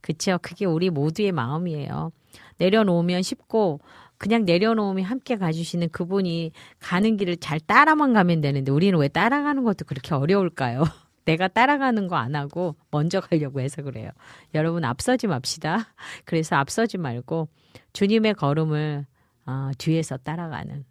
그쵸. 0.00 0.38
그게 0.42 0.64
우리 0.64 0.90
모두의 0.90 1.32
마음이에요. 1.32 2.12
내려놓으면 2.58 3.22
쉽고, 3.22 3.80
그냥 4.16 4.44
내려놓으면 4.44 5.04
함께 5.04 5.36
가주시는 5.36 5.90
그분이 5.90 6.52
가는 6.78 7.16
길을 7.16 7.38
잘 7.38 7.60
따라만 7.60 8.12
가면 8.12 8.40
되는데, 8.40 8.70
우리는 8.70 8.98
왜 8.98 9.08
따라가는 9.08 9.64
것도 9.64 9.84
그렇게 9.86 10.14
어려울까요? 10.14 10.84
내가 11.24 11.48
따라가는 11.48 12.08
거 12.08 12.16
안 12.16 12.34
하고 12.36 12.76
먼저 12.90 13.20
가려고 13.20 13.60
해서 13.60 13.82
그래요. 13.82 14.10
여러분 14.54 14.84
앞서지 14.84 15.26
맙시다. 15.26 15.86
그래서 16.24 16.56
앞서지 16.56 16.98
말고 16.98 17.48
주님의 17.92 18.34
걸음을 18.34 19.06
어, 19.46 19.70
뒤에서 19.78 20.16
따라가는 20.18 20.84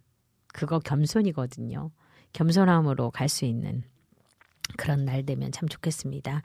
그거 0.52 0.78
겸손이거든요. 0.78 1.90
겸손함으로 2.32 3.10
갈 3.10 3.28
수 3.28 3.44
있는 3.44 3.82
그런 4.76 5.04
날 5.04 5.24
되면 5.24 5.52
참 5.52 5.68
좋겠습니다. 5.68 6.42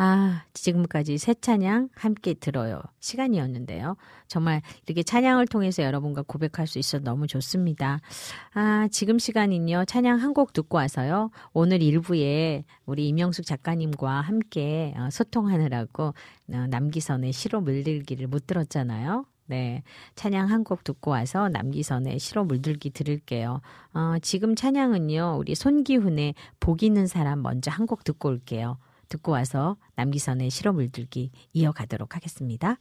아, 0.00 0.44
지금까지 0.54 1.18
새 1.18 1.34
찬양 1.34 1.88
함께 1.92 2.32
들어요. 2.34 2.80
시간이었는데요. 3.00 3.96
정말 4.28 4.62
이렇게 4.86 5.02
찬양을 5.02 5.48
통해서 5.48 5.82
여러분과 5.82 6.22
고백할 6.22 6.68
수 6.68 6.78
있어 6.78 7.00
너무 7.00 7.26
좋습니다. 7.26 7.98
아, 8.54 8.86
지금 8.92 9.18
시간은요. 9.18 9.86
찬양 9.86 10.18
한 10.20 10.34
곡 10.34 10.52
듣고 10.52 10.76
와서요. 10.76 11.30
오늘 11.52 11.82
일부에 11.82 12.64
우리 12.86 13.08
임영숙 13.08 13.44
작가님과 13.44 14.20
함께 14.20 14.94
어, 14.96 15.08
소통하느라고 15.10 16.14
어, 16.52 16.66
남기선의 16.70 17.32
시로 17.32 17.60
물들기를 17.60 18.28
못 18.28 18.46
들었잖아요. 18.46 19.24
네. 19.46 19.82
찬양 20.14 20.48
한 20.50 20.62
곡 20.62 20.84
듣고 20.84 21.10
와서 21.10 21.48
남기선의 21.48 22.20
시로 22.20 22.44
물들기 22.44 22.90
들을게요. 22.90 23.62
어, 23.94 24.14
지금 24.22 24.54
찬양은요, 24.54 25.38
우리 25.40 25.54
손기훈의 25.56 26.34
복 26.60 26.84
있는 26.84 27.08
사람 27.08 27.42
먼저 27.42 27.70
한 27.72 27.86
곡 27.86 28.04
듣고 28.04 28.28
올게요. 28.28 28.78
듣고 29.08 29.32
와서 29.32 29.76
남기선의 29.96 30.50
실어 30.50 30.72
물들기 30.72 31.30
이어가도록 31.52 32.14
하겠습니다. 32.16 32.78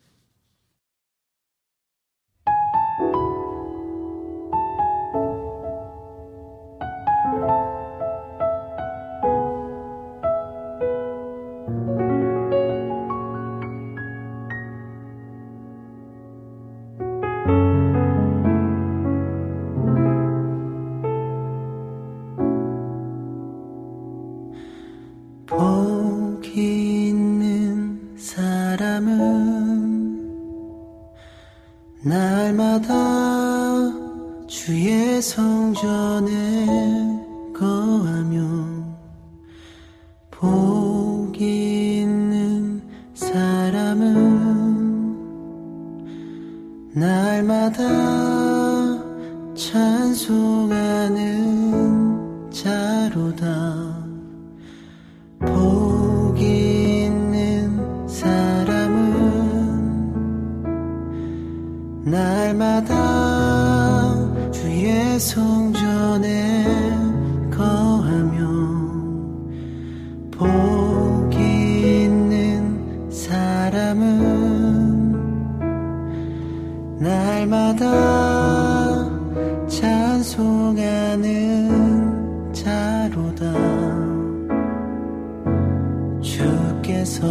주께서 86.27 87.25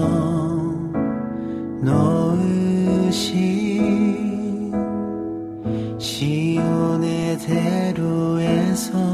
놓으신 1.82 3.12
시온의 5.98 7.38
대로에서 7.38 9.05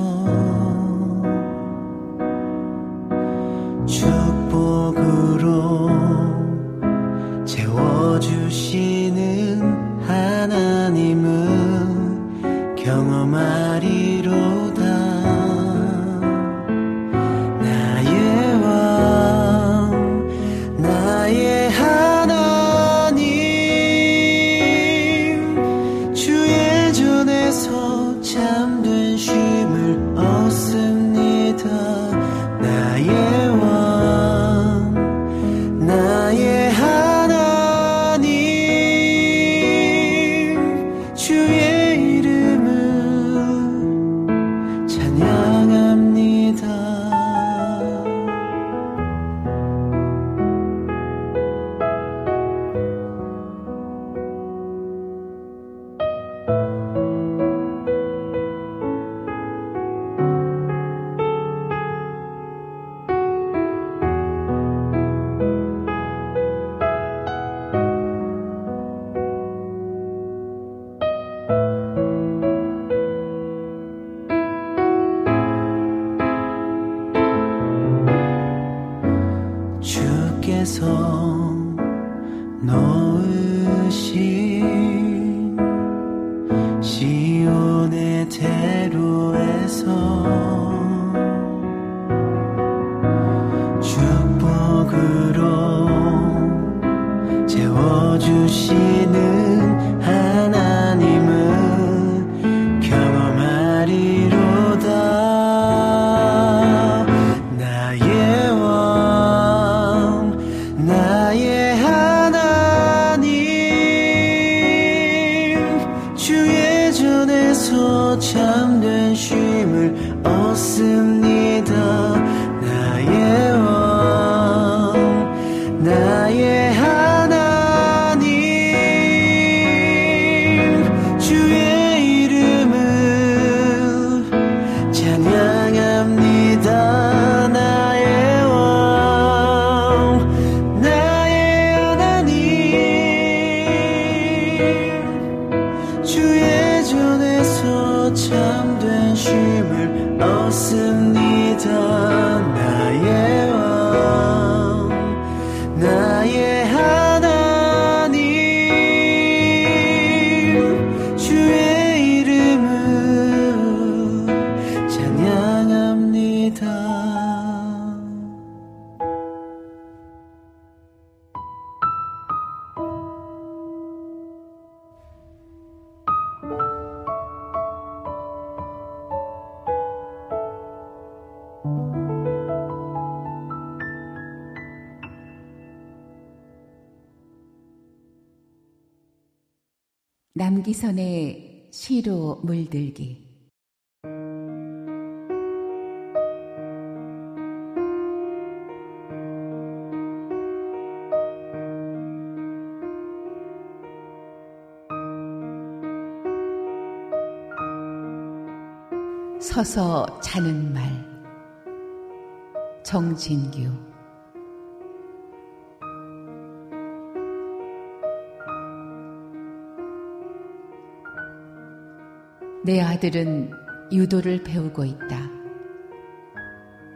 내 222.65 222.81
아들은 222.81 223.51
유도를 223.91 224.45
배우고 224.45 224.85
있다. 224.85 225.19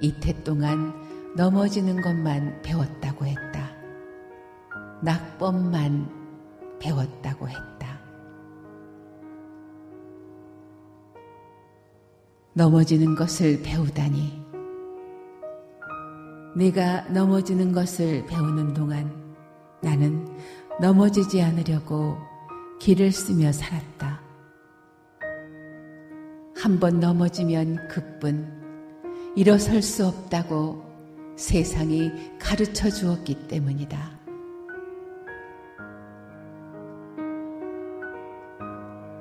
이태 0.01 0.45
동안 0.45 0.95
넘어지는 1.35 2.01
것만 2.01 2.63
배웠다고 2.63 3.27
했다. 3.27 3.71
낙법만 5.03 6.09
배웠다고 6.79 7.49
했다. 7.49 7.99
넘어지는 12.53 13.17
것을 13.17 13.61
배우다니. 13.63 14.41
내가 16.55 17.03
넘어지는 17.09 17.73
것을 17.73 18.25
배우는 18.27 18.73
동안 18.73 19.13
나는 19.83 20.29
넘어지지 20.81 21.43
않으려고 21.43 22.19
길을 22.79 23.11
쓰며 23.11 23.51
살았다. 23.51 24.26
한 26.67 26.81
번 26.81 26.99
넘어지면 26.99 27.87
그뿐 27.87 29.33
일어설 29.37 29.83
수 29.83 30.05
없다고 30.05 30.83
세상이 31.37 32.11
가르쳐 32.41 32.91
주었기 32.91 33.47
때문이다. 33.47 33.97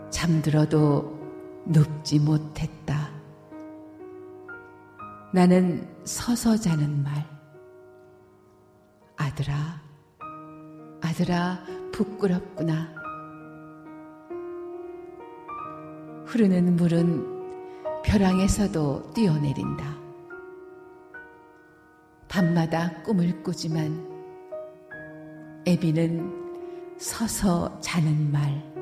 잠들어도 0.10 1.64
눕지 1.68 2.18
못했다. 2.18 3.12
나는 5.32 5.88
서서 6.04 6.58
자는 6.58 7.04
말. 7.04 7.14
아들아, 9.18 9.54
아들아, 11.00 11.60
부끄럽구나. 11.92 12.96
흐르는 16.26 16.76
물은 16.76 17.35
벼랑에서도 18.06 19.14
뛰어내린다. 19.14 19.84
밤마다 22.28 22.94
꿈을 23.02 23.42
꾸지만 23.42 24.08
애비는 25.68 26.96
서서 27.00 27.80
자는 27.82 28.32
말. 28.32 28.75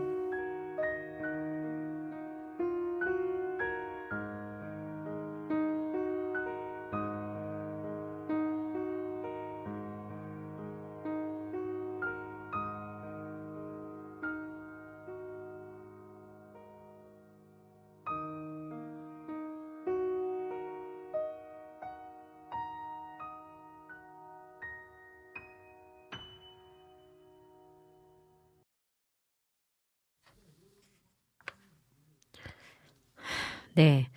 네. 33.76 34.08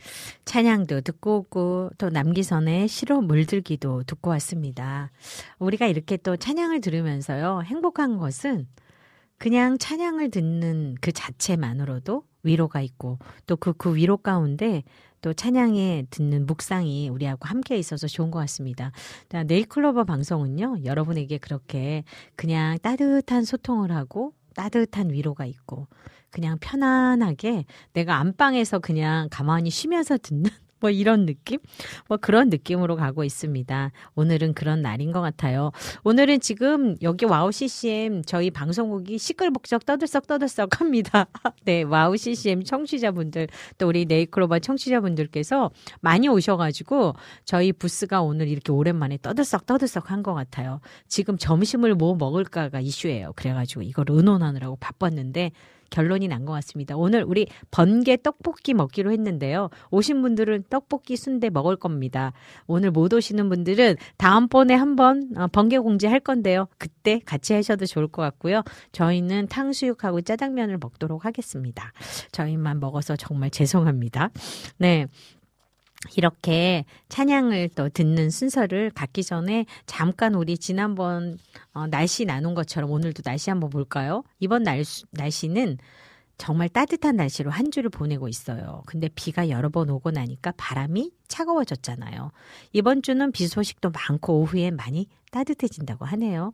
찬양도 0.44 1.00
듣고 1.00 1.38
오고 1.38 1.90
또 1.98 2.10
남기선의 2.10 2.88
시로 2.88 3.20
물들기도 3.20 4.02
듣고 4.04 4.30
왔습니다. 4.30 5.10
우리가 5.58 5.86
이렇게 5.86 6.16
또 6.16 6.36
찬양을 6.36 6.80
들으면서요. 6.80 7.62
행복한 7.64 8.18
것은 8.18 8.66
그냥 9.38 9.78
찬양을 9.78 10.30
듣는 10.30 10.96
그 11.00 11.12
자체만으로도 11.12 12.24
위로가 12.42 12.80
있고 12.80 13.18
또그그 13.46 13.96
위로 13.96 14.16
가운데 14.16 14.82
또 15.20 15.32
찬양에 15.32 16.06
듣는 16.10 16.46
묵상이 16.46 17.08
우리하고 17.08 17.46
함께 17.46 17.76
있어서 17.78 18.06
좋은 18.06 18.30
것 18.30 18.38
같습니다. 18.40 18.92
네이클로버 19.46 20.04
방송은요, 20.04 20.84
여러분에게 20.84 21.38
그렇게 21.38 22.04
그냥 22.36 22.78
따뜻한 22.78 23.44
소통을 23.44 23.90
하고 23.90 24.32
따뜻한 24.54 25.10
위로가 25.10 25.44
있고 25.46 25.86
그냥 26.36 26.58
편안하게 26.60 27.64
내가 27.94 28.16
안방에서 28.16 28.80
그냥 28.80 29.28
가만히 29.30 29.70
쉬면서 29.70 30.18
듣는 30.18 30.50
뭐 30.78 30.90
이런 30.90 31.24
느낌? 31.24 31.58
뭐 32.06 32.18
그런 32.18 32.50
느낌으로 32.50 32.96
가고 32.96 33.24
있습니다. 33.24 33.90
오늘은 34.14 34.52
그런 34.52 34.82
날인 34.82 35.10
것 35.10 35.22
같아요. 35.22 35.72
오늘은 36.04 36.40
지금 36.40 36.94
여기 37.00 37.24
와우 37.24 37.50
CCM 37.50 38.20
저희 38.26 38.50
방송국이 38.50 39.16
시끌벅적 39.16 39.86
떠들썩 39.86 40.26
떠들썩 40.26 40.78
합니다. 40.78 41.26
네, 41.64 41.82
와우 41.82 42.18
CCM 42.18 42.62
청취자분들 42.62 43.48
또 43.78 43.88
우리 43.88 44.04
네잎클로버 44.04 44.58
청취자분들께서 44.58 45.70
많이 46.02 46.28
오셔가지고 46.28 47.14
저희 47.46 47.72
부스가 47.72 48.20
오늘 48.20 48.48
이렇게 48.48 48.70
오랜만에 48.72 49.18
떠들썩 49.22 49.64
떠들썩 49.64 50.10
한 50.10 50.22
것 50.22 50.34
같아요. 50.34 50.80
지금 51.08 51.38
점심을 51.38 51.94
뭐 51.94 52.14
먹을까가 52.16 52.80
이슈예요. 52.80 53.32
그래가지고 53.36 53.80
이걸 53.80 54.04
의논하느라고 54.10 54.76
바빴는데 54.76 55.52
결론이 55.90 56.28
난 56.28 56.44
것 56.46 56.52
같습니다. 56.52 56.96
오늘 56.96 57.24
우리 57.24 57.46
번개 57.70 58.16
떡볶이 58.22 58.72
먹기로 58.74 59.10
했는데요. 59.12 59.70
오신 59.90 60.22
분들은 60.22 60.64
떡볶이 60.70 61.16
순대 61.16 61.50
먹을 61.50 61.76
겁니다. 61.76 62.32
오늘 62.66 62.90
못 62.90 63.12
오시는 63.12 63.48
분들은 63.48 63.96
다음번에 64.16 64.74
한번 64.74 65.30
어, 65.36 65.46
번개 65.48 65.78
공지 65.78 66.06
할 66.06 66.20
건데요. 66.20 66.68
그때 66.78 67.20
같이 67.24 67.52
하셔도 67.54 67.84
좋을 67.86 68.06
것 68.08 68.22
같고요. 68.22 68.62
저희는 68.92 69.48
탕수육하고 69.48 70.20
짜장면을 70.20 70.78
먹도록 70.78 71.24
하겠습니다. 71.24 71.92
저희만 72.32 72.78
먹어서 72.80 73.16
정말 73.16 73.50
죄송합니다. 73.50 74.30
네. 74.78 75.06
이렇게 76.16 76.85
찬양을 77.09 77.70
또 77.74 77.89
듣는 77.89 78.31
순서를 78.31 78.90
갖기 78.90 79.24
전에 79.24 79.66
잠깐 79.86 80.35
우리 80.35 80.59
지난번 80.59 81.39
어, 81.73 81.86
날씨 81.86 82.24
나눈 82.24 82.55
것처럼 82.55 82.90
오늘도 82.90 83.23
날씨 83.23 83.51
한번 83.51 83.70
볼까요? 83.70 84.23
이번 84.39 84.62
날, 84.62 84.85
날씨는 85.12 85.78
정말 86.39 86.68
따뜻한 86.68 87.16
날씨로 87.16 87.51
한 87.51 87.70
주를 87.70 87.89
보내고 87.89 88.28
있어요. 88.28 88.82
근데 88.86 89.09
비가 89.14 89.48
여러 89.48 89.70
번 89.70 89.89
오고 89.89 90.10
나니까 90.10 90.52
바람이 90.56 91.10
차가워졌잖아요. 91.28 92.31
이번 92.73 93.02
주는 93.02 93.32
비 93.32 93.47
소식도 93.48 93.90
많고 93.90 94.40
오후에 94.40 94.70
많이 94.70 95.09
따뜻해진다고 95.31 96.05
하네요. 96.05 96.52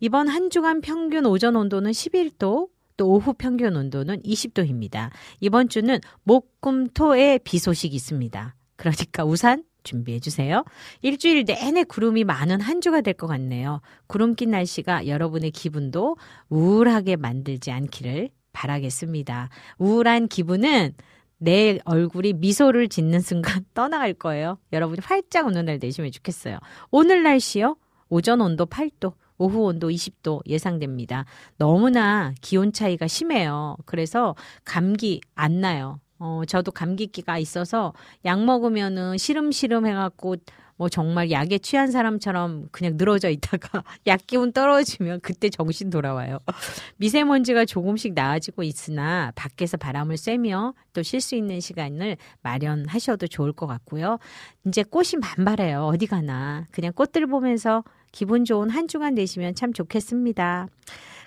이번 0.00 0.28
한 0.28 0.50
주간 0.50 0.80
평균 0.80 1.26
오전 1.26 1.54
온도는 1.54 1.92
11도, 1.92 2.68
또 2.96 3.08
오후 3.08 3.32
평균 3.32 3.76
온도는 3.76 4.22
20도입니다. 4.22 5.10
이번 5.38 5.68
주는 5.68 5.98
목, 6.24 6.60
금, 6.60 6.88
토에 6.88 7.38
비 7.38 7.58
소식이 7.58 7.94
있습니다. 7.94 8.54
그러니까 8.80 9.24
우산 9.26 9.62
준비해 9.82 10.20
주세요. 10.20 10.64
일주일 11.02 11.44
내내 11.44 11.84
구름이 11.84 12.24
많은 12.24 12.60
한 12.62 12.80
주가 12.80 13.02
될 13.02 13.12
것 13.14 13.26
같네요. 13.26 13.82
구름 14.06 14.34
낀 14.34 14.50
날씨가 14.52 15.06
여러분의 15.06 15.50
기분도 15.50 16.16
우울하게 16.48 17.16
만들지 17.16 17.70
않기를 17.72 18.30
바라겠습니다. 18.52 19.50
우울한 19.78 20.28
기분은 20.28 20.94
내 21.36 21.78
얼굴이 21.84 22.34
미소를 22.34 22.88
짓는 22.88 23.20
순간 23.20 23.64
떠나갈 23.74 24.14
거예요. 24.14 24.58
여러분이 24.72 25.00
활짝 25.02 25.46
웃는 25.46 25.66
날 25.66 25.78
되시면 25.78 26.10
좋겠어요. 26.12 26.58
오늘 26.90 27.22
날씨요? 27.22 27.76
오전 28.08 28.40
온도 28.40 28.64
8도, 28.66 29.12
오후 29.38 29.60
온도 29.64 29.88
20도 29.90 30.40
예상됩니다. 30.46 31.26
너무나 31.58 32.32
기온 32.40 32.72
차이가 32.72 33.06
심해요. 33.06 33.76
그래서 33.86 34.34
감기 34.64 35.20
안 35.34 35.60
나요. 35.60 36.00
어, 36.20 36.42
저도 36.46 36.70
감기기가 36.70 37.38
있어서 37.38 37.92
약 38.24 38.44
먹으면은 38.44 39.18
시름시름 39.18 39.86
해갖고 39.86 40.36
뭐 40.76 40.88
정말 40.88 41.30
약에 41.30 41.58
취한 41.58 41.90
사람처럼 41.90 42.68
그냥 42.72 42.94
늘어져 42.96 43.28
있다가 43.28 43.82
약 44.06 44.20
기운 44.26 44.50
떨어지면 44.50 45.20
그때 45.20 45.50
정신 45.50 45.90
돌아와요. 45.90 46.38
미세먼지가 46.96 47.66
조금씩 47.66 48.14
나아지고 48.14 48.62
있으나 48.62 49.30
밖에서 49.34 49.76
바람을 49.76 50.16
쐬며 50.16 50.72
또 50.94 51.02
쉴 51.02 51.20
수 51.20 51.34
있는 51.34 51.60
시간을 51.60 52.16
마련하셔도 52.42 53.26
좋을 53.26 53.52
것 53.52 53.66
같고요. 53.66 54.18
이제 54.66 54.82
꽃이 54.82 55.20
만발해요. 55.20 55.84
어디 55.84 56.06
가나. 56.06 56.66
그냥 56.70 56.94
꽃들 56.94 57.26
보면서 57.26 57.84
기분 58.10 58.46
좋은 58.46 58.70
한 58.70 58.88
주간 58.88 59.14
되시면 59.14 59.54
참 59.56 59.74
좋겠습니다. 59.74 60.66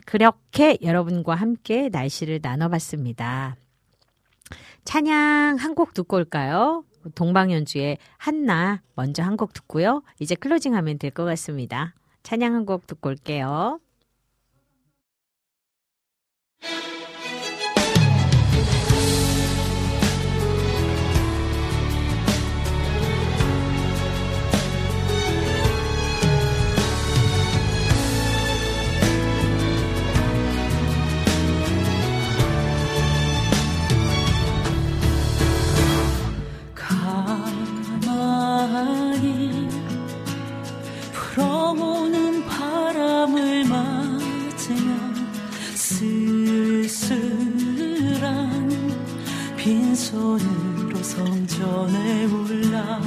그렇게 0.05 0.79
여러분과 0.81 1.35
함께 1.35 1.89
날씨를 1.89 2.39
나눠봤습니다. 2.41 3.55
찬양 4.85 5.57
한 5.59 5.75
곡 5.75 5.93
듣고 5.93 6.17
올까요? 6.17 6.83
동방연주의 7.15 7.97
한나 8.17 8.81
먼저 8.95 9.23
한 9.23 9.35
곡 9.37 9.53
듣고요. 9.53 10.03
이제 10.19 10.35
클로징 10.35 10.75
하면 10.75 10.97
될 10.99 11.11
것 11.11 11.25
같습니다. 11.25 11.93
찬양 12.23 12.53
한 12.55 12.65
곡 12.65 12.87
듣고 12.87 13.09
올게요. 13.09 13.79
손으로 50.13 51.01
성전에 51.01 52.25
올라 52.25 52.99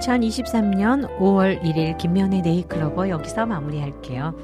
(2023년 0.00 1.18
5월 1.18 1.60
1일) 1.62 1.98
김면의 1.98 2.42
네이클로버 2.42 3.08
여기서 3.08 3.46
마무리할게요 3.46 4.34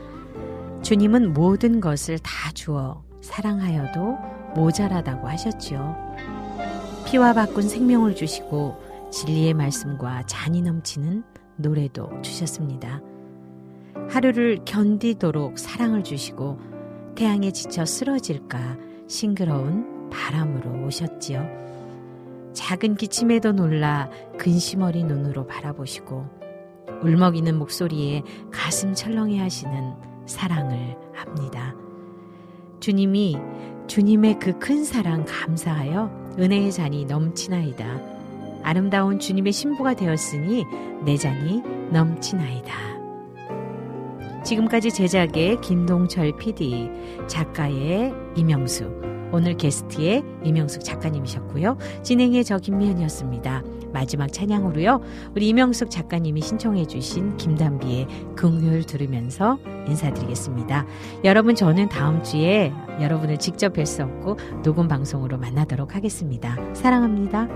주님은 0.82 1.32
모든 1.32 1.80
것을 1.80 2.18
다 2.18 2.50
주어 2.52 3.02
사랑하여도 3.20 4.18
모자라다고 4.54 5.28
하셨지요 5.28 5.96
피와 7.06 7.32
바꾼 7.32 7.68
생명을 7.68 8.14
주시고 8.14 9.10
진리의 9.10 9.54
말씀과 9.54 10.26
잔이 10.26 10.62
넘치는 10.62 11.22
노래도 11.56 12.10
주셨습니다. 12.22 13.00
하루를 14.08 14.58
견디도록 14.64 15.58
사랑을 15.58 16.02
주시고 16.02 16.58
태양에 17.14 17.52
지쳐 17.52 17.84
쓰러질까 17.84 18.76
싱그러운 19.06 20.10
바람으로 20.10 20.86
오셨지요. 20.86 21.46
작은 22.54 22.94
기침에도 22.94 23.52
놀라 23.52 24.08
근심 24.38 24.82
어린 24.82 25.08
눈으로 25.08 25.46
바라보시고 25.46 26.24
울먹이는 27.02 27.58
목소리에 27.58 28.22
가슴 28.50 28.94
철렁해 28.94 29.38
하시는 29.38 29.94
사랑을 30.26 30.96
합니다. 31.12 31.74
주님이 32.80 33.36
주님의 33.86 34.38
그 34.38 34.58
큰 34.58 34.84
사랑 34.84 35.24
감사하여 35.26 36.34
은혜의 36.38 36.72
잔이 36.72 37.04
넘치나이다. 37.04 38.00
아름다운 38.62 39.18
주님의 39.18 39.52
신부가 39.52 39.94
되었으니 39.94 40.64
내 41.04 41.16
잔이 41.16 41.60
넘치나이다. 41.90 42.72
지금까지 44.44 44.90
제작의 44.90 45.60
김동철 45.60 46.36
PD, 46.36 46.90
작가의 47.26 48.14
이명수, 48.36 49.13
오늘 49.32 49.56
게스트의 49.56 50.22
이명숙 50.44 50.84
작가님이셨고요. 50.84 51.76
진행의 52.02 52.44
저 52.44 52.58
김미연이었습니다. 52.58 53.62
마지막 53.92 54.32
찬양으로요. 54.32 55.00
우리 55.34 55.48
이명숙 55.48 55.90
작가님이 55.90 56.42
신청해 56.42 56.86
주신 56.86 57.36
김담비의 57.36 58.06
긍휼 58.36 58.86
들으면서 58.86 59.58
인사드리겠습니다. 59.86 60.86
여러분 61.24 61.54
저는 61.54 61.88
다음 61.88 62.22
주에 62.22 62.72
여러분을 63.00 63.38
직접 63.38 63.72
뵐 63.72 63.86
수 63.86 64.02
없고 64.02 64.36
녹음 64.62 64.88
방송으로 64.88 65.38
만나도록 65.38 65.94
하겠습니다. 65.94 66.56
사랑합니다. 66.74 67.48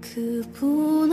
그분 0.00 1.12